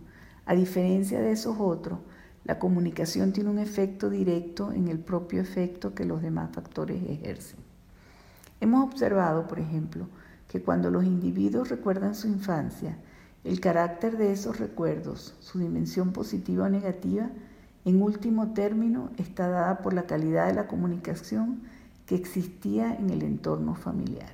[0.44, 1.98] a diferencia de esos otros,
[2.44, 7.59] la comunicación tiene un efecto directo en el propio efecto que los demás factores ejercen.
[8.60, 10.06] Hemos observado, por ejemplo,
[10.56, 12.96] que cuando los individuos recuerdan su infancia,
[13.44, 17.28] el carácter de esos recuerdos, su dimensión positiva o negativa,
[17.84, 21.60] en último término está dada por la calidad de la comunicación
[22.06, 24.30] que existía en el entorno familiar.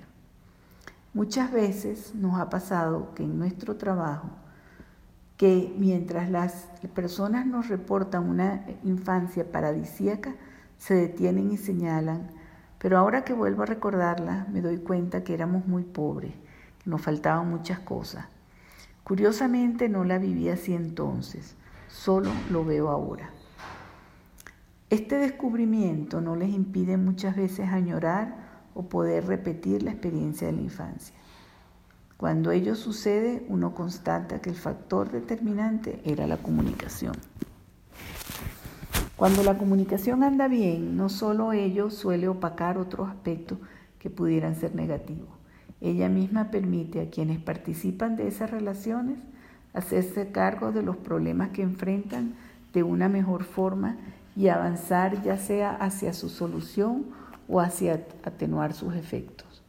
[1.13, 4.31] Muchas veces nos ha pasado que en nuestro trabajo,
[5.37, 10.37] que mientras las personas nos reportan una infancia paradisíaca,
[10.79, 12.29] se detienen y señalan,
[12.83, 16.33] pero ahora que vuelvo a recordarla, me doy cuenta que éramos muy pobres,
[16.83, 18.27] que nos faltaban muchas cosas.
[19.05, 21.55] Curiosamente no la viví así entonces,
[21.87, 23.31] solo lo veo ahora.
[24.91, 28.35] Este descubrimiento no les impide muchas veces añorar
[28.75, 31.15] o poder repetir la experiencia de la infancia.
[32.17, 37.15] Cuando ello sucede, uno constata que el factor determinante era la comunicación.
[39.17, 43.59] Cuando la comunicación anda bien, no solo ello suele opacar otros aspectos
[43.99, 45.29] que pudieran ser negativos.
[45.81, 49.19] Ella misma permite a quienes participan de esas relaciones
[49.75, 52.35] hacerse cargo de los problemas que enfrentan
[52.73, 53.97] de una mejor forma
[54.37, 57.07] y avanzar ya sea hacia su solución
[57.49, 59.63] o hacia atenuar sus efectos.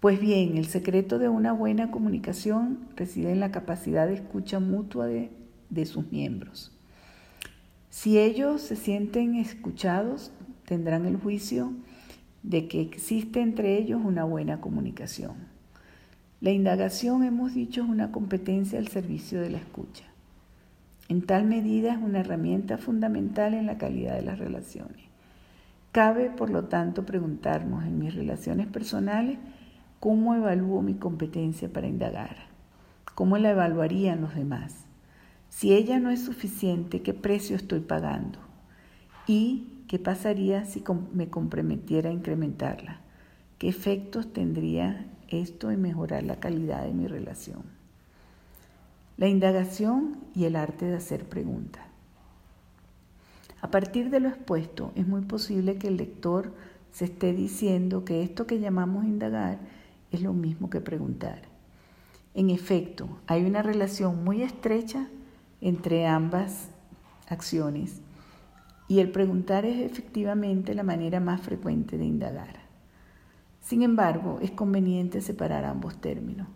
[0.00, 5.06] Pues bien, el secreto de una buena comunicación reside en la capacidad de escucha mutua
[5.06, 5.30] de,
[5.70, 6.75] de sus miembros.
[7.96, 10.30] Si ellos se sienten escuchados,
[10.66, 11.72] tendrán el juicio
[12.42, 15.32] de que existe entre ellos una buena comunicación.
[16.42, 20.04] La indagación, hemos dicho, es una competencia al servicio de la escucha.
[21.08, 25.06] En tal medida es una herramienta fundamental en la calidad de las relaciones.
[25.90, 29.38] Cabe, por lo tanto, preguntarnos en mis relaciones personales
[30.00, 32.36] cómo evalúo mi competencia para indagar,
[33.14, 34.85] cómo la evaluarían los demás.
[35.56, 38.38] Si ella no es suficiente, ¿qué precio estoy pagando?
[39.26, 40.84] ¿Y qué pasaría si
[41.14, 43.00] me comprometiera a incrementarla?
[43.56, 47.62] ¿Qué efectos tendría esto en mejorar la calidad de mi relación?
[49.16, 51.86] La indagación y el arte de hacer preguntas.
[53.62, 56.52] A partir de lo expuesto, es muy posible que el lector
[56.92, 59.58] se esté diciendo que esto que llamamos indagar
[60.10, 61.40] es lo mismo que preguntar.
[62.34, 65.08] En efecto, hay una relación muy estrecha
[65.66, 66.68] entre ambas
[67.26, 68.00] acciones
[68.86, 72.60] y el preguntar es efectivamente la manera más frecuente de indagar.
[73.60, 76.46] Sin embargo, es conveniente separar ambos términos.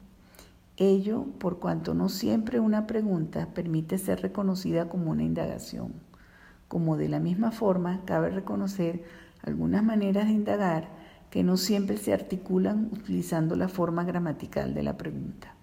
[0.77, 5.93] Ello por cuanto no siempre una pregunta permite ser reconocida como una indagación,
[6.69, 9.03] como de la misma forma cabe reconocer
[9.43, 10.89] algunas maneras de indagar
[11.31, 15.57] que no siempre se articulan utilizando la forma gramatical de la pregunta.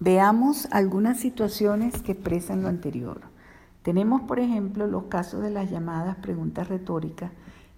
[0.00, 3.20] Veamos algunas situaciones que expresan lo anterior.
[3.82, 7.30] Tenemos, por ejemplo, los casos de las llamadas preguntas retóricas,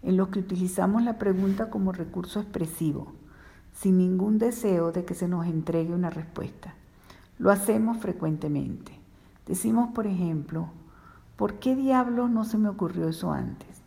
[0.03, 3.13] en los que utilizamos la pregunta como recurso expresivo,
[3.73, 6.75] sin ningún deseo de que se nos entregue una respuesta.
[7.39, 8.93] Lo hacemos frecuentemente.
[9.47, 10.69] Decimos, por ejemplo,
[11.37, 13.83] ¿por qué diablos no se me ocurrió eso antes?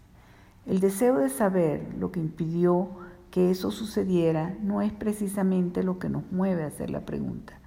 [0.67, 2.89] El deseo de saber lo que impidió
[3.31, 7.58] que eso sucediera no es precisamente lo que nos mueve a hacer la pregunta.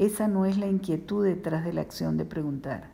[0.00, 2.84] Esa no es la inquietud detrás de la acción de preguntar.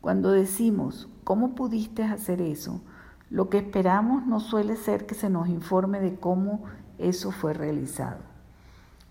[0.00, 2.82] Cuando decimos, ¿cómo pudiste hacer eso?
[3.30, 6.66] Lo que esperamos no suele ser que se nos informe de cómo
[6.98, 8.20] eso fue realizado.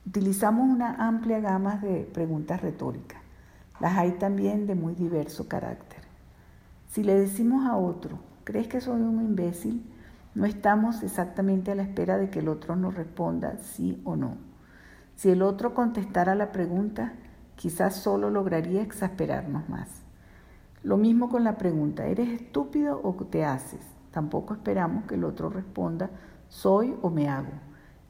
[0.07, 3.21] Utilizamos una amplia gama de preguntas retóricas.
[3.81, 5.99] Las hay también de muy diverso carácter.
[6.87, 9.83] Si le decimos a otro, ¿crees que soy un imbécil?
[10.35, 14.48] No estamos exactamente a la espera de que el otro nos responda sí o no.
[15.19, 17.11] Si el otro contestara la pregunta,
[17.57, 19.89] quizás solo lograría exasperarnos más.
[20.81, 23.81] Lo mismo con la pregunta, ¿eres estúpido o te haces?
[24.11, 26.09] Tampoco esperamos que el otro responda,
[26.47, 27.51] soy o me hago.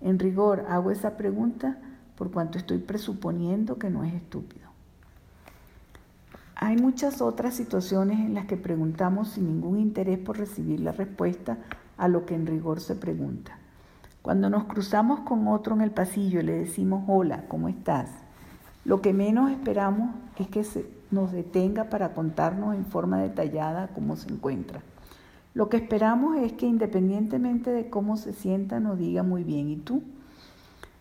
[0.01, 1.79] En rigor, hago esa pregunta
[2.15, 4.69] por cuanto estoy presuponiendo que no es estúpido.
[6.53, 11.57] Hay muchas otras situaciones en las que preguntamos sin ningún interés por recibir la respuesta
[11.97, 13.58] a lo que en rigor se pregunta.
[14.21, 18.09] Cuando nos cruzamos con otro en el pasillo y le decimos hola, ¿cómo estás?
[18.83, 24.17] Lo que menos esperamos es que se nos detenga para contarnos en forma detallada cómo
[24.17, 24.81] se encuentra.
[25.53, 29.77] Lo que esperamos es que independientemente de cómo se sienta nos diga muy bien, ¿y
[29.77, 30.03] tú?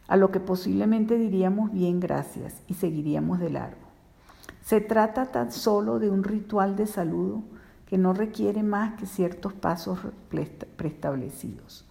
[0.07, 3.89] A lo que posiblemente diríamos bien gracias y seguiríamos de largo.
[4.63, 7.43] Se trata tan solo de un ritual de saludo
[7.87, 9.99] que no requiere más que ciertos pasos
[10.77, 11.88] preestablecidos.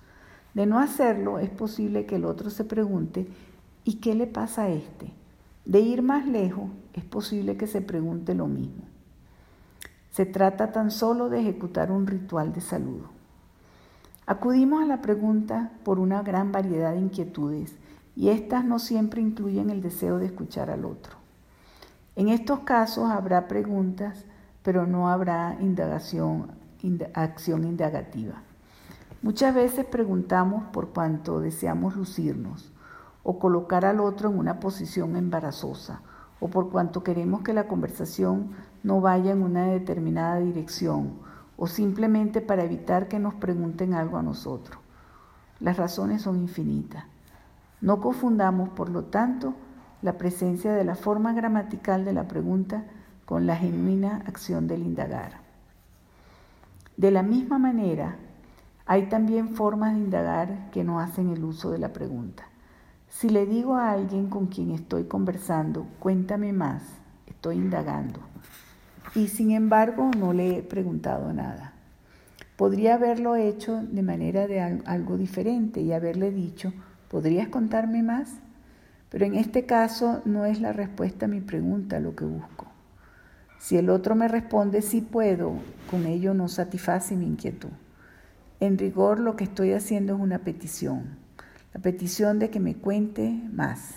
[0.53, 3.27] De no hacerlo, es posible que el otro se pregunte,
[3.83, 5.11] ¿y qué le pasa a este?
[5.65, 8.83] De ir más lejos, es posible que se pregunte lo mismo.
[10.11, 13.09] Se trata tan solo de ejecutar un ritual de saludo.
[14.25, 17.75] Acudimos a la pregunta por una gran variedad de inquietudes
[18.15, 21.13] y estas no siempre incluyen el deseo de escuchar al otro.
[22.15, 24.25] En estos casos habrá preguntas,
[24.63, 26.49] pero no habrá indagación,
[27.13, 28.41] acción indagativa.
[29.27, 32.71] Muchas veces preguntamos por cuanto deseamos lucirnos
[33.23, 35.99] o colocar al otro en una posición embarazosa
[36.39, 38.51] o por cuanto queremos que la conversación
[38.83, 41.15] no vaya en una determinada dirección
[41.57, 44.79] o simplemente para evitar que nos pregunten algo a nosotros.
[45.59, 47.03] Las razones son infinitas.
[47.81, 49.55] No confundamos, por lo tanto,
[50.01, 52.85] la presencia de la forma gramatical de la pregunta
[53.25, 55.41] con la genuina acción del indagar.
[56.95, 58.19] De la misma manera,
[58.87, 62.45] hay también formas de indagar que no hacen el uso de la pregunta.
[63.09, 66.83] Si le digo a alguien con quien estoy conversando, cuéntame más,
[67.25, 68.21] estoy indagando.
[69.13, 71.73] Y sin embargo no le he preguntado nada.
[72.55, 76.71] Podría haberlo hecho de manera de algo diferente y haberle dicho,
[77.09, 78.37] ¿podrías contarme más?
[79.09, 82.67] Pero en este caso no es la respuesta a mi pregunta lo que busco.
[83.59, 85.53] Si el otro me responde sí puedo,
[85.91, 87.69] con ello no satisface mi inquietud.
[88.59, 91.17] En rigor lo que estoy haciendo es una petición,
[91.75, 93.95] la petición de que me cuente más.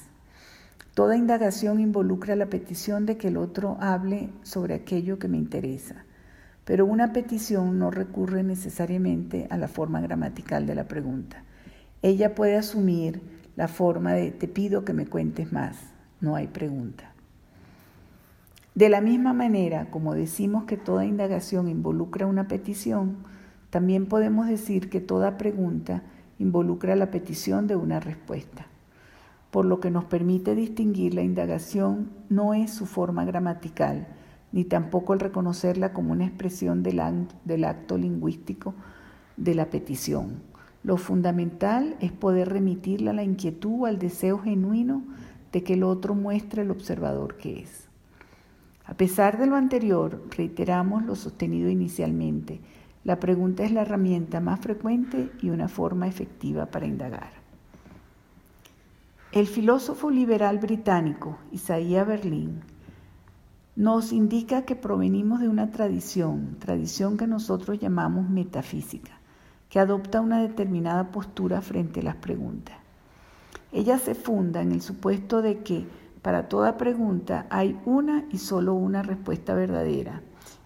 [0.92, 6.04] Toda indagación involucra la petición de que el otro hable sobre aquello que me interesa,
[6.66, 11.42] pero una petición no recurre necesariamente a la forma gramatical de la pregunta.
[12.02, 13.22] Ella puede asumir
[13.56, 15.78] la forma de te pido que me cuentes más,
[16.20, 17.12] no hay pregunta.
[18.74, 23.29] De la misma manera, como decimos que toda indagación involucra una petición,
[23.70, 26.02] también podemos decir que toda pregunta
[26.38, 28.66] involucra la petición de una respuesta.
[29.50, 34.06] por lo que nos permite distinguir la indagación no es su forma gramatical,
[34.52, 37.00] ni tampoco el reconocerla como una expresión del,
[37.64, 38.74] acto lingüístico
[39.36, 40.42] de la petición.
[40.82, 45.02] Lo fundamental es poder remitirla a la inquietud o al deseo genuino
[45.52, 47.88] de que el otro muestre el observador que es.
[48.86, 52.60] A pesar de lo anterior, reiteramos lo sostenido inicialmente.
[53.02, 57.30] La pregunta es la herramienta más frecuente y una forma efectiva para indagar.
[59.32, 62.60] El filósofo liberal británico Isaiah Berlin
[63.74, 69.12] nos indica que provenimos de una tradición, tradición que nosotros llamamos metafísica,
[69.70, 72.76] que adopta una determinada postura frente a las preguntas.
[73.72, 75.86] Ella se funda en el supuesto de que
[76.20, 80.20] para toda pregunta hay una y solo una respuesta verdadera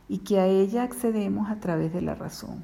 [0.09, 2.62] y que a ella accedemos a través de la razón.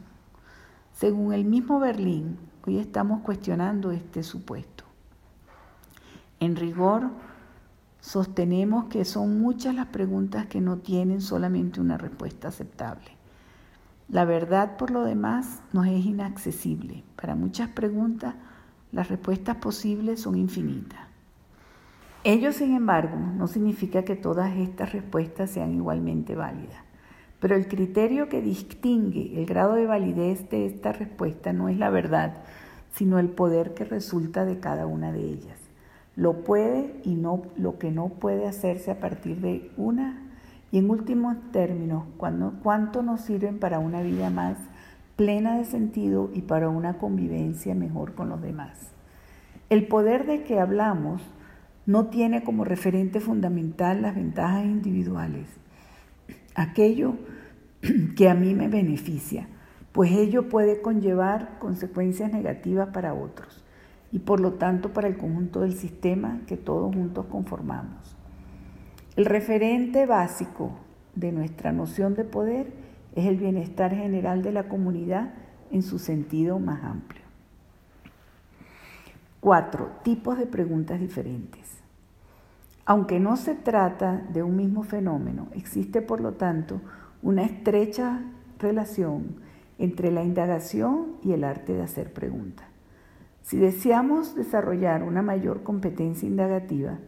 [0.93, 4.85] Según el mismo Berlín, hoy estamos cuestionando este supuesto.
[6.41, 7.11] En rigor,
[8.01, 13.13] sostenemos que son muchas las preguntas que no tienen solamente una respuesta aceptable.
[14.09, 17.05] La verdad, por lo demás, nos es inaccesible.
[17.17, 18.35] Para muchas preguntas,
[18.91, 21.01] las respuestas posibles son infinitas.
[22.25, 26.90] Ello, sin embargo, no significa que todas estas respuestas sean igualmente válidas.
[27.41, 31.91] Pero el criterio que distingue el grado de validez de esta respuesta no es la
[31.91, 32.35] verdad,
[32.93, 35.59] sino el poder que resulta de cada una de ellas.
[36.17, 40.27] Lo puede y no lo que no puede hacerse a partir de una
[40.73, 44.57] y en últimos términos, cuánto nos sirven para una vida más
[45.17, 48.93] plena de sentido y para una convivencia mejor con los demás.
[49.69, 51.23] El poder de que hablamos
[51.87, 55.47] no tiene como referente fundamental las ventajas individuales,
[56.55, 57.15] aquello
[58.17, 59.49] que a mí me beneficia,
[59.93, 63.65] pues ello puede conllevar consecuencias negativas para otros
[64.13, 68.17] y por lo tanto para el conjunto del sistema que todos juntos conformamos.
[69.17, 70.73] El referente básico
[71.15, 72.73] de nuestra noción de poder
[73.15, 75.35] es el bienestar general de la comunidad
[75.71, 77.23] en su sentido más amplio.
[79.41, 81.80] Cuatro, tipos de preguntas diferentes.
[82.91, 86.81] Aunque no se trata de un mismo fenómeno, existe por lo tanto
[87.23, 88.21] una estrecha
[88.59, 89.37] relación
[89.79, 92.67] entre la indagación y el arte de hacer preguntas.
[93.43, 96.99] Si deseamos desarrollar una mayor competencia indagativa,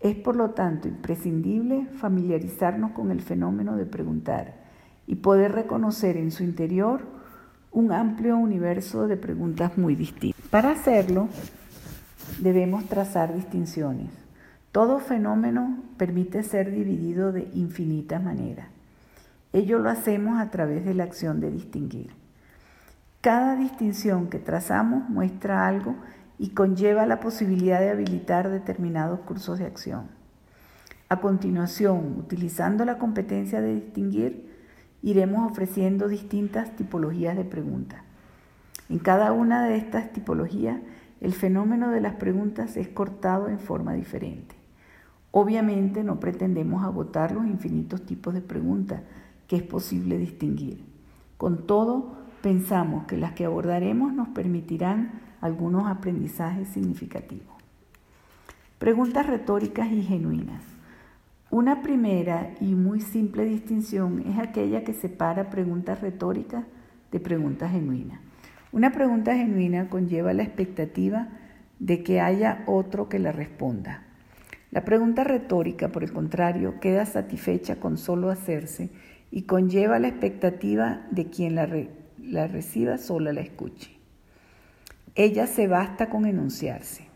[0.00, 4.54] es por lo tanto imprescindible familiarizarnos con el fenómeno de preguntar
[5.06, 7.02] y poder reconocer en su interior
[7.72, 10.40] un amplio universo de preguntas muy distintas.
[10.48, 11.28] Para hacerlo,
[12.40, 14.19] debemos trazar distinciones.
[14.72, 18.68] Todo fenómeno permite ser dividido de infinitas maneras.
[19.52, 22.12] Ello lo hacemos a través de la acción de distinguir.
[23.20, 25.96] Cada distinción que trazamos muestra algo
[26.38, 30.06] y conlleva la posibilidad de habilitar determinados cursos de acción.
[31.08, 34.56] A continuación, utilizando la competencia de distinguir,
[35.02, 38.02] iremos ofreciendo distintas tipologías de preguntas.
[38.88, 40.78] En cada una de estas tipologías,
[41.20, 44.59] el fenómeno de las preguntas es cortado en forma diferente.
[45.32, 49.02] Obviamente no pretendemos agotar los infinitos tipos de preguntas
[49.46, 50.84] que es posible distinguir.
[51.36, 57.54] Con todo, pensamos que las que abordaremos nos permitirán algunos aprendizajes significativos.
[58.78, 60.62] Preguntas retóricas y genuinas.
[61.50, 66.64] Una primera y muy simple distinción es aquella que separa preguntas retóricas
[67.10, 68.20] de preguntas genuinas.
[68.72, 71.28] Una pregunta genuina conlleva la expectativa
[71.80, 74.04] de que haya otro que la responda.
[74.70, 78.90] La pregunta retórica, por el contrario, queda satisfecha con solo hacerse
[79.32, 81.68] y conlleva la expectativa de quien la,
[82.18, 83.98] la reciba sola la escuche.
[85.16, 87.08] Ella se basta con enunciarse.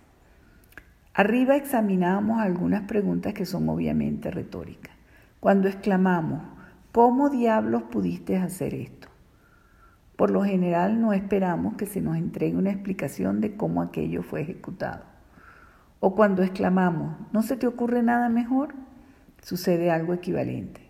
[1.14, 4.92] Arriba examinamos algunas preguntas que son obviamente retóricas.
[5.38, 6.42] Cuando exclamamos,
[6.90, 9.06] ¿cómo diablos pudiste hacer esto?
[10.16, 14.40] Por lo general no esperamos que se nos entregue una explicación de cómo aquello fue
[14.40, 15.13] ejecutado.
[16.06, 18.74] O cuando exclamamos, ¿no se te ocurre nada mejor?
[19.40, 20.82] Sucede algo equivalente.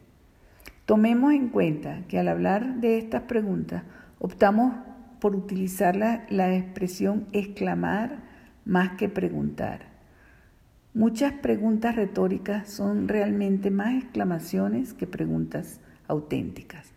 [0.87, 3.85] Tomemos en cuenta que al hablar de estas preguntas
[4.19, 4.75] optamos
[5.21, 8.25] por utilizar la, expresión exclamar
[8.65, 9.83] más que preguntar.
[10.95, 15.79] Muchas preguntas retóricas son realmente más exclamaciones que preguntas
[16.09, 16.89] auténticas.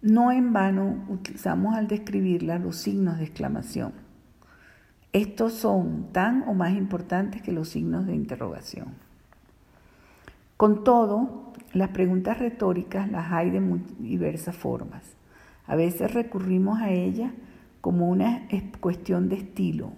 [0.00, 4.01] No en vano utilizamos al describirlas los signos de exclamación.
[5.12, 8.94] Estos son tan o más importantes que los signos de interrogación.
[10.56, 13.60] Con todo, las preguntas retóricas las hay de
[13.98, 15.02] diversas formas.
[15.66, 17.30] A veces recurrimos a ellas
[17.82, 18.48] como una
[18.80, 19.92] cuestión de estilo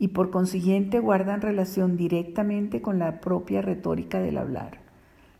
[0.00, 4.78] y por consiguiente guardan relación directamente con la propia retórica del hablar.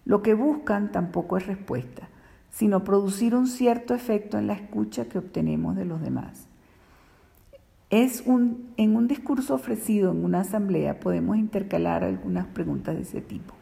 [0.04, 2.10] Lo que buscan tampoco es respuesta,
[2.50, 6.46] sino producir un cierto efecto en la escucha que obtenemos de los demás.
[7.90, 13.20] Es un, en un discurso ofrecido en una asamblea podemos intercalar algunas preguntas de ese
[13.20, 13.54] tipo.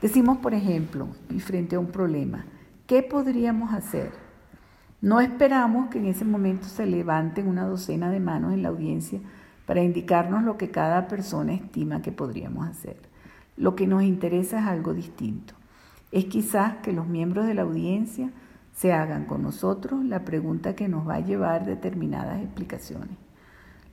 [0.00, 2.44] Decimos, por ejemplo, y frente a un problema,
[2.86, 4.12] ¿qué podríamos hacer?
[5.00, 9.20] No esperamos que en ese momento se levanten una docena de manos en la audiencia
[9.66, 12.96] para indicarnos lo que cada persona estima que podríamos hacer.
[13.56, 15.54] Lo que nos interesa es algo distinto.
[16.12, 18.30] Es quizás que los miembros de la audiencia
[18.74, 23.25] se hagan con nosotros la pregunta que nos va a llevar determinadas explicaciones.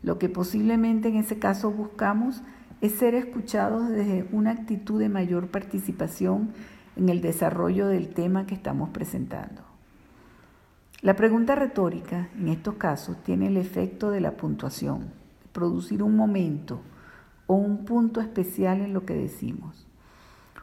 [0.03, 2.43] Lo que posiblemente en ese caso buscamos
[2.81, 6.53] es ser escuchados desde una actitud de mayor participación
[6.97, 9.61] en el desarrollo del tema que estamos presentando.
[11.01, 15.11] La pregunta retórica, en estos casos, tiene el efecto de la puntuación,
[15.53, 16.81] producir un momento
[17.47, 19.87] o un punto especial en lo que decimos.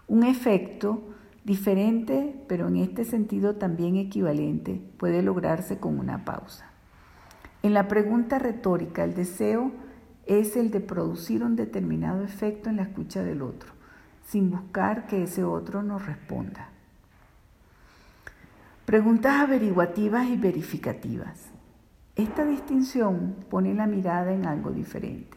[0.06, 1.02] Un efecto
[1.44, 6.69] diferente, pero en este sentido también equivalente, puede lograrse con una pausa.
[7.62, 9.70] En la pregunta retórica, el deseo
[10.26, 13.72] es el de producir un determinado efecto en la escucha del otro,
[14.26, 16.68] sin buscar que ese otro nos responda.
[18.86, 21.50] Preguntas averiguativas y verificativas.
[22.16, 25.36] Esta distinción pone la mirada en algo diferente.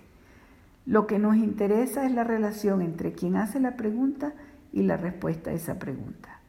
[0.85, 4.33] Lo que nos interesa es la relación entre quien hace la pregunta
[4.71, 6.39] y la respuesta a esa pregunta.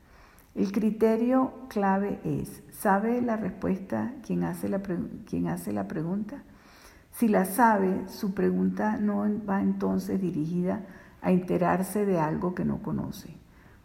[0.54, 4.80] El criterio clave es, ¿sabe la respuesta quien hace la,
[5.26, 6.44] quien hace la pregunta?
[7.10, 10.82] Si la sabe, su pregunta no va entonces dirigida
[11.22, 13.34] a enterarse de algo que no conoce,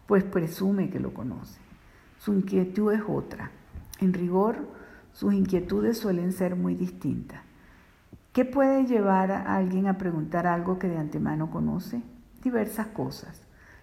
[0.06, 1.58] pues presume que lo conoce.
[2.18, 3.50] Su inquietud es otra.
[3.98, 4.68] En rigor,
[5.12, 7.40] sus inquietudes suelen ser muy distintas.
[8.32, 12.00] ¿Qué puede llevar a alguien a preguntar algo que de antemano conoce?
[12.44, 13.42] Diversas cosas.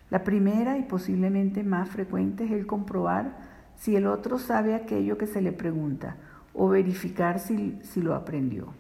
[0.10, 3.38] La primera y posiblemente más frecuente es el comprobar
[3.76, 6.16] si el otro sabe aquello que se le pregunta
[6.54, 8.74] o verificar si, si lo aprendió.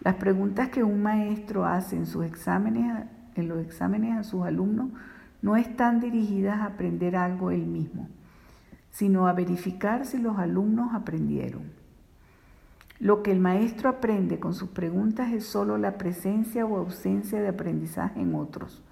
[0.00, 4.90] Las preguntas que un maestro hace en, sus exámenes, en los exámenes a sus alumnos
[5.42, 8.08] no están dirigidas a aprender algo él mismo,
[8.90, 11.62] sino a verificar si los alumnos aprendieron.
[13.00, 17.48] Lo que el maestro aprende con sus preguntas es solo la presencia o ausencia de
[17.48, 18.82] aprendizaje en otros,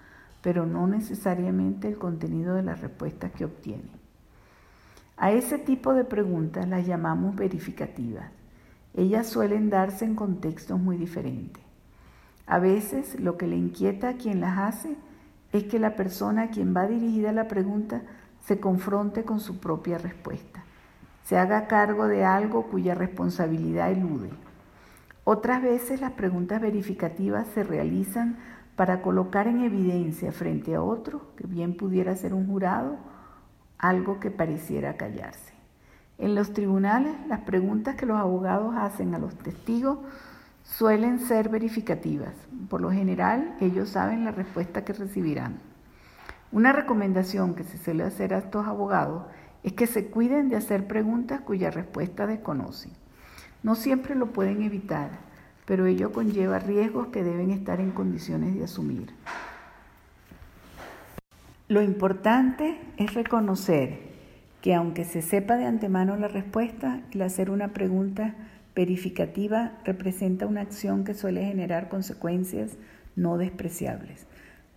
[0.43, 3.91] pero no necesariamente el contenido de las respuestas que obtiene.
[5.17, 8.31] A ese tipo de preguntas las llamamos verificativas.
[8.95, 11.63] Ellas suelen darse en contextos muy diferentes.
[12.47, 14.97] A veces lo que le inquieta a quien las hace
[15.53, 18.03] es que la persona a quien va dirigida la pregunta
[18.47, 20.65] se confronte con su propia respuesta,
[21.25, 24.31] se haga cargo de algo cuya responsabilidad elude.
[25.25, 28.39] Otras veces las preguntas verificativas se realizan
[28.81, 32.97] para colocar en evidencia frente a otro, que bien pudiera ser un jurado,
[33.77, 35.53] algo que pareciera callarse.
[36.17, 39.99] En los tribunales, las preguntas que los abogados hacen a los testigos
[40.65, 42.33] suelen ser verificativas.
[42.71, 45.59] Por lo general, ellos saben la respuesta que recibirán.
[46.51, 49.25] Una recomendación que se suele hacer a estos abogados
[49.63, 52.93] es que se cuiden de hacer preguntas cuya respuesta desconocen.
[53.63, 55.11] No siempre lo pueden evitar,
[55.71, 59.11] pero ello conlleva riesgos que deben estar en condiciones de asumir.
[61.69, 64.01] Lo importante es reconocer
[64.63, 68.35] que aunque se sepa de antemano la respuesta, el hacer una pregunta
[68.75, 72.73] verificativa representa una acción que suele generar consecuencias
[73.15, 74.27] no despreciables.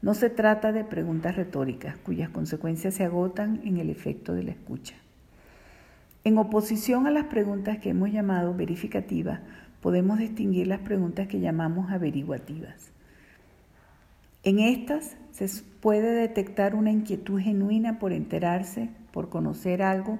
[0.04, 4.52] No se trata de preguntas retóricas cuyas consecuencias se agotan en el efecto de la
[4.52, 4.94] escucha.
[6.24, 9.42] En oposición a las preguntas que hemos llamado verificativas,
[9.84, 12.94] podemos distinguir las preguntas que llamamos averiguativas.
[14.44, 15.50] En estas se
[15.82, 20.20] puede detectar una inquietud genuina por enterarse por conocer algo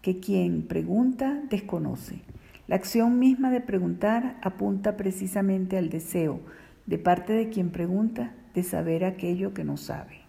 [0.00, 2.20] que quien pregunta desconoce.
[2.68, 6.40] La acción misma de preguntar apunta precisamente al deseo
[6.86, 10.20] de parte de quien pregunta de saber aquello que no sabe.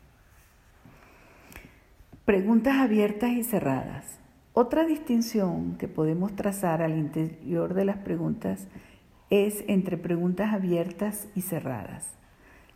[2.26, 4.21] Preguntas abiertas y cerradas.
[4.54, 8.68] Otra distinción que podemos trazar al interior de las preguntas
[9.30, 12.18] es entre preguntas abiertas y cerradas.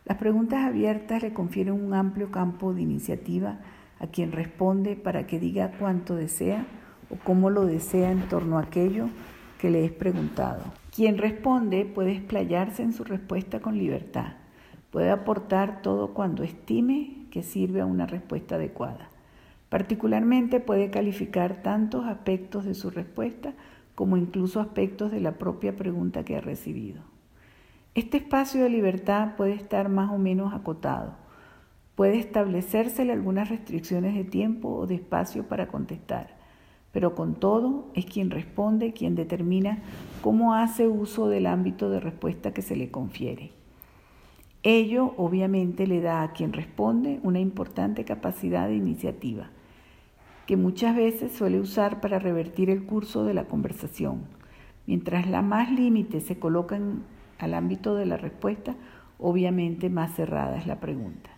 [0.06, 3.58] Las preguntas abiertas le confieren un amplio campo de iniciativa
[4.00, 6.64] a quien responde para que diga cuánto desea
[7.10, 9.10] o cómo lo desea en torno a aquello
[9.58, 10.62] que le es preguntado.
[10.94, 14.36] Quien responde puede explayarse en su respuesta con libertad,
[14.90, 19.10] puede aportar todo cuando estime que sirve a una respuesta adecuada.
[19.68, 23.54] Particularmente puede calificar tantos aspectos de su respuesta
[23.94, 27.02] como incluso aspectos de la propia pregunta que ha recibido.
[27.94, 31.16] Este espacio de libertad puede estar más o menos acotado.
[31.94, 36.36] Puede establecérsele algunas restricciones de tiempo o de espacio para contestar,
[36.92, 39.78] pero con todo es quien responde quien determina
[40.20, 43.52] cómo hace uso del ámbito de respuesta que se le confiere.
[44.62, 49.50] Ello obviamente le da a quien responde una importante capacidad de iniciativa,
[50.46, 54.24] que muchas veces suele usar para revertir el curso de la conversación.
[54.86, 57.02] Mientras la más límites se colocan
[57.38, 58.76] al ámbito de la respuesta,
[59.18, 61.30] obviamente más cerrada es la pregunta.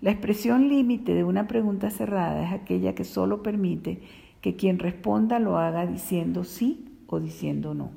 [0.00, 4.00] La expresión límite de una pregunta cerrada es aquella que solo permite
[4.40, 7.90] que quien responda lo haga diciendo sí o diciendo no.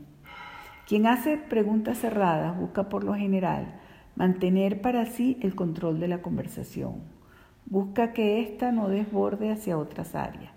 [0.87, 3.79] Quien hace preguntas cerradas busca por lo general
[4.15, 7.20] mantener para sí el control de la conversación.
[7.65, 10.51] Busca que ésta no desborde hacia otras áreas.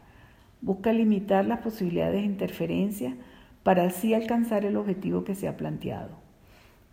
[0.60, 3.16] Busca limitar las posibilidades de interferencia
[3.62, 6.24] para así alcanzar el objetivo que se ha planteado.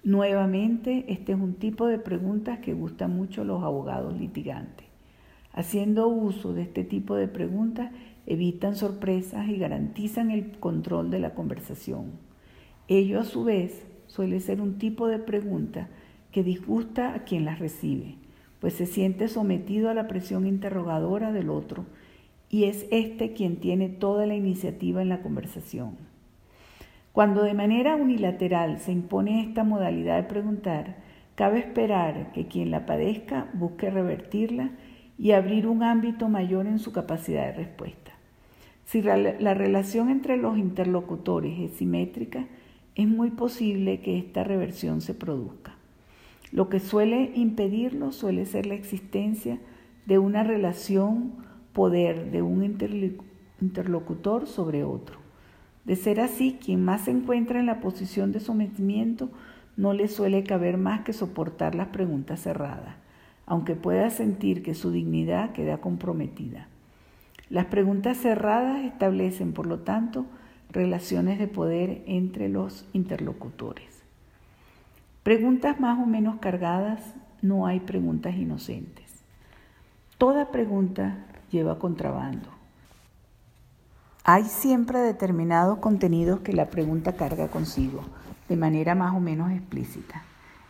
[0.04, 4.88] Nuevamente, este es un tipo de preguntas que gusta mucho los abogados litigantes.
[5.54, 7.92] Haciendo uso de este tipo de preguntas,
[8.26, 12.14] evitan sorpresas y garantizan el control de la conversación.
[12.88, 15.90] Ello, a su vez, suele ser un tipo de pregunta
[16.32, 18.16] que disgusta a quien las recibe,
[18.62, 21.86] pues se siente sometido a la presión interrogadora del otro
[22.50, 25.98] y es éste quien tiene toda la iniciativa en la conversación.
[27.12, 30.98] Cuando de manera unilateral se impone esta modalidad de preguntar,
[31.36, 34.70] cabe esperar que quien la padezca busque revertirla
[35.18, 38.12] y abrir un ámbito mayor en su capacidad de respuesta.
[38.86, 42.48] Si la relación entre los interlocutores es simétrica,
[42.96, 45.61] es muy posible que esta reversión se produzca.
[46.52, 49.60] Lo que suele impedirlo suele ser la existencia
[50.06, 51.34] de una relación
[51.74, 52.64] poder de un
[53.62, 55.18] interlocutor sobre otro.
[55.86, 59.30] De ser así, quien más se encuentra en la posición de sometimiento
[59.78, 62.96] no le suele caber más que soportar las preguntas cerradas,
[63.46, 66.68] aunque pueda sentir que su dignidad queda comprometida.
[67.50, 70.26] Las preguntas cerradas establecen, por lo tanto,
[70.70, 73.91] relaciones de poder entre los interlocutores.
[75.24, 77.00] Preguntas más o menos cargadas,
[77.44, 79.06] no hay preguntas inocentes.
[80.18, 82.50] Toda pregunta lleva contrabando.
[84.24, 88.02] Hay siempre determinados contenidos que la pregunta carga consigo,
[88.50, 90.24] de manera más o menos explícita.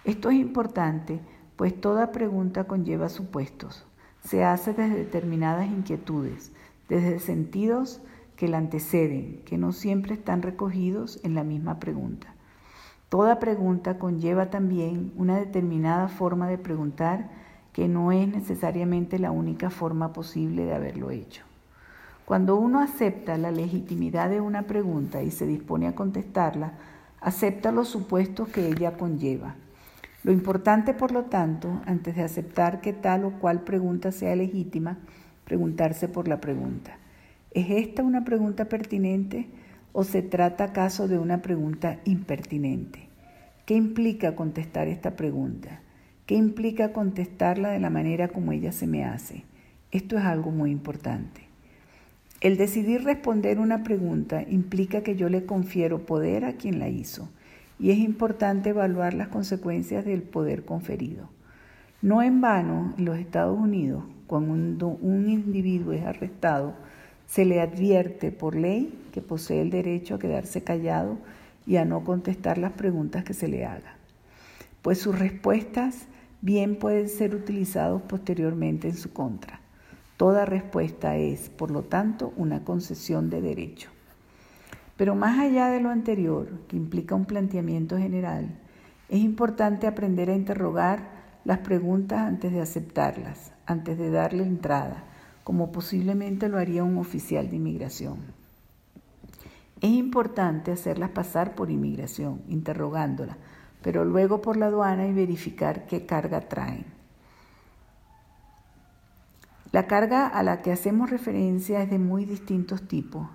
[0.04, 1.22] Esto es importante,
[1.56, 3.86] pues toda pregunta conlleva supuestos.
[4.22, 6.52] Se hace desde determinadas inquietudes,
[6.90, 8.02] desde sentidos
[8.36, 12.31] que la anteceden, que no siempre están recogidos en la misma pregunta.
[13.12, 17.30] Toda pregunta conlleva también una determinada forma de preguntar
[17.74, 21.44] que no es necesariamente la única forma posible de haberlo hecho.
[22.24, 26.76] Cuando uno acepta la legitimidad de una pregunta y se dispone a contestarla,
[27.20, 29.56] acepta los supuestos que ella conlleva.
[30.24, 35.00] Lo importante, por lo tanto, antes de aceptar que tal o cual pregunta sea legítima,
[35.44, 36.96] preguntarse por la pregunta.
[37.52, 39.50] ¿Es esta una pregunta pertinente
[39.94, 43.08] o se trata acaso de una pregunta impertinente?
[43.66, 45.82] ¿Qué implica contestar esta pregunta?
[46.26, 49.44] ¿Qué implica contestarla de la manera como ella se me hace?
[49.92, 51.42] Esto es algo muy importante.
[52.42, 57.30] El decidir responder una pregunta implica que yo le confiero poder a quien la hizo
[57.80, 61.30] y es importante evaluar las consecuencias del poder conferido.
[62.02, 66.74] No en vano, en los Estados Unidos, cuando un individuo es arrestado,
[67.32, 71.18] se le advierte por ley que posee el derecho a quedarse callado
[71.66, 73.96] y a no contestar las preguntas que se le haga,
[74.82, 76.08] pues sus respuestas
[76.42, 79.62] bien pueden ser utilizadas posteriormente en su contra.
[80.18, 83.90] Toda respuesta es, por lo tanto, una concesión de derecho.
[84.98, 88.50] Pero más allá de lo anterior, que implica un planteamiento general,
[89.08, 91.08] es importante aprender a interrogar
[91.46, 95.06] las preguntas antes de aceptarlas, antes de darle entrada,
[95.44, 98.18] como posiblemente lo haría un oficial de inmigración.
[99.82, 103.38] Es importante hacerlas pasar por inmigración, interrogándolas,
[103.82, 106.86] pero luego por la aduana y verificar qué carga traen.
[109.72, 113.28] La carga a la que hacemos referencia es de muy distintos tipos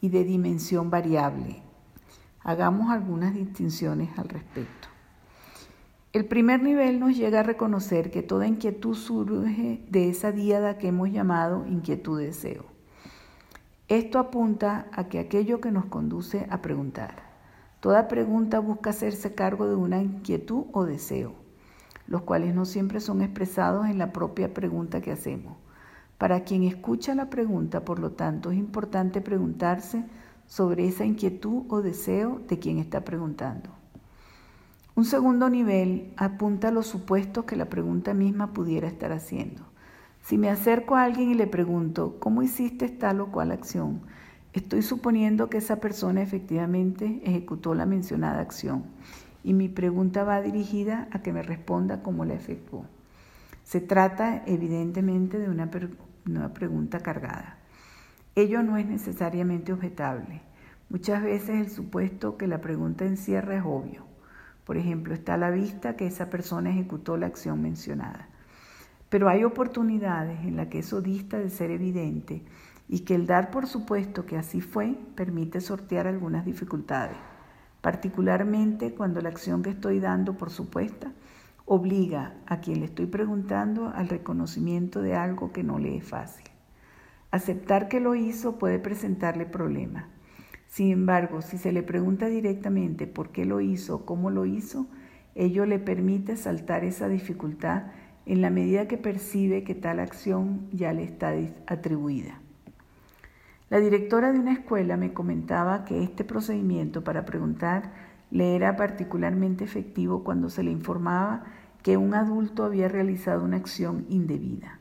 [0.00, 1.62] y de dimensión variable.
[2.42, 4.88] Hagamos algunas distinciones al respecto.
[6.12, 10.88] El primer nivel nos llega a reconocer que toda inquietud surge de esa diada que
[10.88, 12.64] hemos llamado inquietud de deseo.
[13.88, 17.22] Esto apunta a que aquello que nos conduce a preguntar.
[17.80, 21.34] Toda pregunta busca hacerse cargo de una inquietud o deseo
[22.08, 25.56] los cuales no siempre son expresados en la propia pregunta que hacemos.
[26.16, 30.04] Para quien escucha la pregunta, por lo tanto, es importante preguntarse
[30.46, 33.77] sobre esa inquietud o deseo de quien está preguntando.
[34.98, 39.62] Un segundo nivel apunta a los supuestos que la pregunta misma pudiera estar haciendo.
[40.22, 44.00] Si me acerco a alguien y le pregunto, ¿cómo hiciste tal o cual acción?
[44.54, 48.86] Estoy suponiendo que esa persona efectivamente ejecutó la mencionada acción
[49.44, 52.84] y mi pregunta va dirigida a que me responda cómo la efectuó.
[53.62, 55.70] Se trata evidentemente de una,
[56.26, 57.58] una pregunta cargada.
[58.34, 60.42] Ello no es necesariamente objetable.
[60.88, 64.07] Muchas veces el supuesto que la pregunta encierra es obvio.
[64.68, 68.28] Por ejemplo, está a la vista que esa persona ejecutó la acción mencionada.
[69.08, 72.42] Pero hay oportunidades en las que eso dista de ser evidente
[72.86, 77.16] y que el dar por supuesto que así fue permite sortear algunas dificultades,
[77.80, 81.12] particularmente cuando la acción que estoy dando por supuesta
[81.64, 86.44] obliga a quien le estoy preguntando al reconocimiento de algo que no le es fácil.
[87.30, 90.17] Aceptar que lo hizo puede presentarle problemas.
[90.68, 94.86] Sin embargo, si se le pregunta directamente por qué lo hizo, cómo lo hizo,
[95.34, 97.84] ello le permite saltar esa dificultad
[98.26, 101.32] en la medida que percibe que tal acción ya le está
[101.66, 102.40] atribuida.
[103.70, 107.90] La directora de una escuela me comentaba que este procedimiento para preguntar
[108.30, 111.44] le era particularmente efectivo cuando se le informaba
[111.82, 114.80] que un adulto había realizado una acción indebida.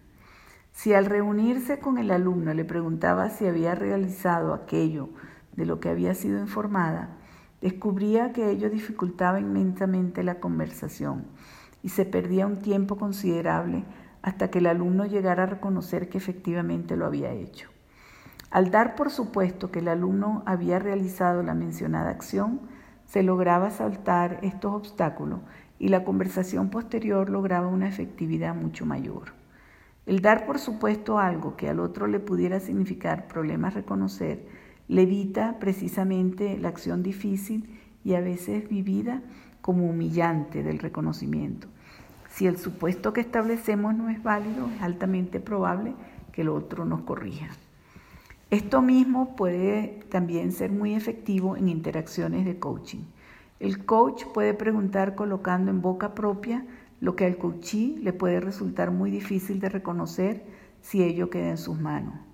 [0.73, 5.09] Si al reunirse con el alumno le preguntaba si había realizado aquello
[5.57, 7.09] de lo que había sido informada,
[7.59, 11.25] descubría que ello dificultaba inmensamente la conversación
[11.84, 13.84] y se perdía un tiempo considerable
[14.21, 17.69] hasta que el alumno llegara a reconocer que efectivamente lo había hecho.
[18.49, 22.61] Al dar por supuesto que el alumno había realizado la mencionada acción,
[23.05, 25.39] se lograba saltar estos obstáculos
[25.79, 29.34] y la conversación posterior lograba una efectividad mucho mayor.
[30.05, 34.45] El dar por supuesto algo que al otro le pudiera significar problemas reconocer
[34.88, 37.69] le evita precisamente la acción difícil
[38.03, 39.22] y a veces vivida
[39.61, 41.68] como humillante del reconocimiento.
[42.30, 45.93] Si el supuesto que establecemos no es válido, es altamente probable
[46.31, 47.47] que el otro nos corrija.
[48.49, 53.01] Esto mismo puede también ser muy efectivo en interacciones de coaching.
[53.59, 56.65] El coach puede preguntar colocando en boca propia
[57.01, 60.45] lo que al coachee le puede resultar muy difícil de reconocer
[60.81, 62.27] si ello queda en sus manos.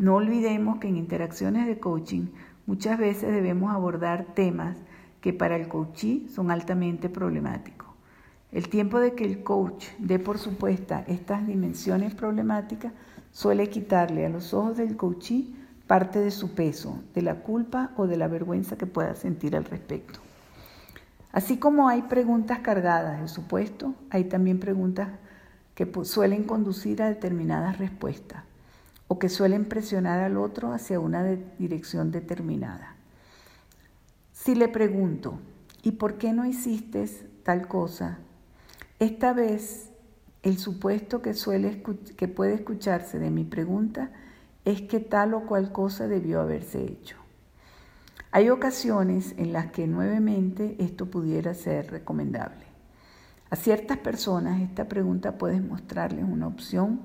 [0.00, 2.28] No olvidemos que en interacciones de coaching
[2.64, 4.78] muchas veces debemos abordar temas
[5.20, 7.86] que para el coachee son altamente problemáticos.
[8.50, 12.94] El tiempo de que el coach dé por supuesta estas dimensiones problemáticas
[13.30, 15.54] suele quitarle a los ojos del coachee
[15.86, 19.66] parte de su peso, de la culpa o de la vergüenza que pueda sentir al
[19.66, 20.18] respecto.
[21.30, 25.10] Así como hay preguntas cargadas de supuesto, hay también preguntas
[25.74, 28.44] que suelen conducir a determinadas respuestas
[29.12, 31.24] o que suelen presionar al otro hacia una
[31.58, 32.94] dirección determinada.
[34.32, 35.40] Si le pregunto,
[35.82, 37.04] ¿y por qué no hiciste
[37.42, 38.18] tal cosa?
[39.00, 39.90] Esta vez
[40.44, 41.82] el supuesto que, suele,
[42.16, 44.12] que puede escucharse de mi pregunta
[44.64, 47.16] es que tal o cual cosa debió haberse hecho.
[48.30, 52.64] Hay ocasiones en las que nuevamente esto pudiera ser recomendable.
[53.50, 57.00] A ciertas personas esta pregunta puede mostrarles una opción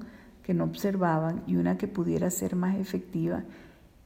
[0.46, 3.42] que no observaban y una que pudiera ser más efectiva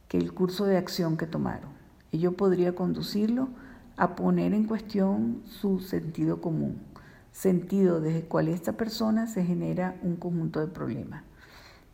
[0.08, 1.68] que el curso de acción que tomaron.
[2.12, 3.50] Ello podría conducirlo
[3.98, 6.78] a poner en cuestión su sentido común,
[7.30, 11.24] sentido desde el cual esta persona se genera un conjunto de problemas.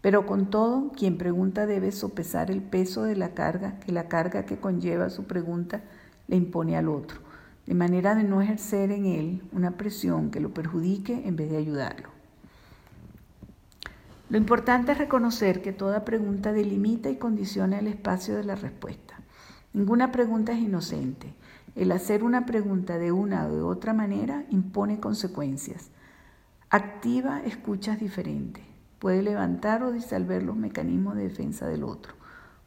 [0.00, 4.46] Pero con todo, quien pregunta debe sopesar el peso de la carga que la carga
[4.46, 5.82] que conlleva su pregunta
[6.28, 7.18] le impone al otro,
[7.66, 11.56] de manera de no ejercer en él una presión que lo perjudique en vez de
[11.56, 12.15] ayudarlo.
[14.28, 19.20] Lo importante es reconocer que toda pregunta delimita y condiciona el espacio de la respuesta.
[19.72, 21.34] Ninguna pregunta es inocente.
[21.76, 25.90] El hacer una pregunta de una o de otra manera impone consecuencias.
[26.70, 28.64] Activa escuchas diferentes.
[28.98, 32.14] Puede levantar o disolver los mecanismos de defensa del otro.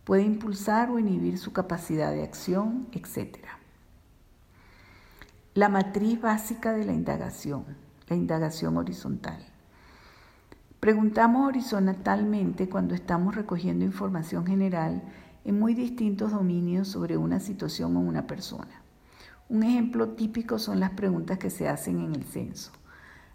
[0.05, 3.37] Puede impulsar o inhibir su capacidad de acción, etc.
[5.55, 7.65] La matriz básica de la indagación,
[8.07, 9.48] la indagación horizontal.
[10.79, 15.03] Preguntamos horizontalmente cuando estamos recogiendo información general
[15.43, 18.81] en muy distintos dominios sobre una situación o una persona.
[19.49, 22.71] Un ejemplo típico son las preguntas que se hacen en el censo.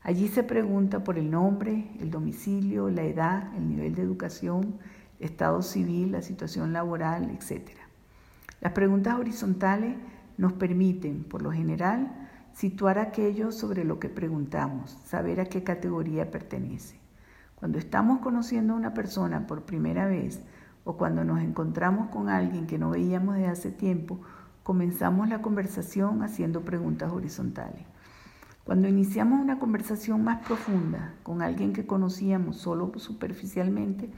[0.02, 4.78] Allí se pregunta por el nombre, el domicilio, la edad, el nivel de educación,
[5.20, 7.72] estado civil, la situación laboral, etc.
[8.62, 9.98] Las preguntas horizontales
[10.38, 12.10] nos permiten, por lo general,
[12.54, 17.03] situar aquello sobre lo que preguntamos, saber a qué categoría pertenece.
[17.64, 20.42] Cuando estamos conociendo a una persona por primera vez
[20.84, 24.20] o cuando nos encontramos con alguien que no veíamos desde hace tiempo,
[24.62, 27.86] comenzamos la conversación haciendo preguntas horizontales.
[28.64, 34.10] Cuando iniciamos una conversación más profunda con alguien que conocíamos solo superficialmente,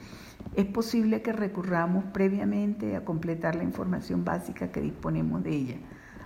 [0.56, 5.77] es posible que recurramos previamente a completar la información básica que disponemos de ella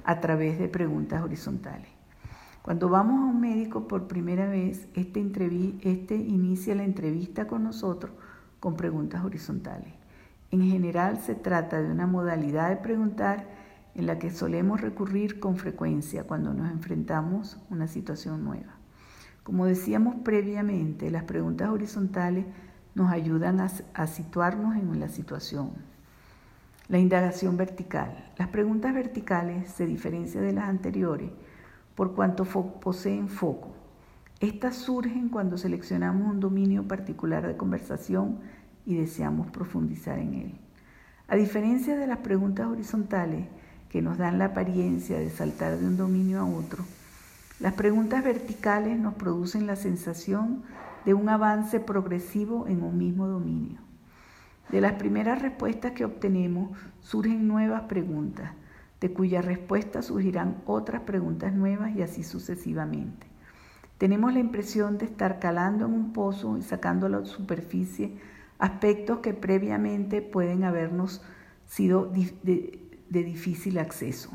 [0.04, 1.99] a través de preguntas horizontales.
[2.62, 5.20] Cuando vamos a un médico por primera vez, este,
[5.82, 8.12] este inicia la entrevista con nosotros
[8.60, 9.94] con preguntas horizontales.
[10.50, 13.46] En general se trata de una modalidad de preguntar
[13.94, 18.74] en la que solemos recurrir con frecuencia cuando nos enfrentamos a una situación nueva.
[19.42, 22.44] Como decíamos previamente, las preguntas horizontales
[22.94, 25.70] nos ayudan a, situarnos en la situación.
[26.88, 28.30] La indagación vertical.
[28.36, 31.30] Las preguntas verticales se diferencian de las anteriores
[32.00, 33.72] por cuanto poseen foco.
[34.40, 38.38] Estas surgen cuando seleccionamos un dominio particular de conversación
[38.86, 40.54] y deseamos profundizar en él.
[41.28, 43.48] A diferencia de las preguntas horizontales,
[43.90, 46.86] que nos dan la apariencia de saltar de un dominio a otro,
[47.58, 50.62] las preguntas verticales nos producen la sensación
[51.04, 53.78] de un avance progresivo en un mismo dominio.
[54.70, 56.70] De las primeras respuestas que obtenemos
[57.02, 58.52] surgen nuevas preguntas,
[59.00, 63.26] de cuyas respuestas surgirán otras preguntas nuevas y así sucesivamente.
[63.98, 68.12] Tenemos la impresión de estar calando en un pozo y sacando a la superficie
[68.58, 71.22] aspectos que previamente pueden habernos
[71.66, 74.30] sido de difícil acceso.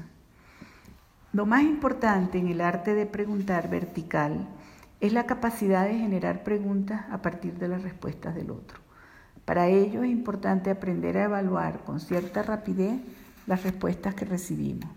[1.33, 4.47] Lo más importante en el arte de preguntar vertical
[5.01, 8.79] es la capacidad de generar preguntas a partir de las respuestas del otro.
[9.43, 13.01] Para ello es importante aprender a evaluar con cierta rapidez
[13.47, 14.89] las respuestas que recibimos.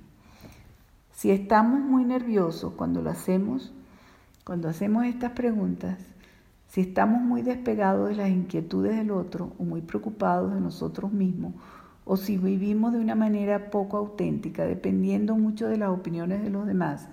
[1.13, 3.73] Si estamos muy nerviosos cuando lo hacemos,
[4.45, 5.99] cuando hacemos estas preguntas,
[6.69, 11.55] si estamos muy despegados de las inquietudes del otro o muy preocupados de nosotros mismos
[12.05, 16.67] o si vivimos de una manera poco auténtica, dependiendo mucho de las opiniones de los
[16.67, 17.09] demás,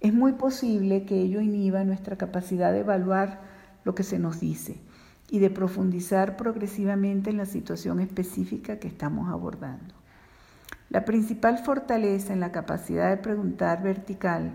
[0.00, 3.40] es muy posible que ello inhiba nuestra capacidad de evaluar
[3.84, 4.76] lo que se nos dice
[5.30, 9.94] y de profundizar progresivamente en la situación específica que estamos abordando.
[10.96, 14.52] La principal fortaleza en la capacidad de preguntar vertical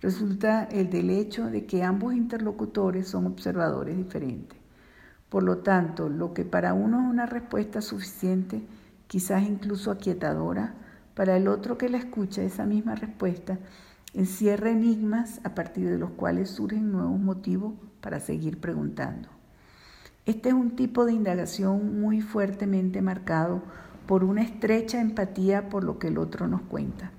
[0.00, 4.58] resulta el del hecho de que ambos interlocutores son observadores diferentes.
[5.28, 8.62] Por lo tanto, lo que para uno es una respuesta suficiente
[9.06, 10.72] quizás incluso aquietadora,
[11.14, 13.58] para el otro que la escucha esa misma respuesta
[14.14, 19.28] encierra enigmas a partir de los cuales surgen nuevos motivos para seguir preguntando.
[20.24, 23.60] Este es un tipo de indagación muy fuertemente marcado
[24.06, 27.12] por una estrecha empatía por lo que el otro nos cuenta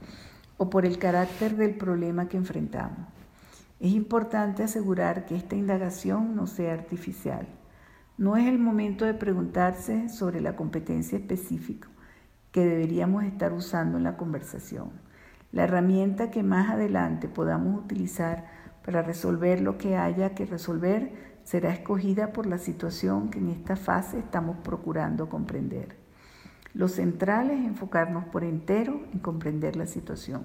[0.57, 3.07] o por el carácter del problema que enfrentamos.
[3.80, 7.47] Es importante asegurar que esta indagación no sea artificial.
[8.18, 11.89] No es el momento de preguntarse sobre la competencia específica
[12.51, 14.91] que deberíamos estar usando en la conversación.
[15.51, 18.45] La herramienta que más adelante podamos utilizar
[18.85, 23.76] para resolver lo que haya que resolver será escogida por la situación que en esta
[23.76, 26.03] fase estamos procurando comprender.
[26.74, 30.44] Lo central es enfocarnos por entero en comprender la situación.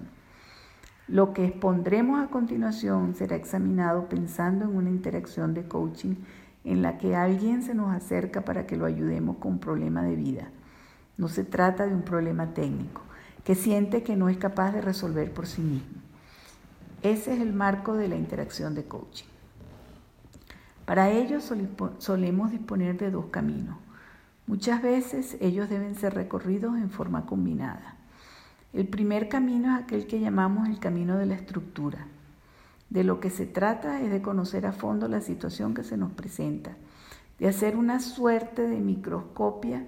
[1.07, 6.15] Lo que expondremos a continuación será examinado pensando en una interacción de coaching
[6.63, 10.15] en la que alguien se nos acerca para que lo ayudemos con un problema de
[10.15, 10.51] vida.
[11.17, 13.01] No se trata de un problema técnico
[13.43, 15.99] que siente que no es capaz de resolver por sí mismo.
[17.01, 19.25] Ese es el marco de la interacción de coaching.
[20.85, 23.77] Para ello solemos disponer de dos caminos.
[24.49, 27.97] Muchas veces ellos deben ser recorridos en forma combinada.
[28.73, 32.07] El primer camino es aquel que llamamos el camino de la estructura
[32.89, 36.11] de lo que se trata es de conocer a fondo la situación que se nos
[36.11, 36.75] presenta,
[37.37, 39.85] de hacer una suerte de microscopia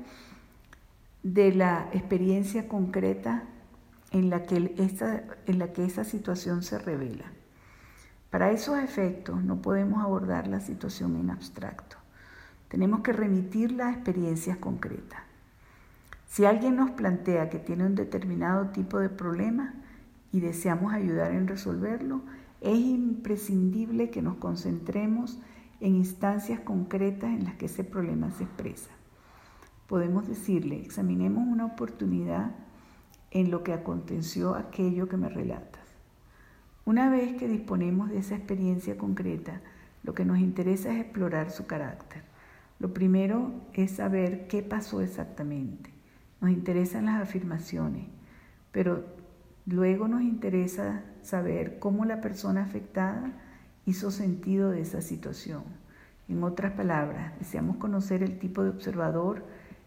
[1.23, 3.43] de la experiencia concreta
[4.11, 4.73] en la que
[5.73, 7.25] que esa situación se revela.
[8.29, 12.00] Para esos efectos no podemos abordar la situación en abstracto.
[12.71, 15.19] Tenemos que remitirla a experiencias concretas.
[16.29, 19.73] Si alguien nos plantea que tiene un determinado tipo de problema
[20.31, 22.21] y deseamos ayudar en resolverlo,
[22.61, 25.37] es imprescindible que nos concentremos
[25.81, 28.91] en instancias concretas en las que ese problema se expresa.
[29.87, 32.51] Podemos decirle, examinemos una oportunidad
[33.31, 35.83] en lo que aconteció aquello que me relatas.
[36.85, 39.59] Una vez que disponemos de esa experiencia concreta,
[40.03, 42.30] lo que nos interesa es explorar su carácter.
[42.81, 45.91] Lo primero es saber qué pasó exactamente.
[46.41, 48.07] Nos interesan las afirmaciones,
[48.71, 49.05] pero
[49.67, 53.31] Luego nos interesa saber cómo la persona afectada
[53.85, 55.63] hizo sentido de esa situación.
[56.27, 59.45] En otras palabras, deseamos conocer el tipo de observador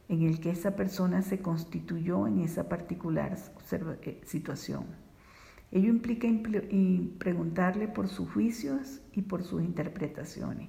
[0.08, 3.36] en el que esa persona se constituyó en esa particular
[3.72, 4.84] eh, situación.
[5.72, 6.28] Ello implica
[7.18, 10.68] preguntarle por sus juicios y por sus interpretaciones.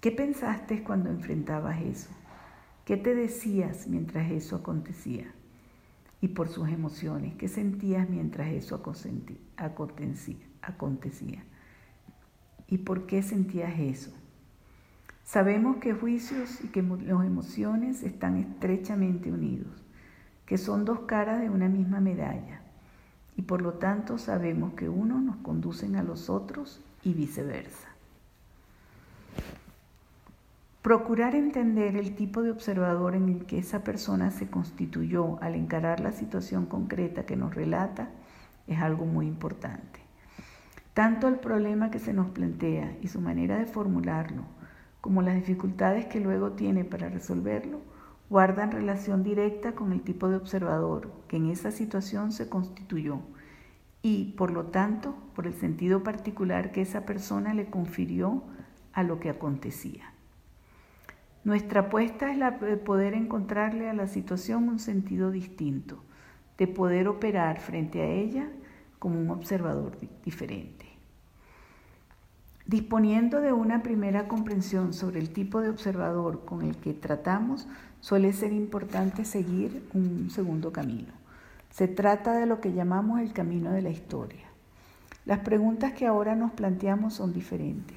[0.00, 2.10] ¿Qué pensaste cuando enfrentabas eso?
[2.84, 5.26] ¿Qué te decías mientras eso acontecía?
[6.20, 11.42] Y por sus emociones, ¿qué sentías mientras eso acontecía?
[12.68, 14.12] ¿Y por qué sentías eso?
[15.24, 19.84] Sabemos que juicios y que las emociones están estrechamente unidos,
[20.46, 22.62] que son dos caras de una misma medalla,
[23.36, 27.97] y por lo tanto sabemos que unos nos conducen a los otros y viceversa.
[30.88, 36.00] Procurar entender el tipo de observador en el que esa persona se constituyó al encarar
[36.00, 38.08] la situación concreta que nos relata
[38.66, 40.00] es algo muy importante.
[40.94, 44.44] Tanto el problema que se nos plantea y su manera de formularlo,
[45.02, 47.82] como las dificultades que luego tiene para resolverlo,
[48.30, 53.20] guardan relación directa con el tipo de observador que en esa situación se constituyó
[54.00, 58.42] y, por lo tanto, por el sentido particular que esa persona le confirió
[58.94, 60.14] a lo que acontecía.
[61.44, 66.02] Nuestra apuesta es la de poder encontrarle a la situación un sentido distinto,
[66.58, 68.48] de poder operar frente a ella
[68.98, 70.86] como un observador diferente.
[72.66, 77.66] Disponiendo de una primera comprensión sobre el tipo de observador con el que tratamos,
[78.00, 81.14] suele ser importante seguir un segundo camino.
[81.70, 84.44] Se trata de lo que llamamos el camino de la historia.
[85.24, 87.96] Las preguntas que ahora nos planteamos son diferentes.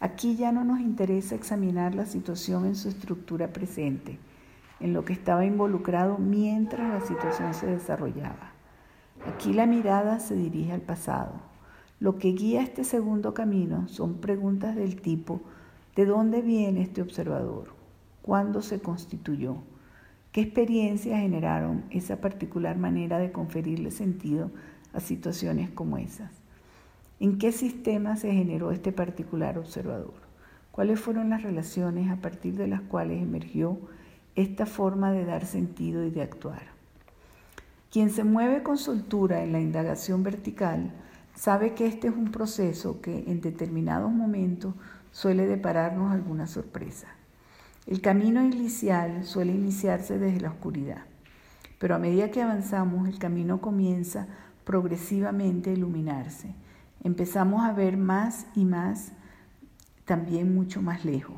[0.00, 4.18] Aquí ya no nos interesa examinar la situación en su estructura presente,
[4.80, 8.52] en lo que estaba involucrado mientras la situación se desarrollaba.
[9.26, 11.54] Aquí la mirada se dirige al pasado
[12.04, 15.40] lo que guía este segundo camino son preguntas del tipo
[15.94, 17.68] ¿de dónde viene este observador?
[18.20, 19.56] ¿Cuándo se constituyó?
[20.32, 24.50] ¿Qué experiencias generaron esa particular manera de conferirle sentido
[24.92, 26.30] a situaciones como esas?
[27.20, 30.14] ¿En qué sistema se generó este particular observador?
[30.72, 33.78] ¿Cuáles fueron las relaciones a partir de las cuales emergió
[34.34, 36.62] esta forma de dar sentido y de actuar?
[37.92, 40.90] Quien se mueve con soltura en la indagación vertical
[41.36, 44.74] sabe que este es un proceso que en determinados momentos
[45.12, 47.06] suele depararnos alguna sorpresa.
[47.86, 51.02] El camino inicial suele iniciarse desde la oscuridad,
[51.78, 54.26] pero a medida que avanzamos el camino comienza
[54.64, 56.54] progresivamente a iluminarse.
[57.04, 59.12] Empezamos a ver más y más,
[60.06, 61.36] también mucho más lejos,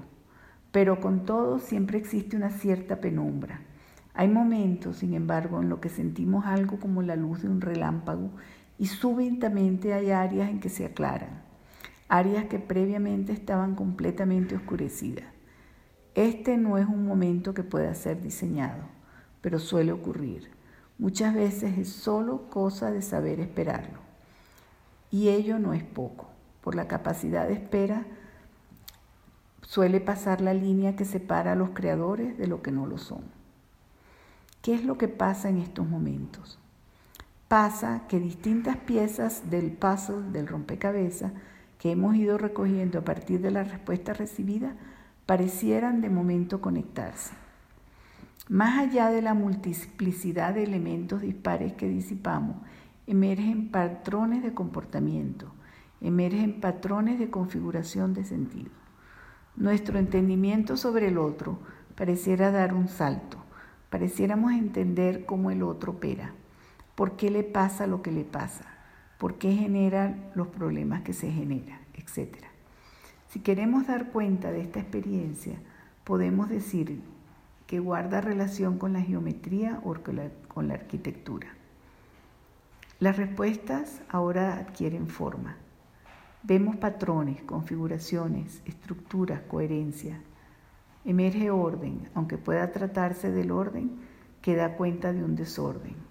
[0.70, 3.62] pero con todo siempre existe una cierta penumbra.
[4.14, 8.30] Hay momentos, sin embargo, en los que sentimos algo como la luz de un relámpago
[8.78, 11.43] y súbitamente hay áreas en que se aclaran,
[12.09, 15.24] áreas que previamente estaban completamente oscurecidas.
[16.14, 18.84] Este no es un momento que pueda ser diseñado,
[19.40, 20.48] pero suele ocurrir.
[20.97, 24.05] Muchas veces es solo cosa de saber esperarlo.
[25.10, 26.28] Y ello no es poco.
[26.62, 28.04] Por la capacidad de espera
[29.62, 33.22] suele pasar la línea que separa a los creadores de lo que no lo son.
[34.62, 36.58] ¿Qué es lo que pasa en estos momentos?
[37.48, 41.32] pasa que distintas piezas del puzzle, del rompecabezas,
[41.78, 44.74] que hemos ido recogiendo a partir de la respuesta recibida,
[45.26, 47.34] parecieran de momento conectarse.
[48.48, 52.56] Más allá de la multiplicidad de elementos dispares que disipamos,
[53.06, 55.52] emergen patrones de comportamiento,
[56.00, 58.70] emergen patrones de configuración de sentido.
[59.56, 61.58] Nuestro entendimiento sobre el otro
[61.94, 63.38] pareciera dar un salto,
[63.90, 66.32] pareciéramos entender cómo el otro opera
[66.96, 68.64] por qué le pasa lo que le pasa,
[69.18, 72.36] por qué genera los problemas que se generan, etc.
[73.28, 75.60] Si queremos dar cuenta de esta experiencia,
[76.04, 77.00] podemos decir
[77.66, 80.16] que guarda relación con la geometría o con
[80.66, 81.48] la, arquitectura.
[82.98, 85.56] Las respuestas ahora adquieren forma.
[86.43, 90.20] Vemos patrones, configuraciones, estructuras, coherencia.
[91.05, 93.98] Emerge orden, aunque pueda tratarse del orden
[94.43, 96.06] que da cuenta de un desorden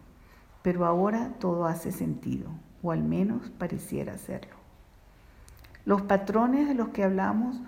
[0.66, 2.50] pero ahora todo hace sentido,
[2.82, 4.56] o al menos pareciera hacerlo.
[5.86, 7.62] Los patrones de los que hablamos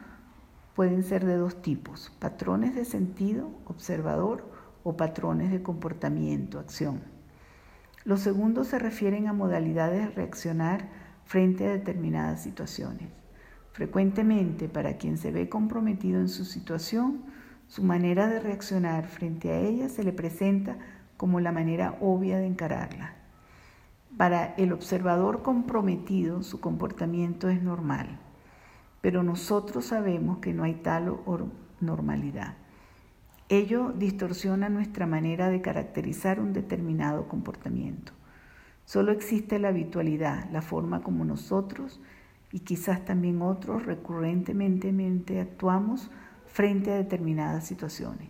[0.75, 4.45] pueden ser de dos tipos, patrones de sentido, observador,
[4.83, 7.03] o patrones de comportamiento, acción.
[8.07, 10.87] Los segundos se refieren a modalidades de reaccionar
[11.25, 13.09] frente a determinadas situaciones.
[13.73, 17.25] Frecuentemente, para quien se ve comprometido en su situación,
[17.67, 20.77] su manera de reaccionar frente a ella se le presenta
[21.17, 23.13] como la manera obvia de encararla.
[24.15, 28.19] Para el observador comprometido su comportamiento es normal,
[29.01, 31.13] pero nosotros sabemos que no hay tal
[31.81, 32.55] normalidad.
[33.49, 38.11] Ello distorsiona nuestra manera de caracterizar un determinado comportamiento.
[38.83, 42.01] Solo existe la habitualidad, la forma como nosotros
[42.51, 46.09] y quizás también otros recurrentemente actuamos
[46.45, 48.29] frente a determinadas situaciones.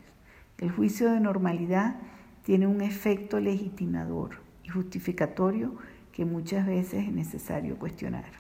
[0.60, 1.96] El juicio de normalidad
[2.44, 5.76] tiene un efecto legitimador y justificatorio
[6.12, 8.32] que muchas veces es necesario cuestionar.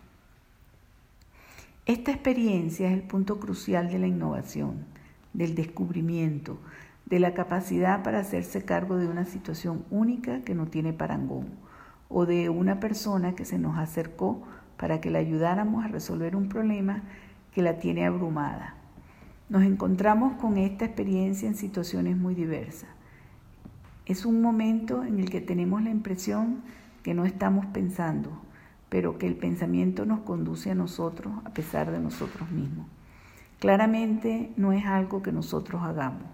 [1.88, 4.86] Esta experiencia es el punto crucial de la innovación,
[5.34, 6.58] del descubrimiento,
[7.06, 11.48] de la capacidad para hacerse cargo de una situación única que no tiene parangón,
[12.10, 14.44] o de una persona que se nos acercó
[14.78, 17.04] para que la ayudáramos a resolver un problema
[17.54, 18.76] que la tiene abrumada.
[19.50, 22.90] Nos encontramos con esta experiencia en situaciones muy diversas.
[24.06, 26.62] Es un momento en el que tenemos la impresión
[27.04, 28.42] que no estamos pensando,
[28.90, 32.86] pero que el pensamiento nos conduce a nosotros a pesar de nosotros mismos.
[33.60, 36.30] Claramente no es algo que nosotros hagamos,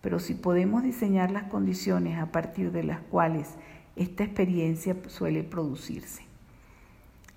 [0.00, 3.56] pero si podemos diseñar las condiciones a partir de las cuales
[3.94, 6.22] esta experiencia suele producirse.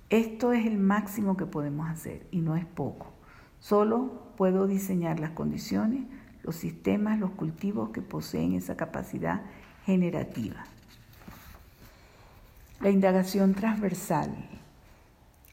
[0.10, 3.14] Esto es el máximo que podemos hacer y no es poco.
[3.60, 6.06] Solo puedo diseñar las condiciones,
[6.44, 9.42] los sistemas, los cultivos que poseen esa capacidad
[9.86, 10.64] generativa.
[12.80, 14.34] La indagación transversal.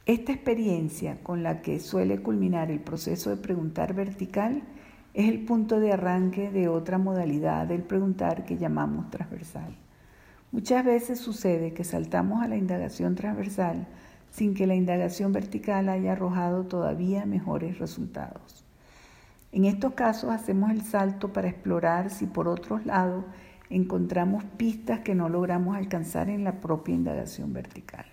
[0.07, 4.63] Esta experiencia con la que suele culminar el proceso de preguntar vertical
[5.15, 9.77] es el punto de arranque de otra modalidad del preguntar que llamamos transversal.
[10.53, 13.89] Muchas veces sucede que saltamos a la indagación transversal
[14.31, 18.65] sin que la indagación vertical haya arrojado todavía mejores resultados.
[19.51, 23.25] En estos casos hacemos el salto para explorar si por otros lados
[23.71, 28.07] encontramos pistas que no logramos alcanzar en la propia indagación vertical.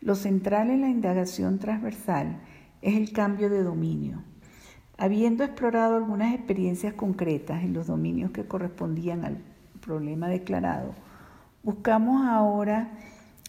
[0.00, 2.40] Lo central en la indagación transversal
[2.82, 4.22] es el cambio de dominio.
[4.96, 9.38] Habiendo explorado algunas experiencias concretas en los dominios que correspondían al
[9.80, 10.94] problema declarado,
[11.64, 12.90] buscamos ahora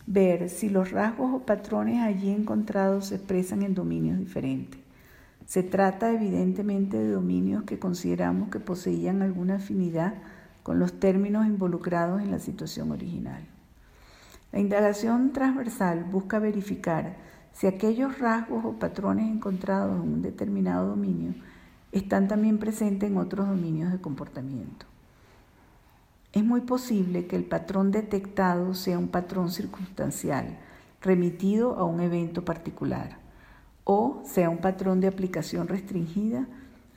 [0.07, 4.79] ver si los rasgos o patrones allí encontrados se expresan en dominios diferentes.
[5.45, 10.15] Se trata evidentemente de dominios que consideramos que poseían alguna afinidad
[10.63, 13.43] con los términos involucrados en la situación original.
[14.51, 17.17] La indagación transversal busca verificar
[17.53, 21.33] si aquellos rasgos o patrones encontrados en un determinado dominio
[21.91, 24.85] están también presentes en otros dominios de comportamiento.
[26.31, 30.57] Es muy posible que el patrón detectado sea un patrón circunstancial,
[31.01, 33.17] remitido a un evento particular,
[33.83, 36.47] o sea un patrón de aplicación restringida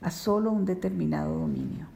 [0.02, 1.91] a solo un determinado dominio.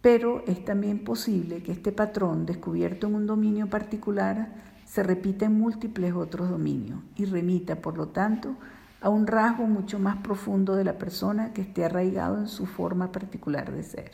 [0.00, 4.54] Pero es también posible que este patrón descubierto en un dominio particular
[4.84, 8.54] se repita en múltiples otros dominios y remita, por lo tanto,
[9.00, 13.12] a un rasgo mucho más profundo de la persona que esté arraigado en su forma
[13.12, 14.12] particular de ser.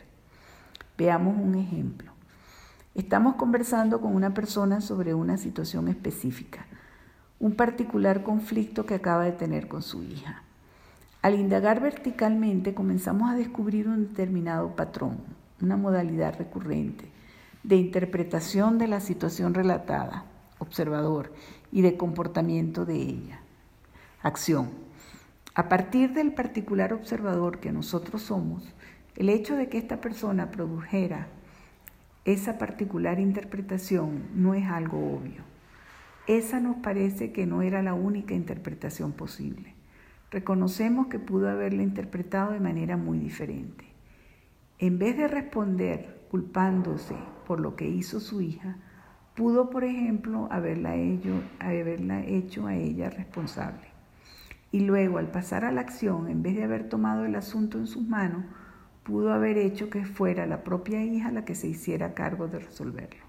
[0.97, 2.11] Veamos un ejemplo.
[2.93, 6.65] Estamos conversando con una persona sobre una situación específica,
[7.39, 10.43] un particular conflicto que acaba de tener con su hija.
[11.21, 15.17] Al indagar verticalmente comenzamos a descubrir un determinado patrón,
[15.61, 17.05] una modalidad recurrente
[17.63, 20.25] de interpretación de la situación relatada,
[20.59, 21.31] observador,
[21.71, 23.39] y de comportamiento de ella.
[24.21, 24.69] Acción.
[25.55, 28.63] A partir del particular observador que nosotros somos,
[29.15, 31.27] el hecho de que esta persona produjera
[32.25, 35.43] esa particular interpretación no es algo obvio.
[36.27, 39.75] Esa nos parece que no era la única interpretación posible.
[40.31, 43.84] Reconocemos que pudo haberla interpretado de manera muy diferente.
[44.77, 47.15] En vez de responder culpándose
[47.47, 48.75] por lo que hizo su hija,
[49.33, 53.87] pudo, por ejemplo, haberla hecho, a ella responsable.
[54.73, 57.87] Y luego, al pasar a la acción, en vez de haber tomado el asunto en
[57.87, 58.43] sus manos,
[59.03, 63.23] pudo haber hecho que fuera la propia hija la que se hiciera cargo de resolverlo.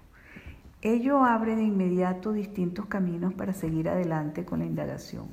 [0.81, 5.27] Ello abre de inmediato distintos caminos para seguir adelante con la indagación.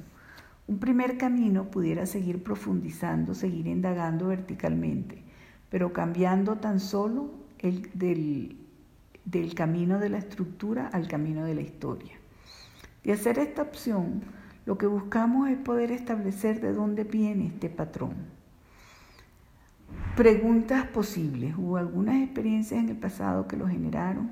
[0.69, 5.24] Un primer camino pudiera seguir profundizando, seguir indagando verticalmente,
[5.70, 8.59] pero cambiando tan solo el, del,
[9.24, 12.15] del camino de la estructura al camino de la historia.
[13.03, 14.23] De hacer esta opción,
[14.66, 18.15] lo que buscamos es poder establecer de dónde viene este patrón.
[20.16, 21.55] Preguntas posibles.
[21.59, 24.31] ¿Hubo algunas experiencias en el pasado que lo generaron?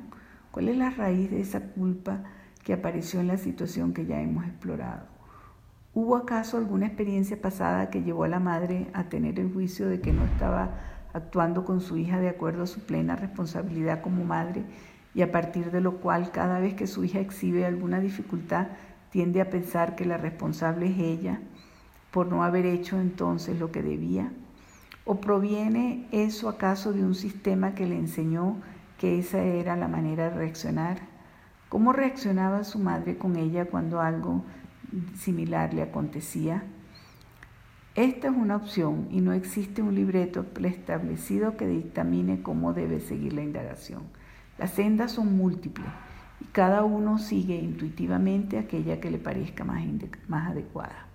[0.51, 2.23] ¿Cuál es la raíz de esa culpa
[2.63, 5.07] que apareció en la situación que ya hemos explorado?
[5.95, 10.01] ¿Hubo acaso alguna experiencia pasada que llevó a la madre a tener el juicio de
[10.01, 10.79] que no estaba
[11.13, 14.65] actuando con su hija de acuerdo a su plena responsabilidad como madre
[15.15, 18.69] y a partir de lo cual cada vez que su hija exhibe alguna dificultad
[19.11, 21.41] tiende a pensar que la responsable es ella
[22.13, 24.31] por no haber hecho entonces lo que debía?
[25.05, 28.57] ¿O proviene eso acaso de un sistema que le enseñó
[28.99, 30.99] que esa era la manera de reaccionar?
[31.69, 34.45] ¿Cómo reaccionaba su madre con ella cuando algo
[35.17, 36.63] similar le acontecía?
[37.95, 43.35] Esta es una opción y no existe un libreto preestablecido que dictamine cómo debe seguir
[43.35, 44.05] la indagación.
[44.57, 45.89] Las sendas son múltiples
[46.41, 49.85] y cada uno sigue intuitivamente aquella que le parezca más,
[50.27, 51.07] más adecuada.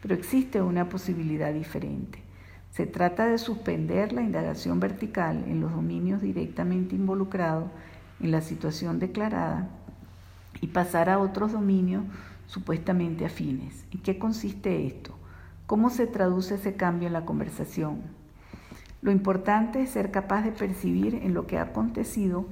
[0.00, 2.20] Pero existe una posibilidad diferente.
[2.70, 7.68] Se trata de suspender la indagación vertical en los dominios directamente involucrados
[8.20, 9.70] en la situación declarada
[10.60, 12.04] y pasar a otros dominios
[12.46, 13.84] supuestamente afines.
[13.90, 15.15] ¿En qué consiste esto?
[15.66, 18.02] ¿Cómo se traduce ese cambio en la conversación?
[19.02, 22.46] Lo importante es ser capaz de percibir en lo que ha acontecido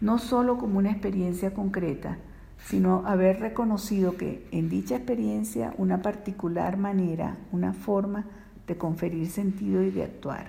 [0.00, 2.18] no solo como una experiencia concreta,
[2.58, 8.24] sino haber reconocido que en dicha experiencia una particular manera, una forma
[8.66, 10.48] de conferir sentido y de actuar.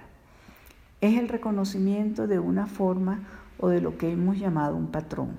[1.02, 3.20] Es el reconocimiento de una forma
[3.60, 5.32] o de lo que hemos llamado un patrón.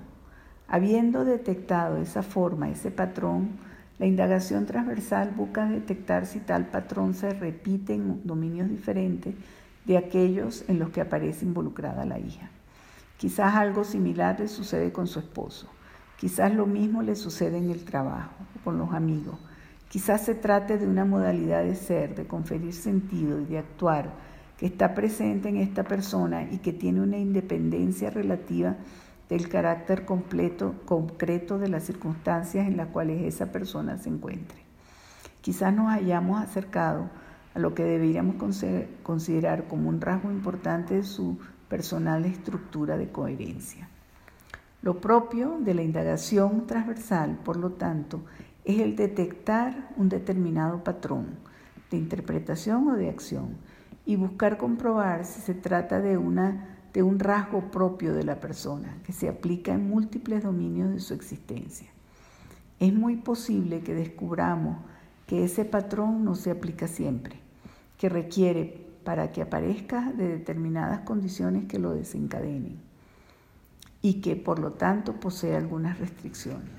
[0.67, 3.49] Habiendo detectado esa forma, ese patrón,
[3.99, 9.35] la indagación transversal busca detectar si tal patrón se repite en dominios diferentes
[9.85, 12.49] de aquellos en los que aparece involucrada la hija.
[13.17, 15.67] Quizás algo similar le sucede con su esposo.
[16.17, 18.31] Quizás lo mismo le sucede en el trabajo,
[18.63, 19.37] con los amigos.
[19.89, 24.11] Quizás se trate de una modalidad de ser, de conferir sentido y de actuar
[24.57, 28.77] que está presente en esta persona y que tiene una independencia relativa
[29.29, 34.57] del carácter completo, concreto de las circunstancias en las cuales esa persona se encuentre.
[35.41, 37.09] Quizás nos hayamos acercado
[37.53, 38.35] a lo que deberíamos
[39.03, 41.37] considerar como un rasgo importante de su
[41.67, 43.87] personal estructura de coherencia.
[44.81, 48.21] Lo propio de la indagación transversal, por lo tanto,
[48.65, 51.37] es el detectar un determinado patrón
[51.91, 53.57] de interpretación o de acción
[54.05, 58.97] y buscar comprobar si se trata de una de un rasgo propio de la persona
[59.05, 61.87] que se aplica en múltiples dominios de su existencia.
[62.79, 64.77] Es muy posible que descubramos
[65.27, 67.39] que ese patrón no se aplica siempre,
[67.97, 72.79] que requiere para que aparezca de determinadas condiciones que lo desencadenen
[74.01, 76.69] y que por lo tanto posee algunas restricciones.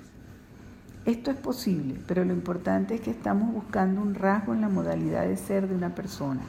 [1.04, 5.26] Esto es posible, pero lo importante es que estamos buscando un rasgo en la modalidad
[5.26, 6.42] de ser de una persona,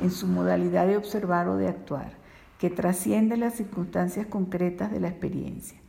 [0.00, 2.19] en su modalidad de observar o de actuar
[2.60, 5.80] que trasciende las circunstancias concretas de la experiencia.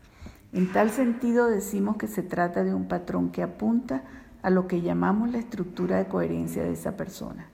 [0.53, 4.03] En tal sentido decimos que se trata de un patrón que apunta
[4.41, 7.49] a lo que llamamos la estructura de coherencia de esa persona.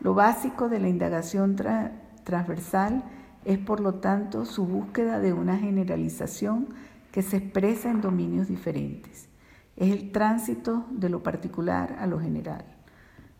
[0.00, 1.54] Lo básico de la indagación
[2.24, 3.04] transversal
[3.44, 6.68] es, por lo tanto, su búsqueda de una generalización
[7.12, 9.28] que se expresa en dominios diferentes.
[9.76, 12.64] Es el tránsito de lo particular a lo general.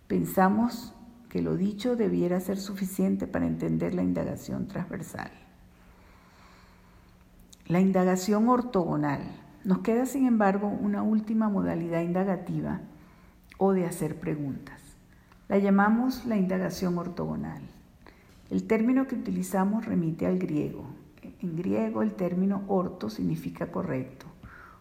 [0.09, 0.95] Pensamos
[1.31, 5.31] que lo dicho debiera ser suficiente para entender la indagación transversal.
[7.67, 9.23] La indagación ortogonal.
[9.65, 12.81] Nos queda, sin embargo, una última modalidad indagativa
[13.59, 14.83] o de hacer preguntas.
[15.49, 17.63] La llamamos la indagación ortogonal.
[18.51, 20.85] El término que utilizamos remite al griego.
[21.41, 24.27] En griego el término orto significa correcto.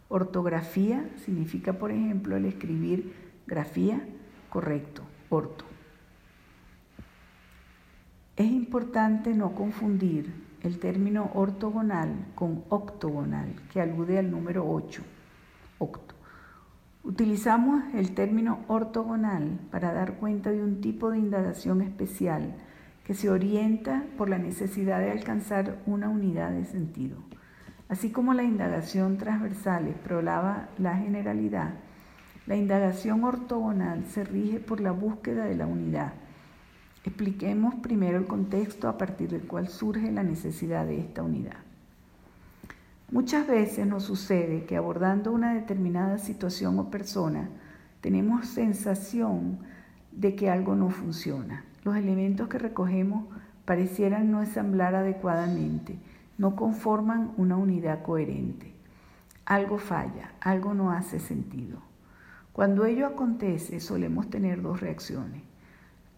[0.08, 3.14] Ortografía significa, por ejemplo, el escribir
[3.46, 4.02] grafía,
[4.50, 5.69] correcto, orto.
[8.40, 15.02] Es importante no confundir el término ortogonal con octogonal, que alude al número 8,
[15.78, 16.16] octo.
[17.04, 22.56] Utilizamos el término ortogonal para dar cuenta de un tipo de indagación especial
[23.04, 27.18] que se orienta por la necesidad de alcanzar una unidad de sentido.
[27.90, 31.74] Así como la indagación transversal exploraba la generalidad,
[32.48, 36.14] la indagación ortogonal se rige por la búsqueda de la unidad
[37.06, 41.58] Expliquemos primero el contexto a partir del cual surge la necesidad de esta unidad.
[43.12, 47.50] Muchas veces nos sucede que abordando una determinada situación o persona,
[48.02, 49.60] tenemos sensación
[50.12, 51.64] de que algo no funciona.
[51.84, 53.26] Los elementos que recogemos
[53.66, 55.98] parecieran no ensamblar adecuadamente,
[56.38, 58.74] no conforman una unidad coherente.
[59.46, 61.80] Algo falla, algo no hace sentido.
[62.52, 65.49] Cuando ello acontece solemos tener dos reacciones.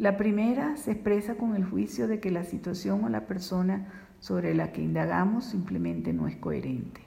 [0.01, 3.85] La primera se expresa con el juicio de que la situación o la persona
[4.19, 7.01] sobre la que indagamos simplemente no es coherente.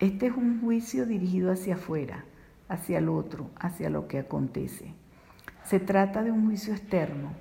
[0.00, 2.24] Este es un juicio dirigido hacia afuera,
[2.68, 4.94] hacia el otro, hacia lo que acontece.
[5.62, 7.34] Se trata de un juicio externo.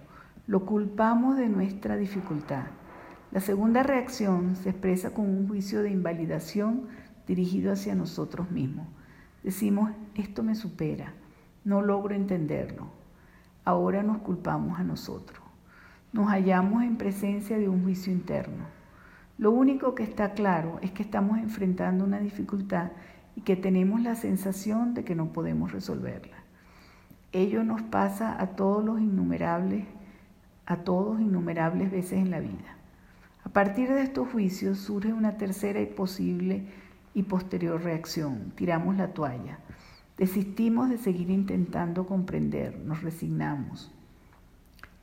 [0.45, 2.65] Lo culpamos de nuestra dificultad.
[3.31, 6.83] La segunda reacción se expresa con un juicio de invalidación
[7.25, 8.87] dirigido hacia nosotros mismos.
[9.41, 11.13] Decimos, esto me supera,
[11.63, 13.00] no logro entenderlo,
[13.65, 15.39] ahora nos culpamos a nosotros.
[16.13, 18.65] Nos hallamos en presencia de un juicio interno.
[19.37, 22.91] Lo único que está claro es que estamos enfrentando una dificultad
[23.35, 26.37] y que tenemos la sensación de que no podemos resolverla.
[27.31, 29.85] Ello nos pasa a todos los innumerables,
[30.65, 32.75] a todos innumerables veces en la vida.
[33.43, 36.65] A partir de estos juicios surge una tercera y posible
[37.13, 38.51] y posterior reacción.
[38.55, 39.59] Tiramos la toalla.
[40.21, 43.91] Desistimos de seguir intentando comprender, nos resignamos.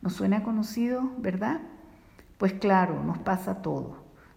[0.00, 1.60] ¿Nos suena conocido, verdad?
[2.36, 3.97] Pues claro, nos pasa todo.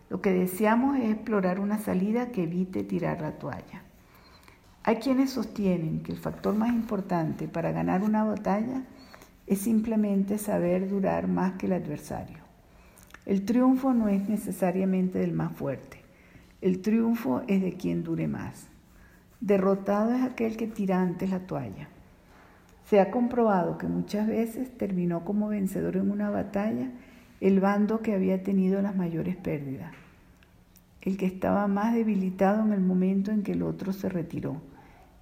[0.09, 3.83] Lo que deseamos es explorar una salida que evite tirar la toalla.
[4.81, 8.81] Hay quienes sostienen que el factor más importante para ganar una batalla
[9.45, 12.39] es simplemente saber durar más que el adversario.
[13.27, 16.01] El triunfo no es necesariamente del más fuerte,
[16.59, 18.70] el triunfo es de quien dure más.
[19.41, 21.89] Derrotado es aquel que tira antes la toalla.
[22.85, 26.89] Se ha comprobado que muchas veces terminó como vencedor en una batalla
[27.41, 29.91] el bando que había tenido las mayores pérdidas,
[31.01, 34.61] el que estaba más debilitado en el momento en que el otro se retiró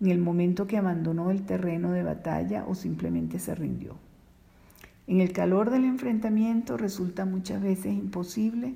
[0.01, 3.95] en el momento que abandonó el terreno de batalla o simplemente se rindió.
[5.07, 8.75] En el calor del enfrentamiento resulta muchas veces imposible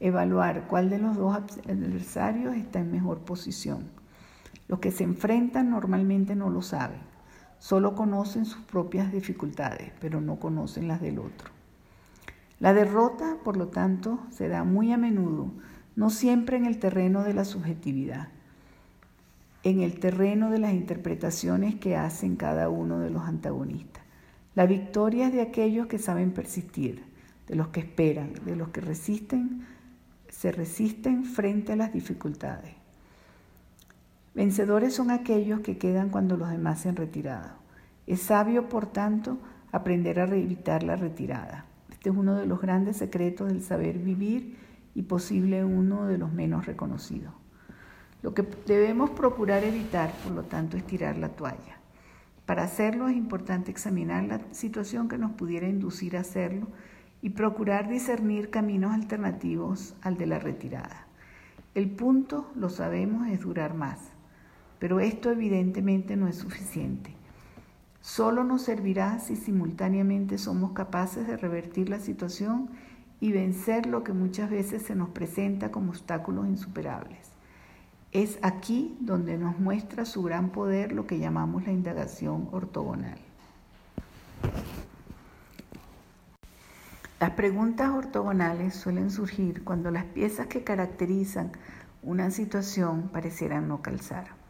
[0.00, 4.01] evaluar cuál de los dos adversarios está en mejor posición.
[4.72, 7.00] Los que se enfrentan normalmente no lo saben,
[7.58, 11.50] solo conocen sus propias dificultades, pero no conocen las del otro.
[12.58, 15.52] La derrota, por lo tanto, se da muy a menudo,
[15.94, 18.28] no siempre en el terreno de la subjetividad,
[19.62, 24.02] en el terreno de las interpretaciones que hacen cada uno de los antagonistas.
[24.54, 27.04] La victoria es de aquellos que saben persistir,
[27.46, 29.66] de los que esperan, de los que resisten,
[30.30, 32.80] se resisten frente a las dificultades.
[34.34, 37.50] Vencedores son aquellos que quedan cuando los demás se han retirado.
[38.06, 39.38] Es sabio, por tanto,
[39.72, 41.66] aprender a evitar la retirada.
[41.90, 44.56] Este es uno de los grandes secretos del saber vivir
[44.94, 47.34] y posible uno de los menos reconocidos.
[48.22, 51.78] Lo que debemos procurar evitar, por lo tanto, es tirar la toalla.
[52.46, 56.68] Para hacerlo es importante examinar la situación que nos pudiera inducir a hacerlo
[57.20, 61.06] y procurar discernir caminos alternativos al de la retirada.
[61.74, 64.11] El punto, lo sabemos, es durar más,
[64.82, 67.14] pero esto evidentemente no es suficiente.
[68.00, 72.68] Solo nos servirá si simultáneamente somos capaces de revertir la situación
[73.20, 77.30] y vencer lo que muchas veces se nos presenta como obstáculos insuperables.
[78.10, 83.20] Es aquí donde nos muestra su gran poder lo que llamamos la indagación ortogonal.
[87.20, 91.52] Las preguntas ortogonales suelen surgir cuando las piezas que caracterizan
[92.02, 94.41] una situación parecieran no calzar.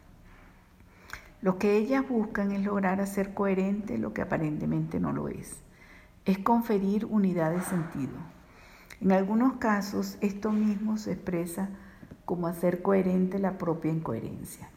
[1.43, 5.57] Lo que ellas buscan es lograr hacer coherente lo que aparentemente no lo es.
[6.25, 8.13] Es conferir unidad de sentido.
[9.01, 11.69] En algunos casos esto mismo se expresa
[12.25, 14.69] como hacer coherente la propia incoherencia.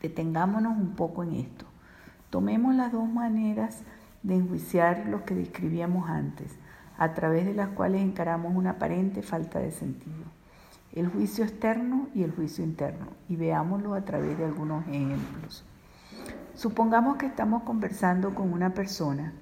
[0.00, 1.64] Detengámonos un poco en esto.
[2.30, 3.82] Tomemos las dos maneras
[4.22, 6.52] de enjuiciar lo que describíamos antes,
[6.96, 10.35] a través de las cuales encaramos una aparente falta de sentido.
[10.96, 15.62] El juicio externo y el juicio interno, y veámoslo a través de algunos ejemplos.
[16.54, 19.34] Supongamos que estamos conversando con una persona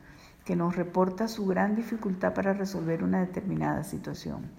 [0.44, 4.50] que nos reporta su gran dificultad para resolver una determinada situación.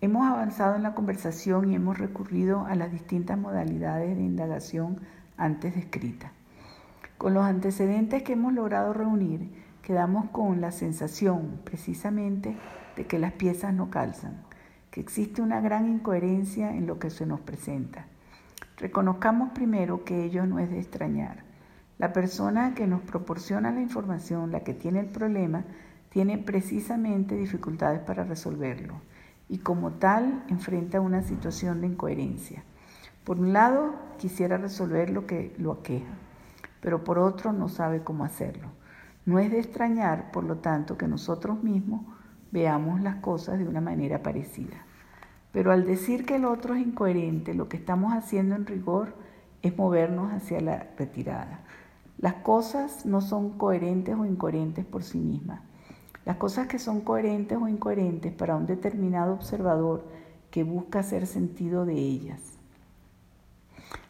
[0.00, 4.98] Hemos avanzado en la conversación y hemos recurrido a las distintas modalidades de indagación
[5.36, 6.32] antes descritas.
[7.16, 12.56] Con los antecedentes que hemos logrado reunir, quedamos con la sensación precisamente
[12.96, 14.47] de que las piezas no calzan,
[15.00, 18.06] existe una gran incoherencia en lo que se nos presenta.
[18.76, 21.44] Reconozcamos primero que ello no es de extrañar.
[21.98, 25.64] La persona que nos proporciona la información, la que tiene el problema,
[26.10, 28.94] tiene precisamente dificultades para resolverlo
[29.48, 32.62] y como tal enfrenta una situación de incoherencia.
[33.24, 36.14] Por un lado, quisiera resolver lo que lo aqueja,
[36.80, 38.68] pero por otro no sabe cómo hacerlo.
[39.26, 42.02] No es de extrañar, por lo tanto, que nosotros mismos
[42.50, 44.87] veamos las cosas de una manera parecida.
[45.52, 49.14] Pero al decir que el otro es incoherente, lo que estamos haciendo en rigor
[49.62, 51.60] es movernos hacia la retirada.
[52.18, 55.60] Las cosas no son coherentes o incoherentes por sí mismas.
[56.24, 60.04] Las cosas que son coherentes o incoherentes para un determinado observador
[60.50, 62.40] que busca hacer sentido de ellas.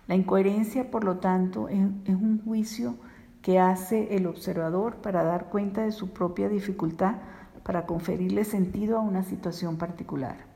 [0.08, 2.94] La incoherencia, por lo tanto, es, un juicio
[3.42, 7.16] que hace el observador para dar cuenta de su propia dificultad
[7.62, 10.47] para conferirle sentido a una situación particular.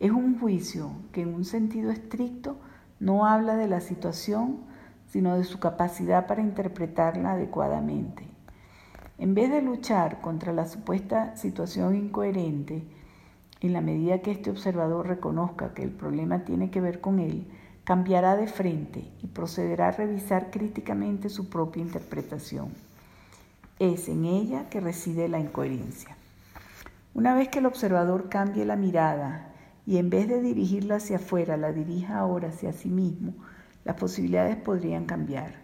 [0.00, 2.56] Es un juicio que en un sentido estricto
[3.00, 4.58] no habla de la situación,
[5.08, 8.24] sino de su capacidad para interpretarla adecuadamente.
[9.18, 12.84] En vez de luchar contra la supuesta situación incoherente,
[13.60, 17.48] En la medida que este observador reconozca que el problema tiene que ver con él,
[17.82, 22.68] cambiará de frente y procederá a revisar críticamente su propia interpretación.
[23.80, 26.16] Es en ella que reside la incoherencia.
[27.14, 29.48] Una vez que el observador cambie la mirada
[29.88, 33.32] y en vez de dirigirla hacia afuera, la dirija ahora hacia sí mismo,
[33.86, 35.54] las posibilidades podrían cambiar.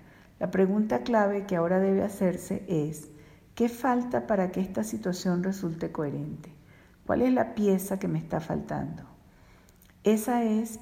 [0.41, 3.11] La pregunta clave que ahora debe hacerse es,
[3.55, 6.49] ¿qué falta para que esta situación resulte coherente?
[7.05, 9.03] ¿Cuál es la pieza que me está faltando?
[10.05, 10.81] Esa es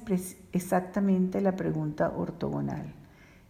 [0.53, 2.93] exactamente la pregunta ortogonal.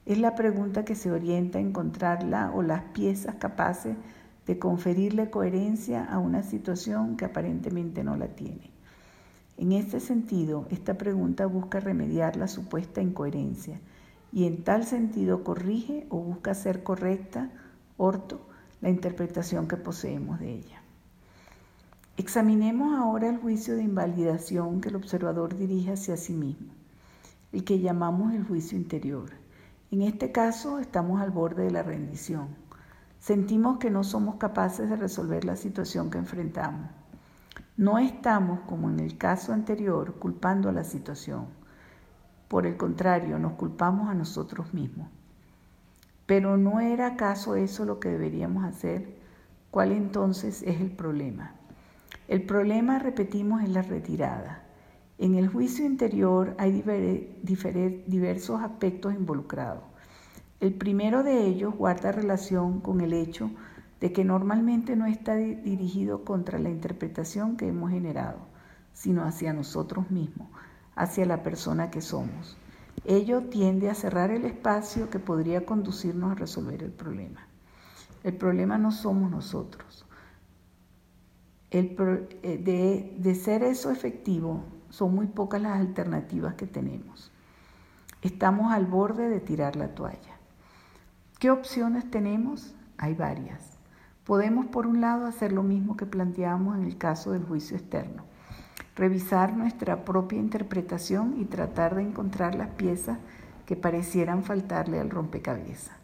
[0.08, 3.96] Es la pregunta que se orienta a encontrar la o las piezas capaces
[4.48, 8.73] de conferirle coherencia a una situación que aparentemente no la tiene.
[9.56, 13.80] En este sentido, esta pregunta busca remediar la supuesta incoherencia
[14.32, 17.52] y en tal sentido corrige o busca ser correcta,
[17.98, 18.48] orto,
[18.82, 20.82] la interpretación que poseemos de ella.
[22.18, 26.74] Examinemos ahora el juicio de invalidación que el observador dirige hacia sí mismo,
[27.52, 29.30] el que llamamos el juicio interior.
[29.92, 32.48] En este caso estamos al borde de la rendición.
[33.20, 36.90] Sentimos que no somos capaces de resolver la situación que enfrentamos
[37.76, 41.48] no estamos, como en el caso anterior, culpando a la situación.
[42.48, 45.08] Por el contrario, nos culpamos a nosotros mismos.
[46.28, 49.18] Pero ¿no era acaso eso lo que deberíamos hacer?
[49.72, 51.56] ¿Cuál entonces es el problema?
[52.28, 54.64] El problema, repetimos, es la retirada.
[55.18, 56.72] En el juicio interior hay
[58.06, 59.84] diversos aspectos involucrados.
[60.60, 63.54] El primero de ellos guarda relación con el hecho de
[64.12, 68.40] que normalmente no está dirigido contra la interpretación que hemos generado,
[68.92, 70.50] sino hacia nosotros mismos,
[70.96, 72.58] hacia la persona que somos.
[73.06, 77.48] Ello tiende a cerrar el espacio que podría conducirnos a resolver el problema.
[78.24, 80.06] El problema no somos nosotros.
[81.72, 81.96] El
[82.44, 87.32] eh, de, de ser eso efectivo, son muy pocas las alternativas que tenemos.
[88.22, 90.38] Estamos al borde de tirar la toalla.
[91.40, 92.76] ¿Qué opciones tenemos?
[92.98, 93.73] Hay varias.
[94.26, 98.24] Podemos, por un lado, hacer lo mismo que planteamos en el caso del juicio externo,
[98.96, 103.18] revisar nuestra propia interpretación y tratar de encontrar las piezas
[103.66, 105.98] que parecieran faltarle al rompecabezas.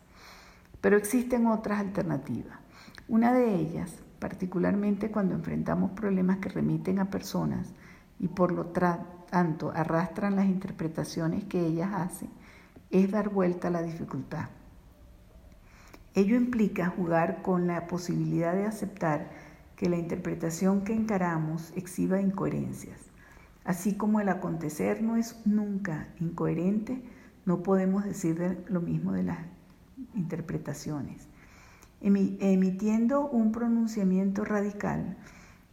[0.81, 2.57] Pero existen otras alternativas.
[3.07, 7.73] Una de ellas, particularmente cuando enfrentamos problemas que remiten a personas
[8.19, 12.29] y por lo tanto arrastran las interpretaciones que ellas hacen,
[12.91, 14.49] es dar vuelta a la dificultad.
[16.19, 19.31] Ello implica jugar con la posibilidad de aceptar
[19.77, 22.99] que la interpretación que encaramos exhiba incoherencias.
[23.63, 27.01] Así como el acontecer no es nunca incoherente,
[27.45, 29.37] no podemos decir lo mismo de las
[30.13, 31.29] interpretaciones.
[32.01, 35.15] Emitiendo un pronunciamiento radical,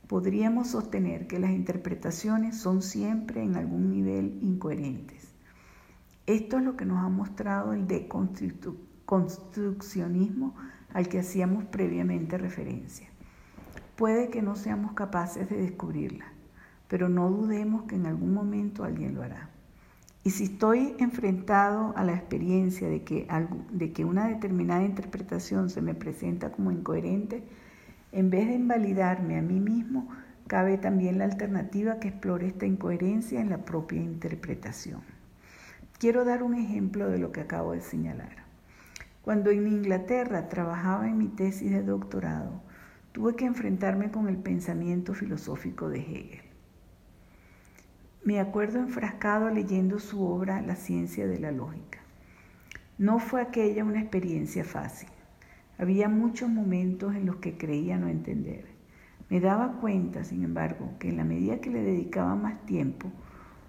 [0.07, 5.26] podríamos sostener que las interpretaciones son siempre en algún nivel incoherentes.
[6.26, 10.54] Esto es lo que nos ha mostrado el deconstructivismo construccionismo
[10.92, 13.08] al que hacíamos previamente referencia.
[13.96, 16.26] Puede que no seamos capaces de descubrirla,
[16.88, 19.48] pero no dudemos que en algún momento alguien lo hará.
[20.22, 23.28] Y si estoy enfrentado a la experiencia de que,
[23.70, 27.44] de que una determinada interpretación se me presenta como incoherente,
[28.10, 30.08] en vez de invalidarme a mí mismo,
[30.48, 35.02] cabe también la alternativa que explore esta incoherencia en la propia interpretación.
[35.98, 38.45] Quiero dar un ejemplo de lo que acabo de señalar.
[39.26, 42.62] Cuando en Inglaterra trabajaba en mi tesis de doctorado,
[43.10, 46.42] tuve que enfrentarme con el pensamiento filosófico de Hegel.
[48.22, 51.98] Me acuerdo enfrascado leyendo su obra La ciencia de la lógica.
[52.98, 55.08] No fue aquella una experiencia fácil.
[55.76, 58.66] Había muchos momentos en los que creía no entender.
[59.28, 63.10] Me daba cuenta, sin embargo, que en la medida que le dedicaba más tiempo,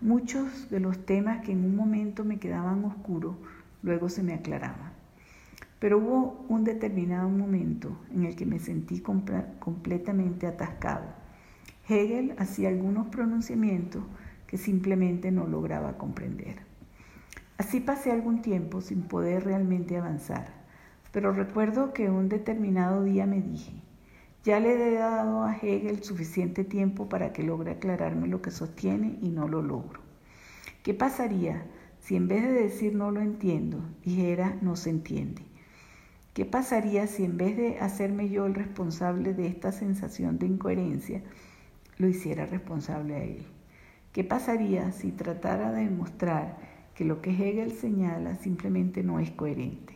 [0.02, 3.38] muchos de los temas que en un momento me quedaban oscuros,
[3.82, 4.87] luego se me aclaraban.
[5.80, 11.06] Pero hubo un determinado momento en el que me sentí completamente atascado.
[11.88, 14.04] Hegel hacía algunos pronunciamientos
[14.48, 16.58] que simplemente no lograba comprender.
[17.58, 20.54] Así pasé algún tiempo sin poder realmente avanzar,
[21.12, 23.74] pero recuerdo que un determinado día me dije,
[24.44, 29.18] ya le he dado a Hegel suficiente tiempo para que logre aclararme lo que sostiene
[29.22, 30.02] y no lo logro.
[30.84, 31.66] ¿Qué pasaría
[32.00, 35.47] si en vez de decir no lo entiendo, dijera no se entiende?
[36.38, 41.24] ¿Qué pasaría si en vez de hacerme yo el responsable de esta sensación de incoherencia,
[41.98, 43.44] lo hiciera responsable a él?
[44.14, 46.60] ¿Qué pasaría si tratara de demostrar
[46.94, 49.96] que lo que Hegel señala simplemente no es coherente?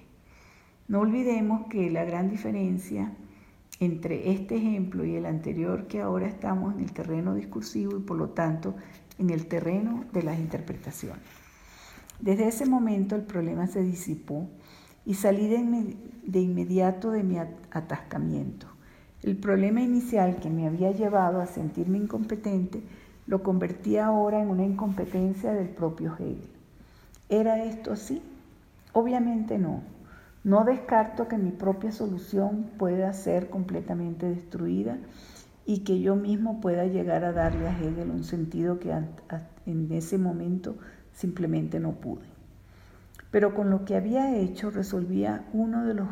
[0.88, 3.12] No olvidemos que la gran diferencia
[3.80, 8.18] entre este ejemplo y el anterior que ahora estamos en el terreno discursivo y por
[8.18, 8.74] lo tanto
[9.20, 11.22] en el terreno de las interpretaciones.
[12.20, 14.50] Desde ese momento el problema se disipó
[15.06, 18.68] y salí de, inmediato de mi atascamiento.
[19.22, 22.82] El problema inicial que me había llevado a sentirme incompetente
[23.28, 26.50] lo convertí ahora en una incompetencia del propio Hegel.
[27.30, 28.22] ¿Era esto así?
[28.94, 29.84] Obviamente no.
[30.44, 34.98] No descarto que mi propia solución pueda ser completamente destruida
[35.66, 38.92] y que yo mismo pueda llegar a darle a Hegel un sentido que
[39.68, 40.76] en ese momento
[41.14, 42.31] simplemente no pude.
[43.32, 46.10] Pero con lo que había hecho resolvía uno de los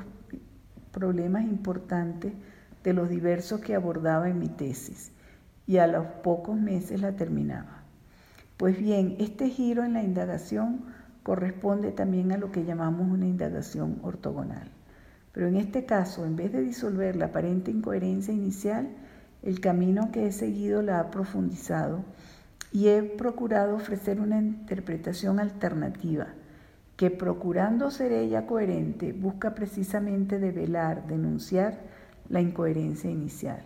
[0.91, 2.33] problemas importantes
[2.83, 5.11] de los diversos que abordaba en mi tesis
[5.67, 7.83] y a los pocos meses la terminaba.
[8.57, 10.85] Pues bien, este giro en la indagación
[11.23, 14.71] corresponde también a lo que llamamos una indagación ortogonal.
[15.33, 18.89] Pero en este caso, en vez de disolver la aparente incoherencia inicial,
[19.43, 22.03] el camino que he seguido la ha profundizado
[22.71, 26.27] y he procurado ofrecer una interpretación alternativa
[26.99, 31.79] que procurando ser ella coherente busca precisamente develar, denunciar
[32.27, 33.61] la incoherencia inicial.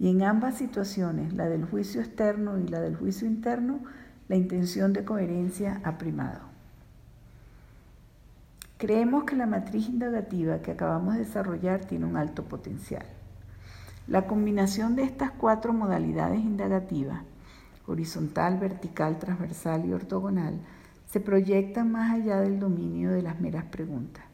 [0.00, 3.78] Y en ambas situaciones, la del juicio externo y la del juicio interno,
[4.26, 6.40] la intención de coherencia ha primado.
[8.76, 13.06] Creemos que la matriz indagativa que acabamos de desarrollar tiene un alto potencial.
[14.08, 17.22] La combinación de estas cuatro modalidades indagativas,
[17.86, 20.58] horizontal, vertical, transversal y ortogonal,
[21.10, 24.24] se proyecta más allá del dominio de las meras preguntas.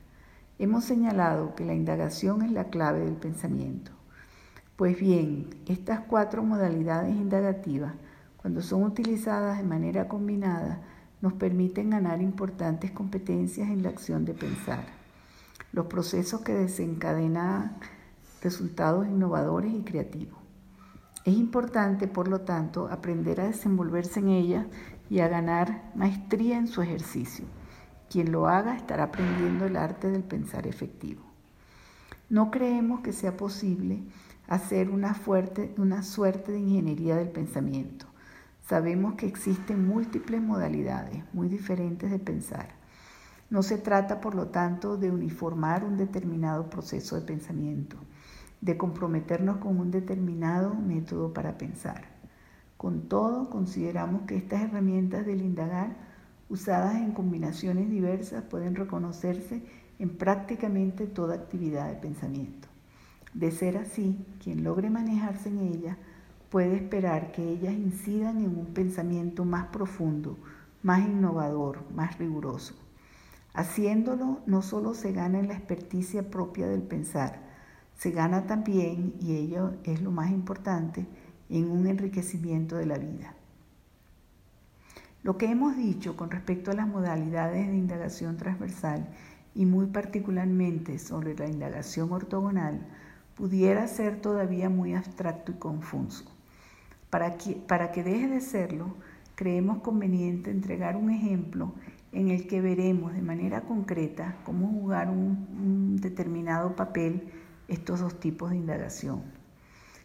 [0.59, 3.93] Hemos señalado que la indagación es la clave del pensamiento.
[4.77, 7.95] Pues bien, estas cuatro modalidades indagativas,
[8.37, 10.81] cuando son utilizadas de manera combinada,
[11.21, 14.85] nos permiten ganar importantes competencias en la acción de pensar.
[15.73, 17.77] Los procesos que desencadenan
[18.43, 20.39] resultados innovadores y creativos.
[21.25, 24.67] Es importante, por lo tanto, aprender a desenvolverse en ellas
[25.15, 27.45] y a ganar maestría en su ejercicio.
[28.11, 31.23] Quien lo haga estará aprendiendo el arte del pensar efectivo.
[32.29, 34.03] No creemos que sea posible
[34.49, 38.07] hacer una, fuerte, una suerte de ingeniería del pensamiento.
[38.67, 42.71] Sabemos que existen múltiples modalidades muy diferentes de pensar.
[43.51, 47.99] No se trata, por lo tanto, de uniformar un determinado proceso de pensamiento
[48.61, 52.14] de comprometernos con un determinado método para pensar.
[52.85, 55.97] Con todo, consideramos que estas herramientas del indagar,
[56.51, 59.63] usadas en combinaciones diversas, pueden reconocerse
[59.99, 62.69] en prácticamente toda actividad de pensamiento.
[63.33, 65.97] De ser así, quien logre manejarse en ellas
[66.51, 70.37] puede esperar que ellas incidan en un pensamiento más profundo,
[70.83, 72.75] más innovador, más riguroso.
[73.55, 77.41] Haciéndolo, no solo se gana en la experticia propia del pensar,
[77.97, 81.07] se gana también, y ello es lo más importante,
[81.49, 83.35] en un enriquecimiento de la vida.
[85.23, 89.09] Lo que hemos dicho con respecto a las modalidades de indagación transversal
[89.55, 92.87] y muy particularmente sobre la indagación ortogonal
[93.35, 96.25] pudiera ser todavía muy abstracto y confuso.
[97.11, 98.95] Para que, para que deje de serlo,
[99.35, 101.73] creemos conveniente entregar un ejemplo
[102.13, 107.29] en el que veremos de manera concreta cómo jugar un, un determinado papel
[107.67, 109.23] estos dos tipos de indagación.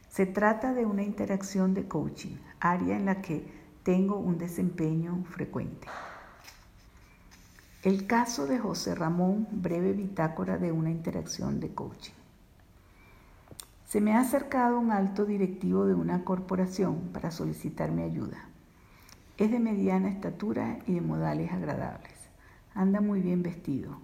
[0.09, 3.45] Se trata de una interacción de coaching, área en la que
[3.83, 5.87] tengo un desempeño frecuente.
[7.83, 12.13] El caso de José Ramón, breve bitácora de una interacción de coaching.
[13.85, 18.49] Se me ha acercado un alto directivo de una corporación para solicitar mi ayuda.
[19.37, 22.13] Es de mediana estatura y de modales agradables.
[22.73, 23.99] Anda muy bien vestido.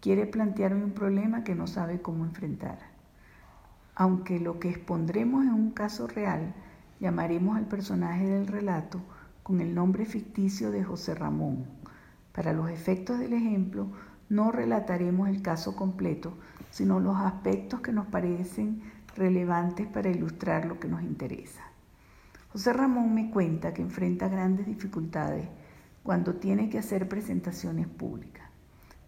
[0.00, 2.87] Quiere plantearme un problema que no sabe cómo enfrentar
[3.98, 6.54] aunque lo que expondremos es un caso real,
[7.00, 9.00] llamaremos al personaje del relato
[9.42, 11.66] con el nombre ficticio de José Ramón.
[12.32, 13.88] Para los efectos del ejemplo,
[14.28, 16.34] no relataremos el caso completo,
[16.70, 18.82] sino los aspectos que nos parecen
[19.16, 21.64] relevantes para ilustrar lo que nos interesa.
[22.52, 25.48] José Ramón me cuenta que enfrenta grandes dificultades
[26.04, 28.48] cuando tiene que hacer presentaciones públicas.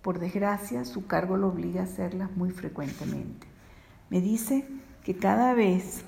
[0.02, 3.46] Por desgracia, su cargo lo obliga a hacerlas muy frecuentemente.
[4.10, 4.66] Me dice
[5.04, 6.04] que cada vez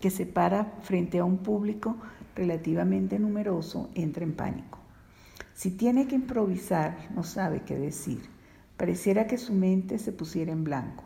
[0.00, 1.96] que se para frente a un público
[2.36, 4.78] relativamente numeroso, entra en pánico.
[5.54, 8.22] Si tiene que improvisar, no sabe qué decir.
[8.76, 11.02] Pareciera que su mente se pusiera en blanco.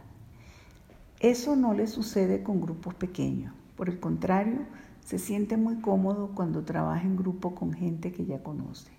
[1.21, 3.55] Eso no le sucede con grupos pequeños.
[3.77, 4.67] Por el contrario,
[5.01, 8.91] se siente muy cómodo cuando trabaja en grupo con gente que ya conoce.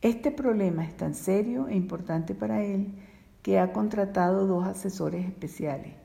[0.00, 2.94] Este problema es tan serio e importante para él
[3.42, 5.99] que ha contratado dos asesores especiales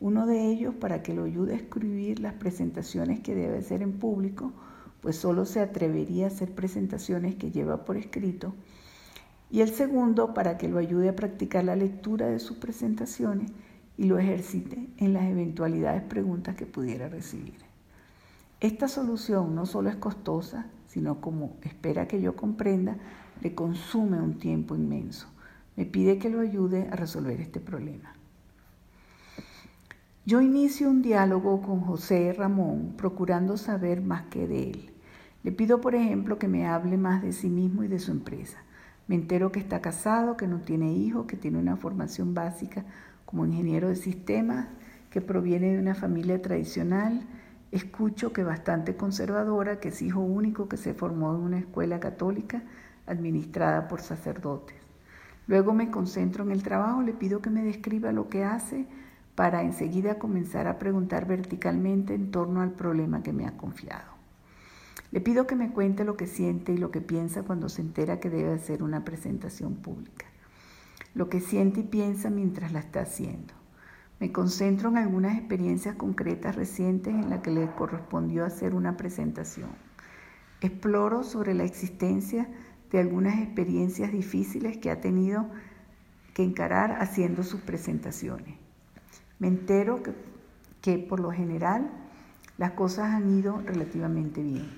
[0.00, 3.92] Uno de ellos para que lo ayude a escribir las presentaciones que debe hacer en
[3.92, 4.52] público,
[5.00, 8.54] pues solo se atrevería a hacer presentaciones que lleva por escrito.
[9.50, 13.52] Y el segundo para que lo ayude a practicar la lectura de sus presentaciones
[13.96, 17.54] y lo ejercite en las eventualidades preguntas que pudiera recibir.
[18.60, 22.96] Esta solución no solo es costosa, sino como espera que yo comprenda,
[23.42, 25.28] le consume un tiempo inmenso.
[25.76, 28.13] Me pide que lo ayude a resolver este problema.
[30.26, 34.90] Yo inicio un diálogo con José Ramón procurando saber más que de él.
[35.42, 38.56] Le pido, por ejemplo, que me hable más de sí mismo y de su empresa.
[39.06, 42.86] Me entero que está casado, que no tiene hijos, que tiene una formación básica
[43.26, 44.68] como ingeniero de sistemas,
[45.10, 47.20] que proviene de una familia tradicional.
[47.70, 52.62] Escucho que bastante conservadora, que es hijo único, que se formó en una escuela católica
[53.06, 54.78] administrada por sacerdotes.
[55.48, 58.86] Luego me concentro en el trabajo, le pido que me describa lo que hace
[59.34, 64.14] para enseguida comenzar a preguntar verticalmente en torno al problema que me ha confiado.
[65.10, 68.20] Le pido que me cuente lo que siente y lo que piensa cuando se entera
[68.20, 70.26] que debe hacer una presentación pública,
[71.14, 73.54] lo que siente y piensa mientras la está haciendo.
[74.20, 79.70] Me concentro en algunas experiencias concretas recientes en las que le correspondió hacer una presentación.
[80.60, 82.48] Exploro sobre la existencia
[82.90, 85.46] de algunas experiencias difíciles que ha tenido
[86.32, 88.63] que encarar haciendo sus presentaciones.
[89.44, 90.14] Me entero que,
[90.80, 91.90] que por lo general
[92.56, 94.70] las cosas han ido relativamente bien.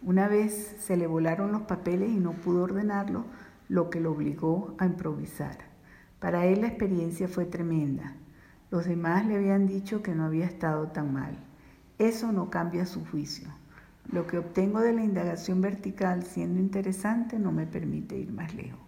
[0.00, 3.24] Una vez se le volaron los papeles y no pudo ordenarlo,
[3.68, 5.58] lo que lo obligó a improvisar.
[6.20, 8.14] Para él la experiencia fue tremenda.
[8.70, 11.36] Los demás le habían dicho que no había estado tan mal.
[11.98, 13.48] Eso no cambia su juicio.
[14.12, 18.78] Lo que obtengo de la indagación vertical, siendo interesante, no me permite ir más lejos.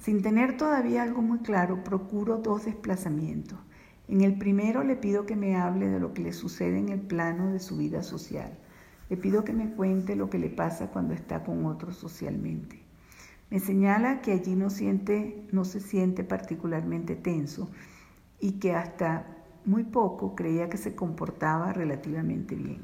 [0.00, 3.60] Sin tener todavía algo muy claro, procuro dos desplazamientos.
[4.06, 7.00] En el primero le pido que me hable de lo que le sucede en el
[7.00, 8.52] plano de su vida social.
[9.08, 12.80] Le pido que me cuente lo que le pasa cuando está con otros socialmente.
[13.50, 17.70] Me señala que allí no, siente, no se siente particularmente tenso
[18.40, 19.26] y que hasta
[19.64, 22.82] muy poco creía que se comportaba relativamente bien.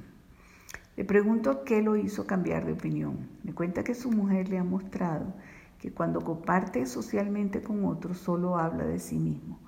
[0.96, 3.28] Le pregunto qué lo hizo cambiar de opinión.
[3.42, 5.34] Me cuenta que su mujer le ha mostrado
[5.78, 9.58] que cuando comparte socialmente con otros solo habla de sí mismo,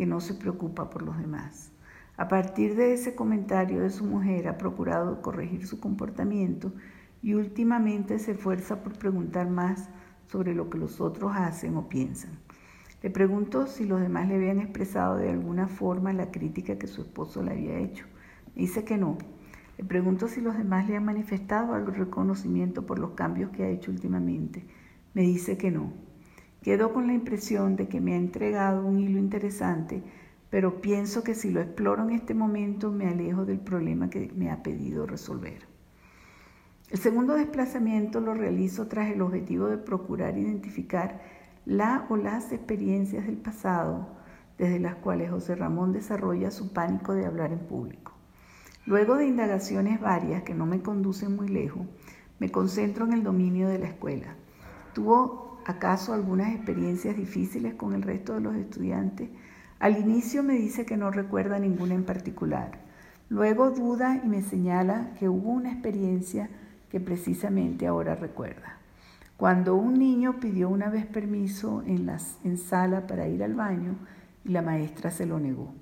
[0.00, 1.72] que no se preocupa por los demás.
[2.16, 6.72] A partir de ese comentario de su mujer ha procurado corregir su comportamiento
[7.20, 9.90] y últimamente se esfuerza por preguntar más
[10.26, 12.30] sobre lo que los otros hacen o piensan.
[13.02, 17.02] Le pregunto si los demás le habían expresado de alguna forma la crítica que su
[17.02, 18.06] esposo le había hecho.
[18.56, 19.18] dice que no,
[19.76, 23.68] le pregunto si los demás le han manifestado algún reconocimiento por los cambios que ha
[23.68, 24.64] hecho últimamente.
[25.12, 25.92] Me dice que no.
[26.62, 30.02] Quedo con la impresión de que me ha entregado un hilo interesante,
[30.50, 34.50] pero pienso que si lo exploro en este momento me alejo del problema que me
[34.50, 35.66] ha pedido resolver.
[36.90, 41.20] El segundo desplazamiento lo realizo tras el objetivo de procurar identificar
[41.64, 44.20] la o las experiencias del pasado
[44.60, 48.12] desde las cuales José Ramón desarrolla su pánico de hablar en público.
[48.84, 51.86] Luego de indagaciones varias que no me conducen muy lejos,
[52.38, 54.34] me concentro en el dominio de la escuela.
[54.92, 59.30] ¿Tuvo acaso algunas experiencias difíciles con el resto de los estudiantes?
[59.78, 62.80] Al inicio me dice que no recuerda ninguna en particular.
[63.28, 66.50] Luego duda y me señala que hubo una experiencia
[66.90, 68.78] que precisamente ahora recuerda.
[69.36, 73.94] Cuando un niño pidió una vez permiso en, la en sala para ir al baño
[74.44, 75.72] y la maestra se lo negó.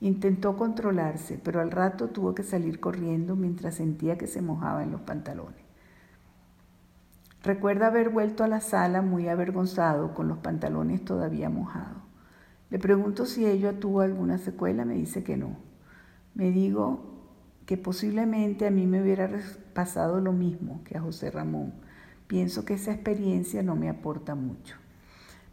[0.00, 4.92] Intentó controlarse, pero al rato tuvo que salir corriendo mientras sentía que se mojaba en
[4.92, 5.65] los pantalones.
[7.46, 12.02] Recuerda haber vuelto a la sala muy avergonzado, con los pantalones todavía mojados.
[12.70, 15.56] Le pregunto si ello tuvo alguna secuela, me dice que no.
[16.34, 17.04] Me digo
[17.64, 19.30] que posiblemente a mí me hubiera
[19.74, 21.74] pasado lo mismo que a José Ramón.
[22.26, 24.74] Pienso que esa experiencia no me aporta mucho.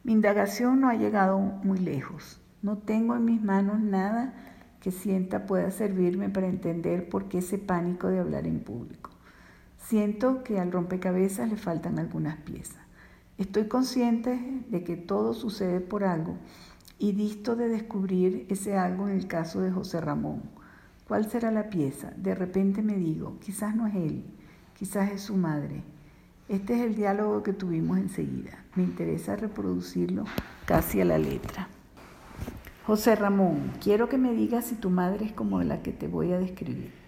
[0.04, 2.42] Mi indagación no ha llegado muy lejos.
[2.64, 4.34] No tengo en mis manos nada
[4.82, 9.03] que sienta pueda servirme para entender por qué ese pánico de hablar en público.
[9.88, 12.82] Siento que al rompecabezas le faltan algunas piezas.
[13.38, 16.38] Estoy consciente de que todo sucede por algo
[17.00, 20.42] y disto de descubrir ese algo en el caso de José Ramón.
[21.06, 22.14] ¿Cuál será la pieza?
[22.16, 24.24] De repente me digo, quizás no es él,
[24.78, 25.84] quizás es su madre.
[26.48, 28.64] Este es el diálogo que tuvimos enseguida.
[28.76, 30.24] Me interesa reproducirlo
[30.66, 31.68] casi a la letra.
[32.88, 36.32] José Ramón, quiero que me digas si tu madre es como la que te voy
[36.32, 37.03] a describir.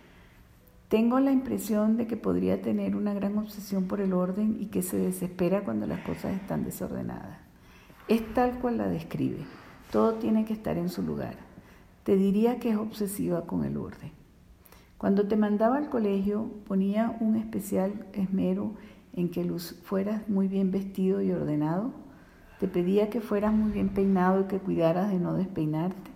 [0.90, 4.84] Tengo la impresión de que podría tener una gran obsesión por el orden y que
[4.84, 7.40] se desespera cuando las cosas están desordenadas.
[8.08, 9.40] Es tal cual la describe.
[9.92, 11.38] Todo tiene que estar en su lugar.
[12.04, 14.12] te diría que es obsesiva con el orden.
[15.00, 18.76] Cuando te mandaba al colegio ponía un especial esmero
[19.14, 19.44] en que
[19.84, 21.94] fueras muy bien vestido y ordenado.
[22.60, 26.12] Te pedía que fueras muy bien peinado y que cuidaras de no despeinarte.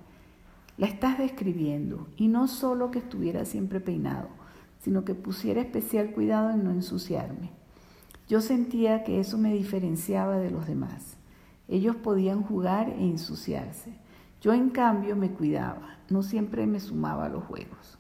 [0.78, 4.30] La estás describiendo y no solo que estuviera siempre peinado,
[4.80, 7.52] sino que pusiera especial cuidado en no ensuciarme.
[8.28, 11.18] Yo sentía que eso me diferenciaba de los demás.
[11.68, 13.94] Ellos podían jugar e ensuciarse.
[14.42, 17.98] Yo en cambio me cuidaba, no siempre me sumaba a los juegos.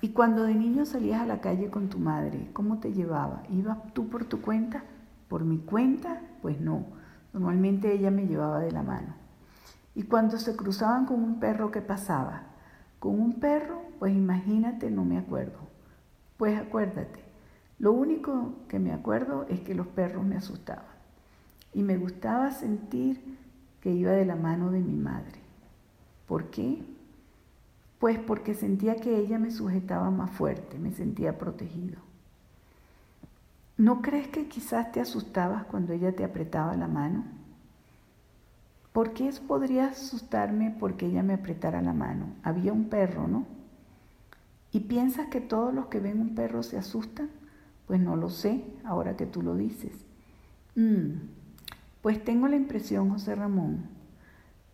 [0.00, 3.42] Y cuando de niño salías a la calle con tu madre, ¿cómo te llevaba?
[3.48, 4.84] ¿Ibas tú por tu cuenta?
[5.28, 6.20] ¿Por mi cuenta?
[6.42, 6.84] Pues no.
[7.32, 9.14] Normalmente ella me llevaba de la mano.
[9.94, 12.42] Y cuando se cruzaban con un perro, ¿qué pasaba?
[12.98, 15.63] Con un perro, pues imagínate, no me acuerdo.
[16.36, 17.20] Pues acuérdate,
[17.78, 20.84] lo único que me acuerdo es que los perros me asustaban.
[21.72, 23.38] Y me gustaba sentir
[23.80, 25.40] que iba de la mano de mi madre.
[26.26, 26.82] ¿Por qué?
[27.98, 31.98] Pues porque sentía que ella me sujetaba más fuerte, me sentía protegido.
[33.76, 37.24] ¿No crees que quizás te asustabas cuando ella te apretaba la mano?
[38.92, 42.26] ¿Por qué podría asustarme porque ella me apretara la mano?
[42.44, 43.53] Había un perro, ¿no?
[44.74, 47.30] ¿Y piensas que todos los que ven un perro se asustan?
[47.86, 49.92] Pues no lo sé, ahora que tú lo dices.
[50.74, 51.28] Mm,
[52.02, 53.84] pues tengo la impresión, José Ramón,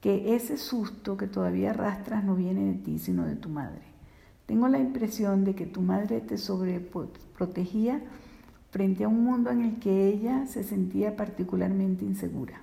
[0.01, 3.83] que ese susto que todavía arrastras no viene de ti, sino de tu madre.
[4.47, 8.01] Tengo la impresión de que tu madre te sobreprotegía
[8.71, 12.63] frente a un mundo en el que ella se sentía particularmente insegura.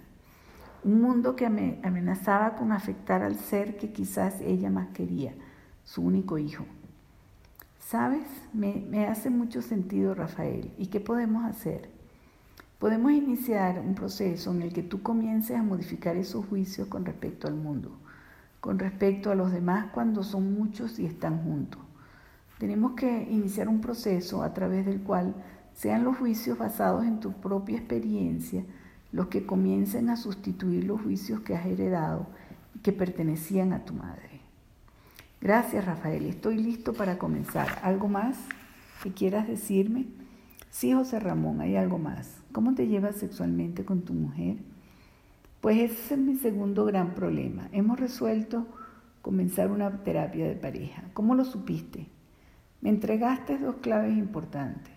[0.84, 5.36] Un mundo que amenazaba con afectar al ser que quizás ella más quería,
[5.84, 6.66] su único hijo.
[7.88, 8.28] ¿Sabes?
[8.52, 10.74] Me, hace mucho sentido, Rafael.
[10.78, 11.90] ¿Y qué podemos hacer?
[12.80, 17.48] Podemos iniciar un proceso en el que tú comiences a modificar esos juicios con respecto
[17.48, 17.98] al mundo,
[18.60, 21.80] con respecto a los demás cuando son muchos y están juntos.
[22.60, 25.34] Tenemos que iniciar un proceso a través del cual
[25.74, 28.66] sean los juicios basados en tu propia experiencia
[29.14, 32.28] los que comiencen a sustituir los juicios que has heredado
[32.76, 34.27] y que pertenecían a tu madre.
[35.40, 37.80] Gracias Rafael, estoy listo para comenzar.
[37.84, 38.38] ¿Algo más
[39.04, 40.06] que quieras decirme?
[40.72, 42.38] Sí, José Ramón, hay algo más.
[42.52, 44.58] ¿Cómo te llevas sexualmente con tu mujer?
[45.62, 47.70] Pues ese es mi segundo gran problema.
[47.72, 48.66] Hemos resuelto
[49.22, 51.04] comenzar una terapia de pareja.
[51.14, 52.08] ¿Cómo lo supiste?
[52.82, 54.94] Me entregaste dos claves importantes.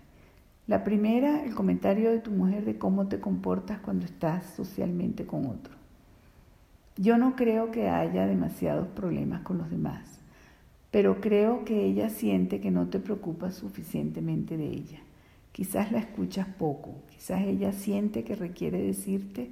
[0.67, 5.47] La primera, el comentario de tu mujer de cómo te comportas cuando estás socialmente con
[5.47, 5.75] otro.
[6.97, 10.20] Yo no creo que haya demasiados problemas con los demás,
[10.91, 15.01] pero creo que ella siente que no te preocupas suficientemente de ella.
[15.53, 19.51] Quizás la escuchas poco, quizás ella siente que requiere decirte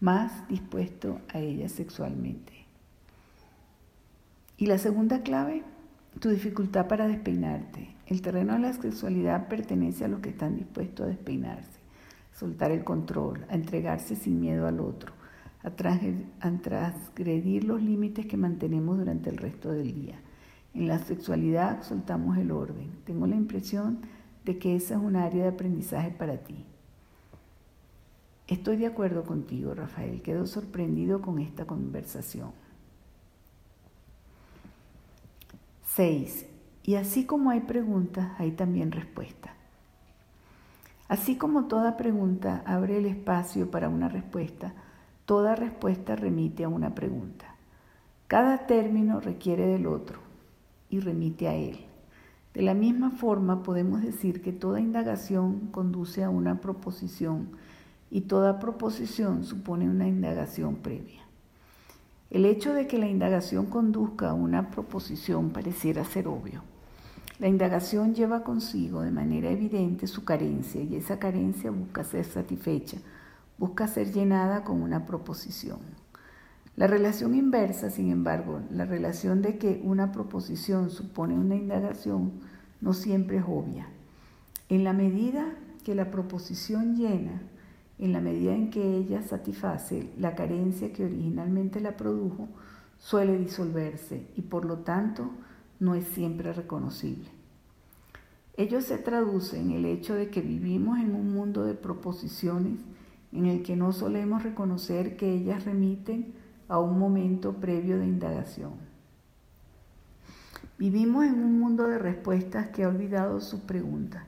[0.00, 2.52] más dispuesto a ella sexualmente.
[4.56, 5.62] Y la segunda clave,
[6.18, 7.88] tu dificultad para despeinarte.
[8.06, 11.78] El terreno de la sexualidad pertenece a los que están dispuestos a despeinarse,
[12.32, 15.12] soltar el control, a entregarse sin miedo al otro,
[15.62, 20.18] a transgredir los límites que mantenemos durante el resto del día.
[20.74, 22.90] En la sexualidad soltamos el orden.
[23.04, 24.00] Tengo la impresión
[24.44, 26.64] de que esa es un área de aprendizaje para ti.
[28.46, 30.22] Estoy de acuerdo contigo, Rafael.
[30.22, 32.52] Quedo sorprendido con esta conversación.
[35.86, 36.46] 6.
[36.84, 39.52] Y así como hay preguntas, hay también respuestas.
[41.08, 44.72] Así como toda pregunta abre el espacio para una respuesta,
[45.26, 47.56] toda respuesta remite a una pregunta.
[48.28, 50.29] Cada término requiere del otro
[50.90, 51.78] y remite a él.
[52.52, 57.48] De la misma forma podemos decir que toda indagación conduce a una proposición
[58.10, 61.22] y toda proposición supone una indagación previa.
[62.28, 66.62] El hecho de que la indagación conduzca a una proposición pareciera ser obvio.
[67.38, 72.98] La indagación lleva consigo de manera evidente su carencia y esa carencia busca ser satisfecha,
[73.58, 75.78] busca ser llenada con una proposición.
[76.80, 82.32] La relación inversa, sin embargo, la relación de que una proposición supone una indagación,
[82.80, 83.86] no siempre es obvia.
[84.70, 85.44] En la medida
[85.84, 87.42] que la proposición llena,
[87.98, 92.48] en la medida en que ella satisface la carencia que originalmente la produjo,
[92.98, 95.32] suele disolverse y por lo tanto
[95.80, 97.28] no es siempre reconocible.
[98.56, 102.78] Ello se traduce en el hecho de que vivimos en un mundo de proposiciones
[103.32, 106.39] en el que no solemos reconocer que ellas remiten
[106.70, 108.74] a un momento previo de indagación.
[110.78, 114.22] Vivimos en un mundo de respuestas que ha olvidado sus preguntas.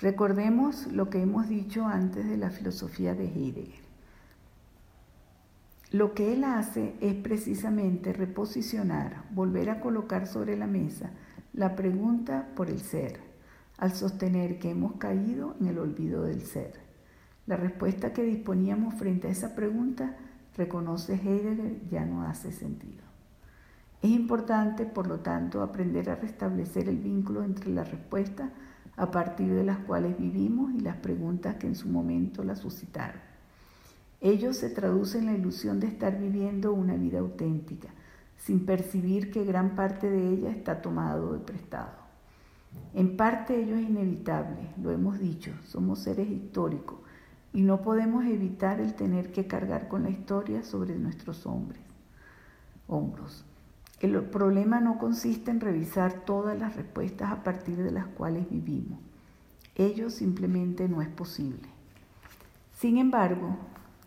[0.00, 3.84] Recordemos lo que hemos dicho antes de la filosofía de Heidegger.
[5.90, 11.10] Lo que él hace es precisamente reposicionar, volver a colocar sobre la mesa
[11.52, 13.20] la pregunta por el ser,
[13.76, 16.72] al sostener que hemos caído en el olvido del ser.
[17.46, 20.16] La respuesta que disponíamos frente a esa pregunta,
[20.58, 23.04] reconoce Heidegger, ya no hace sentido.
[24.02, 28.50] Es importante, por lo tanto, aprender a restablecer el vínculo entre la respuesta
[28.96, 33.20] a partir de las cuales vivimos y las preguntas que en su momento la suscitaron.
[34.20, 37.88] Ello se traduce en la ilusión de estar viviendo una vida auténtica,
[38.36, 42.08] sin percibir que gran parte de ella está tomado de prestado.
[42.94, 46.98] En parte ello es inevitable, lo hemos dicho, somos seres históricos
[47.58, 51.80] y no podemos evitar el tener que cargar con la historia sobre nuestros hombres,
[52.86, 53.44] hombros.
[53.98, 59.00] El problema no consiste en revisar todas las respuestas a partir de las cuales vivimos.
[59.74, 61.68] Ello simplemente no es posible.
[62.76, 63.56] Sin embargo,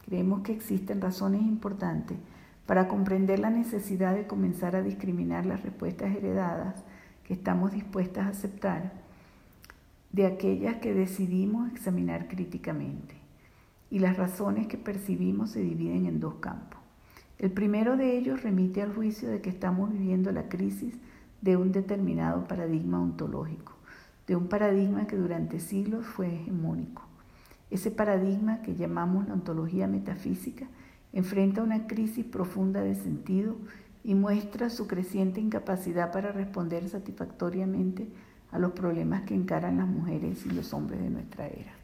[0.06, 2.18] creemos que existen razones importantes
[2.66, 6.86] para comprender la necesidad de comenzar a discriminar las respuestas heredadas
[7.26, 8.94] que estamos dispuestas a aceptar
[10.14, 13.21] de aquellas que decidimos examinar críticamente.
[13.92, 16.80] Y las razones que percibimos se dividen en dos campos.
[17.38, 20.96] El primero de ellos remite al juicio de que estamos viviendo la crisis
[21.42, 23.74] de un determinado paradigma ontológico,
[24.28, 27.04] de un paradigma que durante siglos fue hegemónico.
[27.70, 30.68] Ese paradigma que llamamos la ontología metafísica
[31.14, 33.56] enfrenta una crisis profunda de sentido
[34.04, 38.08] y muestra su creciente incapacidad para responder satisfactoriamente
[38.52, 41.81] a los problemas que encaran las mujeres y los hombres de nuestra era.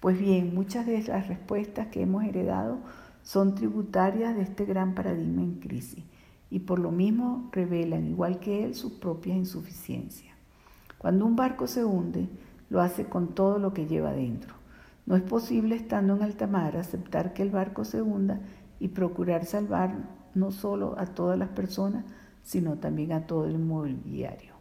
[0.00, 2.78] Pues bien, muchas de las respuestas que hemos heredado
[3.24, 6.04] son tributarias de este gran paradigma en crisis
[6.50, 10.36] y por lo mismo revelan, igual que él, sus propias insuficiencias.
[10.98, 12.28] Cuando un barco se hunde,
[12.70, 14.54] lo hace con todo lo que lleva dentro.
[15.04, 18.40] No es posible, estando en alta mar, aceptar que el barco se hunda
[18.78, 19.96] y procurar salvar
[20.34, 22.04] no solo a todas las personas,
[22.44, 24.54] sino también a todo el mobiliario.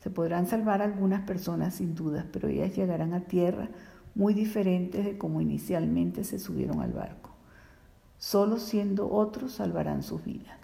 [0.00, 3.70] Se podrán salvar algunas personas sin dudas, pero ellas llegarán a tierra
[4.14, 7.30] muy diferentes de como inicialmente se subieron al barco.
[8.18, 10.58] Solo siendo otros salvarán sus vidas.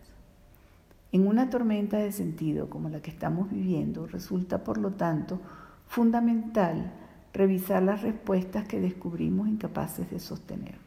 [1.11, 5.41] En una tormenta de sentido como la que estamos viviendo, resulta por lo tanto
[5.87, 6.93] fundamental
[7.33, 10.83] revisar las respuestas que descubrimos incapaces de sostenernos.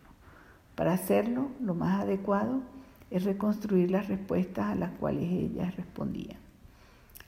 [0.75, 2.61] Para hacerlo, lo más adecuado
[3.09, 6.37] es reconstruir las respuestas a las cuales ellas respondían.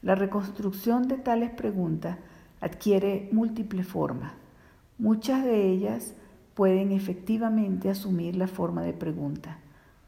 [0.02, 2.18] La reconstrucción de tales preguntas
[2.62, 4.34] adquiere múltiples formas.
[5.00, 6.14] Muchas de ellas
[6.54, 9.58] pueden efectivamente asumir la forma de pregunta,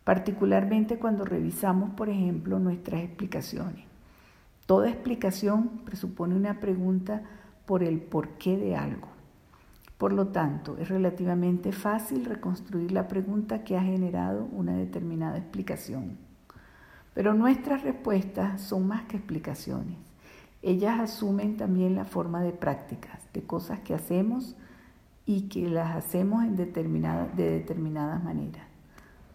[0.04, 3.86] particularmente cuando revisamos, por ejemplo, nuestras explicaciones.
[4.68, 7.24] Toda explicación presupone una pregunta
[7.66, 9.08] por el porqué de algo.
[9.98, 16.18] Por lo tanto, es relativamente fácil reconstruir la pregunta que ha generado una determinada explicación.
[17.16, 19.98] Pero nuestras respuestas son más que explicaciones.
[20.62, 24.56] Ellas asumen también la forma de prácticas, de cosas que hacemos
[25.26, 28.68] y que las hacemos en determinada, de determinada manera.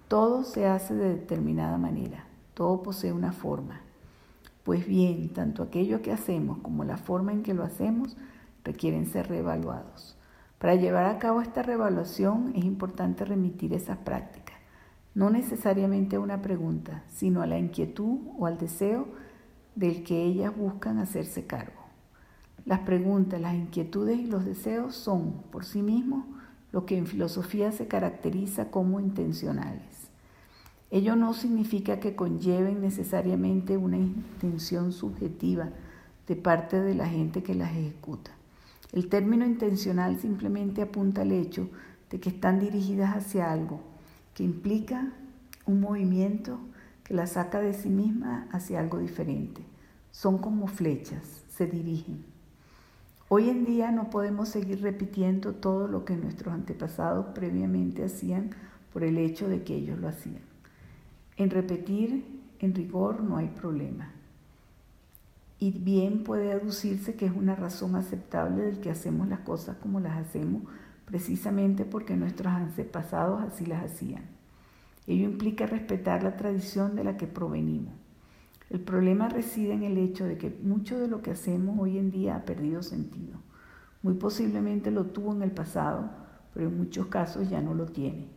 [0.08, 3.80] Todo se hace de determinada manera, todo posee una forma.
[4.64, 8.16] Pues bien, tanto aquello que hacemos como la forma en que lo hacemos
[8.64, 10.16] requieren ser reevaluados.
[10.58, 14.56] Para llevar a cabo esta reevaluación es importante remitir esas prácticas,
[15.14, 19.08] no necesariamente a una pregunta, sino a la inquietud o al deseo
[19.74, 21.79] del que ellas buscan hacerse cargo.
[22.66, 26.24] Las preguntas, las inquietudes y los deseos son, por sí mismos,
[26.72, 30.10] lo que en filosofía se caracteriza como intencionales.
[30.90, 35.70] Ello no significa que conlleven necesariamente una intención subjetiva
[36.26, 38.32] de parte de la gente que las ejecuta.
[38.92, 41.68] El término intencional simplemente apunta al hecho
[42.10, 43.80] de que están dirigidas hacia algo,
[44.34, 45.12] que implica
[45.64, 46.58] un movimiento
[47.04, 49.62] que la saca de sí misma hacia algo diferente.
[50.10, 52.29] Son como flechas, se dirigen.
[53.32, 58.50] Hoy en día no podemos seguir repitiendo todo lo que nuestros antepasados previamente hacían
[58.92, 60.40] por el hecho de que ellos lo hacían.
[61.36, 62.24] En repetir,
[62.58, 64.10] en rigor, no hay problema.
[65.60, 70.00] Y bien puede aducirse que es una razón aceptable del que hacemos las cosas como
[70.00, 70.64] las hacemos,
[71.04, 74.24] precisamente porque nuestros antepasados así las hacían.
[75.06, 77.99] Ello implica respetar la tradición de la que provenimos.
[78.70, 82.12] El problema reside en el hecho de que mucho de lo que hacemos hoy en
[82.12, 83.40] día ha perdido sentido.
[84.00, 86.08] Muy posiblemente lo tuvo en el pasado,
[86.54, 88.28] pero en muchos casos ya no lo tiene.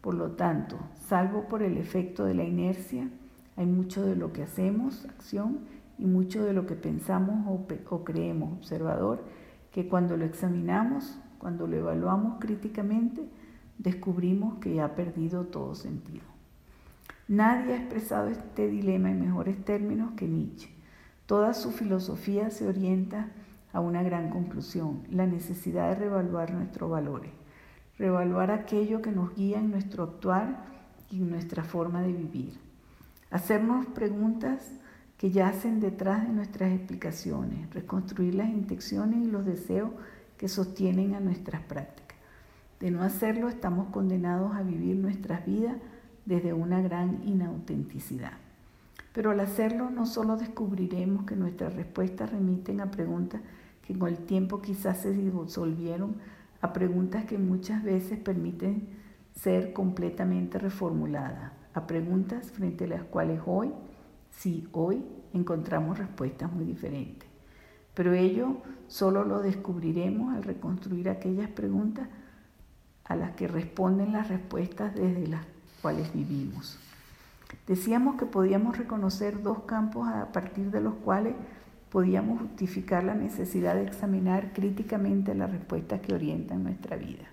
[0.00, 3.10] Por lo tanto, salvo por el efecto de la inercia,
[3.56, 5.58] hay mucho de lo que hacemos, acción,
[5.98, 9.24] y mucho de lo que pensamos o, o creemos, observador,
[9.72, 13.28] que cuando lo examinamos, cuando lo evaluamos críticamente,
[13.76, 16.24] descubrimos que ha perdido todo sentido.
[17.30, 20.68] Nadie ha expresado este dilema en mejores términos que Nietzsche.
[21.26, 23.28] Toda su filosofía se orienta
[23.72, 27.30] a una gran conclusión, la necesidad de revaluar nuestros valores,
[27.96, 30.64] revaluar aquello que nos guía en nuestro actuar
[31.08, 32.58] y en nuestra forma de vivir.
[33.30, 34.72] Hacernos preguntas
[35.16, 39.92] que yacen detrás de nuestras explicaciones, reconstruir las intenciones y los deseos
[40.36, 42.18] que sostienen a nuestras prácticas.
[42.80, 45.76] De no hacerlo estamos condenados a vivir nuestras vidas
[46.24, 48.32] desde una gran inautenticidad.
[49.12, 53.40] Pero al hacerlo no solo descubriremos que nuestras respuestas remiten a preguntas
[53.82, 56.16] que con el tiempo quizás se disolvieron,
[56.60, 58.88] a preguntas que muchas veces permiten
[59.34, 63.72] ser completamente reformuladas, a preguntas frente a las cuales hoy,
[64.30, 67.28] sí, hoy encontramos respuestas muy diferentes.
[67.94, 72.08] Pero ello solo lo descubriremos al reconstruir aquellas preguntas
[73.04, 75.44] a las que responden las respuestas desde las
[75.80, 76.78] cuales vivimos.
[77.66, 81.34] Decíamos que podíamos reconocer dos campos a partir de los cuales
[81.90, 87.24] podíamos justificar la necesidad de examinar críticamente las respuestas que orientan nuestra vida.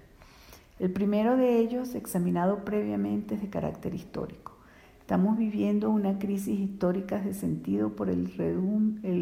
[0.80, 4.54] El primero de ellos, examinado previamente, es de carácter histórico.
[5.00, 8.28] Estamos viviendo una crisis histórica de sentido por el,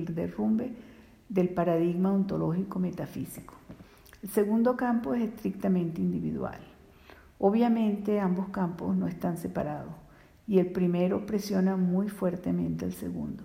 [0.06, 0.74] derrumbe
[1.30, 3.54] del paradigma ontológico metafísico.
[4.24, 6.60] El segundo campo es estrictamente individual.
[7.40, 9.94] Obviamente ambos campos no están separados
[10.48, 13.44] y el primero presiona muy fuertemente al segundo.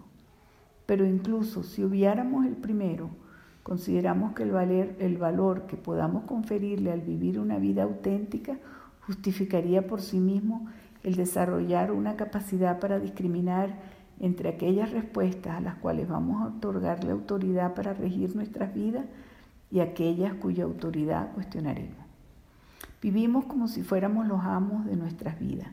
[0.86, 3.10] Pero incluso si hubiéramos el primero,
[3.62, 8.58] consideramos que el, el valor que podamos conferirle al vivir una vida auténtica
[9.06, 10.68] justificaría por sí mismo
[11.02, 13.74] el desarrollar una capacidad para discriminar
[14.20, 19.06] entre aquellas respuestas a las cuales vamos a otorgarle autoridad para regir nuestras vidas
[19.70, 21.99] y aquellas cuya autoridad cuestionaremos.
[23.02, 25.68] Vivimos como si fuéramos los amos de nuestras vidas.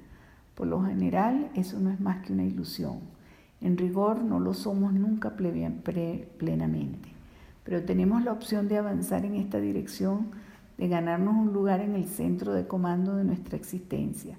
[0.56, 3.00] Por lo general, eso no es más que una ilusión.
[3.60, 7.10] En rigor, no lo somos nunca plenamente.
[7.66, 10.28] Pero tenemos la opción de avanzar en esta dirección,
[10.78, 14.38] de ganarnos un lugar en el centro de comando de nuestra existencia.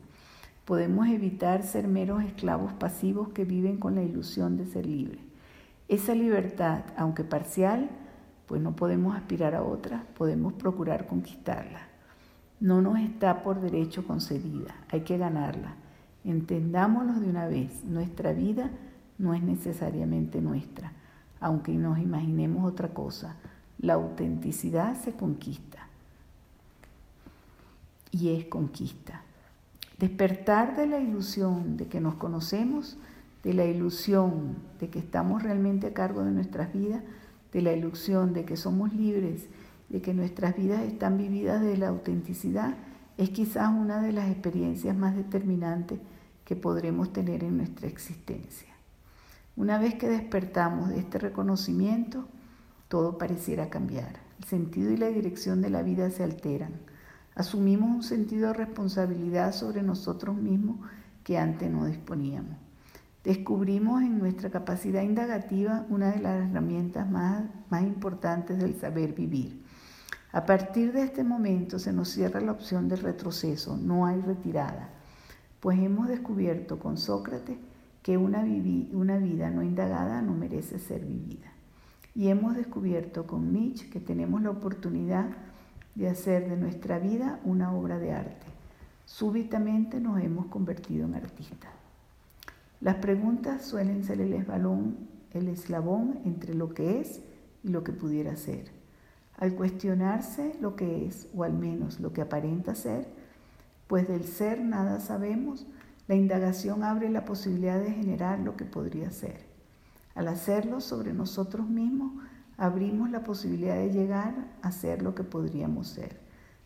[0.64, 5.20] Podemos evitar ser meros esclavos pasivos que viven con la ilusión de ser libres.
[5.88, 7.90] Esa libertad, aunque parcial,
[8.46, 11.87] pues no podemos aspirar a otra, podemos procurar conquistarla.
[12.60, 15.76] No nos está por derecho concedida, hay que ganarla.
[16.24, 18.70] Entendámoslo de una vez, nuestra vida
[19.18, 20.92] no es necesariamente nuestra,
[21.40, 23.36] aunque nos imaginemos otra cosa.
[23.78, 25.86] La autenticidad se conquista
[28.10, 29.22] y es conquista.
[29.98, 32.96] Despertar de la ilusión de que nos conocemos,
[33.42, 37.02] de la ilusión de que estamos realmente a cargo de nuestras vidas,
[37.52, 39.46] de la ilusión de que somos libres
[39.88, 42.74] de que nuestras vidas están vividas de la autenticidad
[43.16, 45.98] es quizás una de las experiencias más determinantes
[46.44, 48.68] que podremos tener en nuestra existencia.
[49.56, 52.28] Una vez que despertamos de este reconocimiento,
[52.86, 54.20] todo pareciera cambiar.
[54.38, 56.72] El sentido y la dirección de la vida se alteran.
[57.34, 60.78] Asumimos un sentido de responsabilidad sobre nosotros mismos
[61.24, 62.56] que antes no disponíamos.
[63.24, 69.57] Descubrimos en nuestra capacidad indagativa una de las herramientas más, más importantes del saber vivir
[70.38, 74.88] a partir de este momento se nos cierra la opción del retroceso, no hay retirada,
[75.58, 77.58] pues hemos descubierto con Sócrates
[78.04, 81.50] que una, vida no indagada no merece ser vivida.
[82.14, 85.26] Y hemos descubierto con Nietzsche que tenemos la oportunidad
[85.96, 88.46] de hacer de nuestra vida una obra de arte.
[89.06, 91.72] Súbitamente nos hemos convertido en artistas.
[92.80, 94.98] Las preguntas suelen ser el eslabón,
[95.32, 97.22] el eslabón entre lo que es
[97.64, 98.77] y lo que pudiera ser.
[99.38, 103.08] Al cuestionarse lo que es, o al menos lo que aparenta ser,
[103.86, 105.66] pues del ser nada sabemos,
[106.08, 109.46] la indagación abre la posibilidad de generar lo que podría ser.
[110.16, 112.12] Al hacerlo sobre nosotros mismos,
[112.56, 116.18] abrimos la posibilidad de llegar a ser lo que podríamos ser,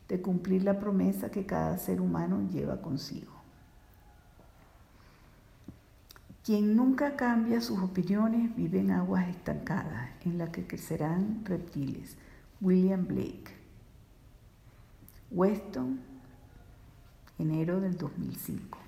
[0.09, 3.33] de cumplir la promesa que cada ser humano lleva consigo.
[6.43, 12.17] Quien nunca cambia sus opiniones vive en aguas estancadas, en las que crecerán reptiles
[12.63, 13.51] William Blake.
[15.33, 16.01] Weston,
[17.39, 18.82] enero del 2005.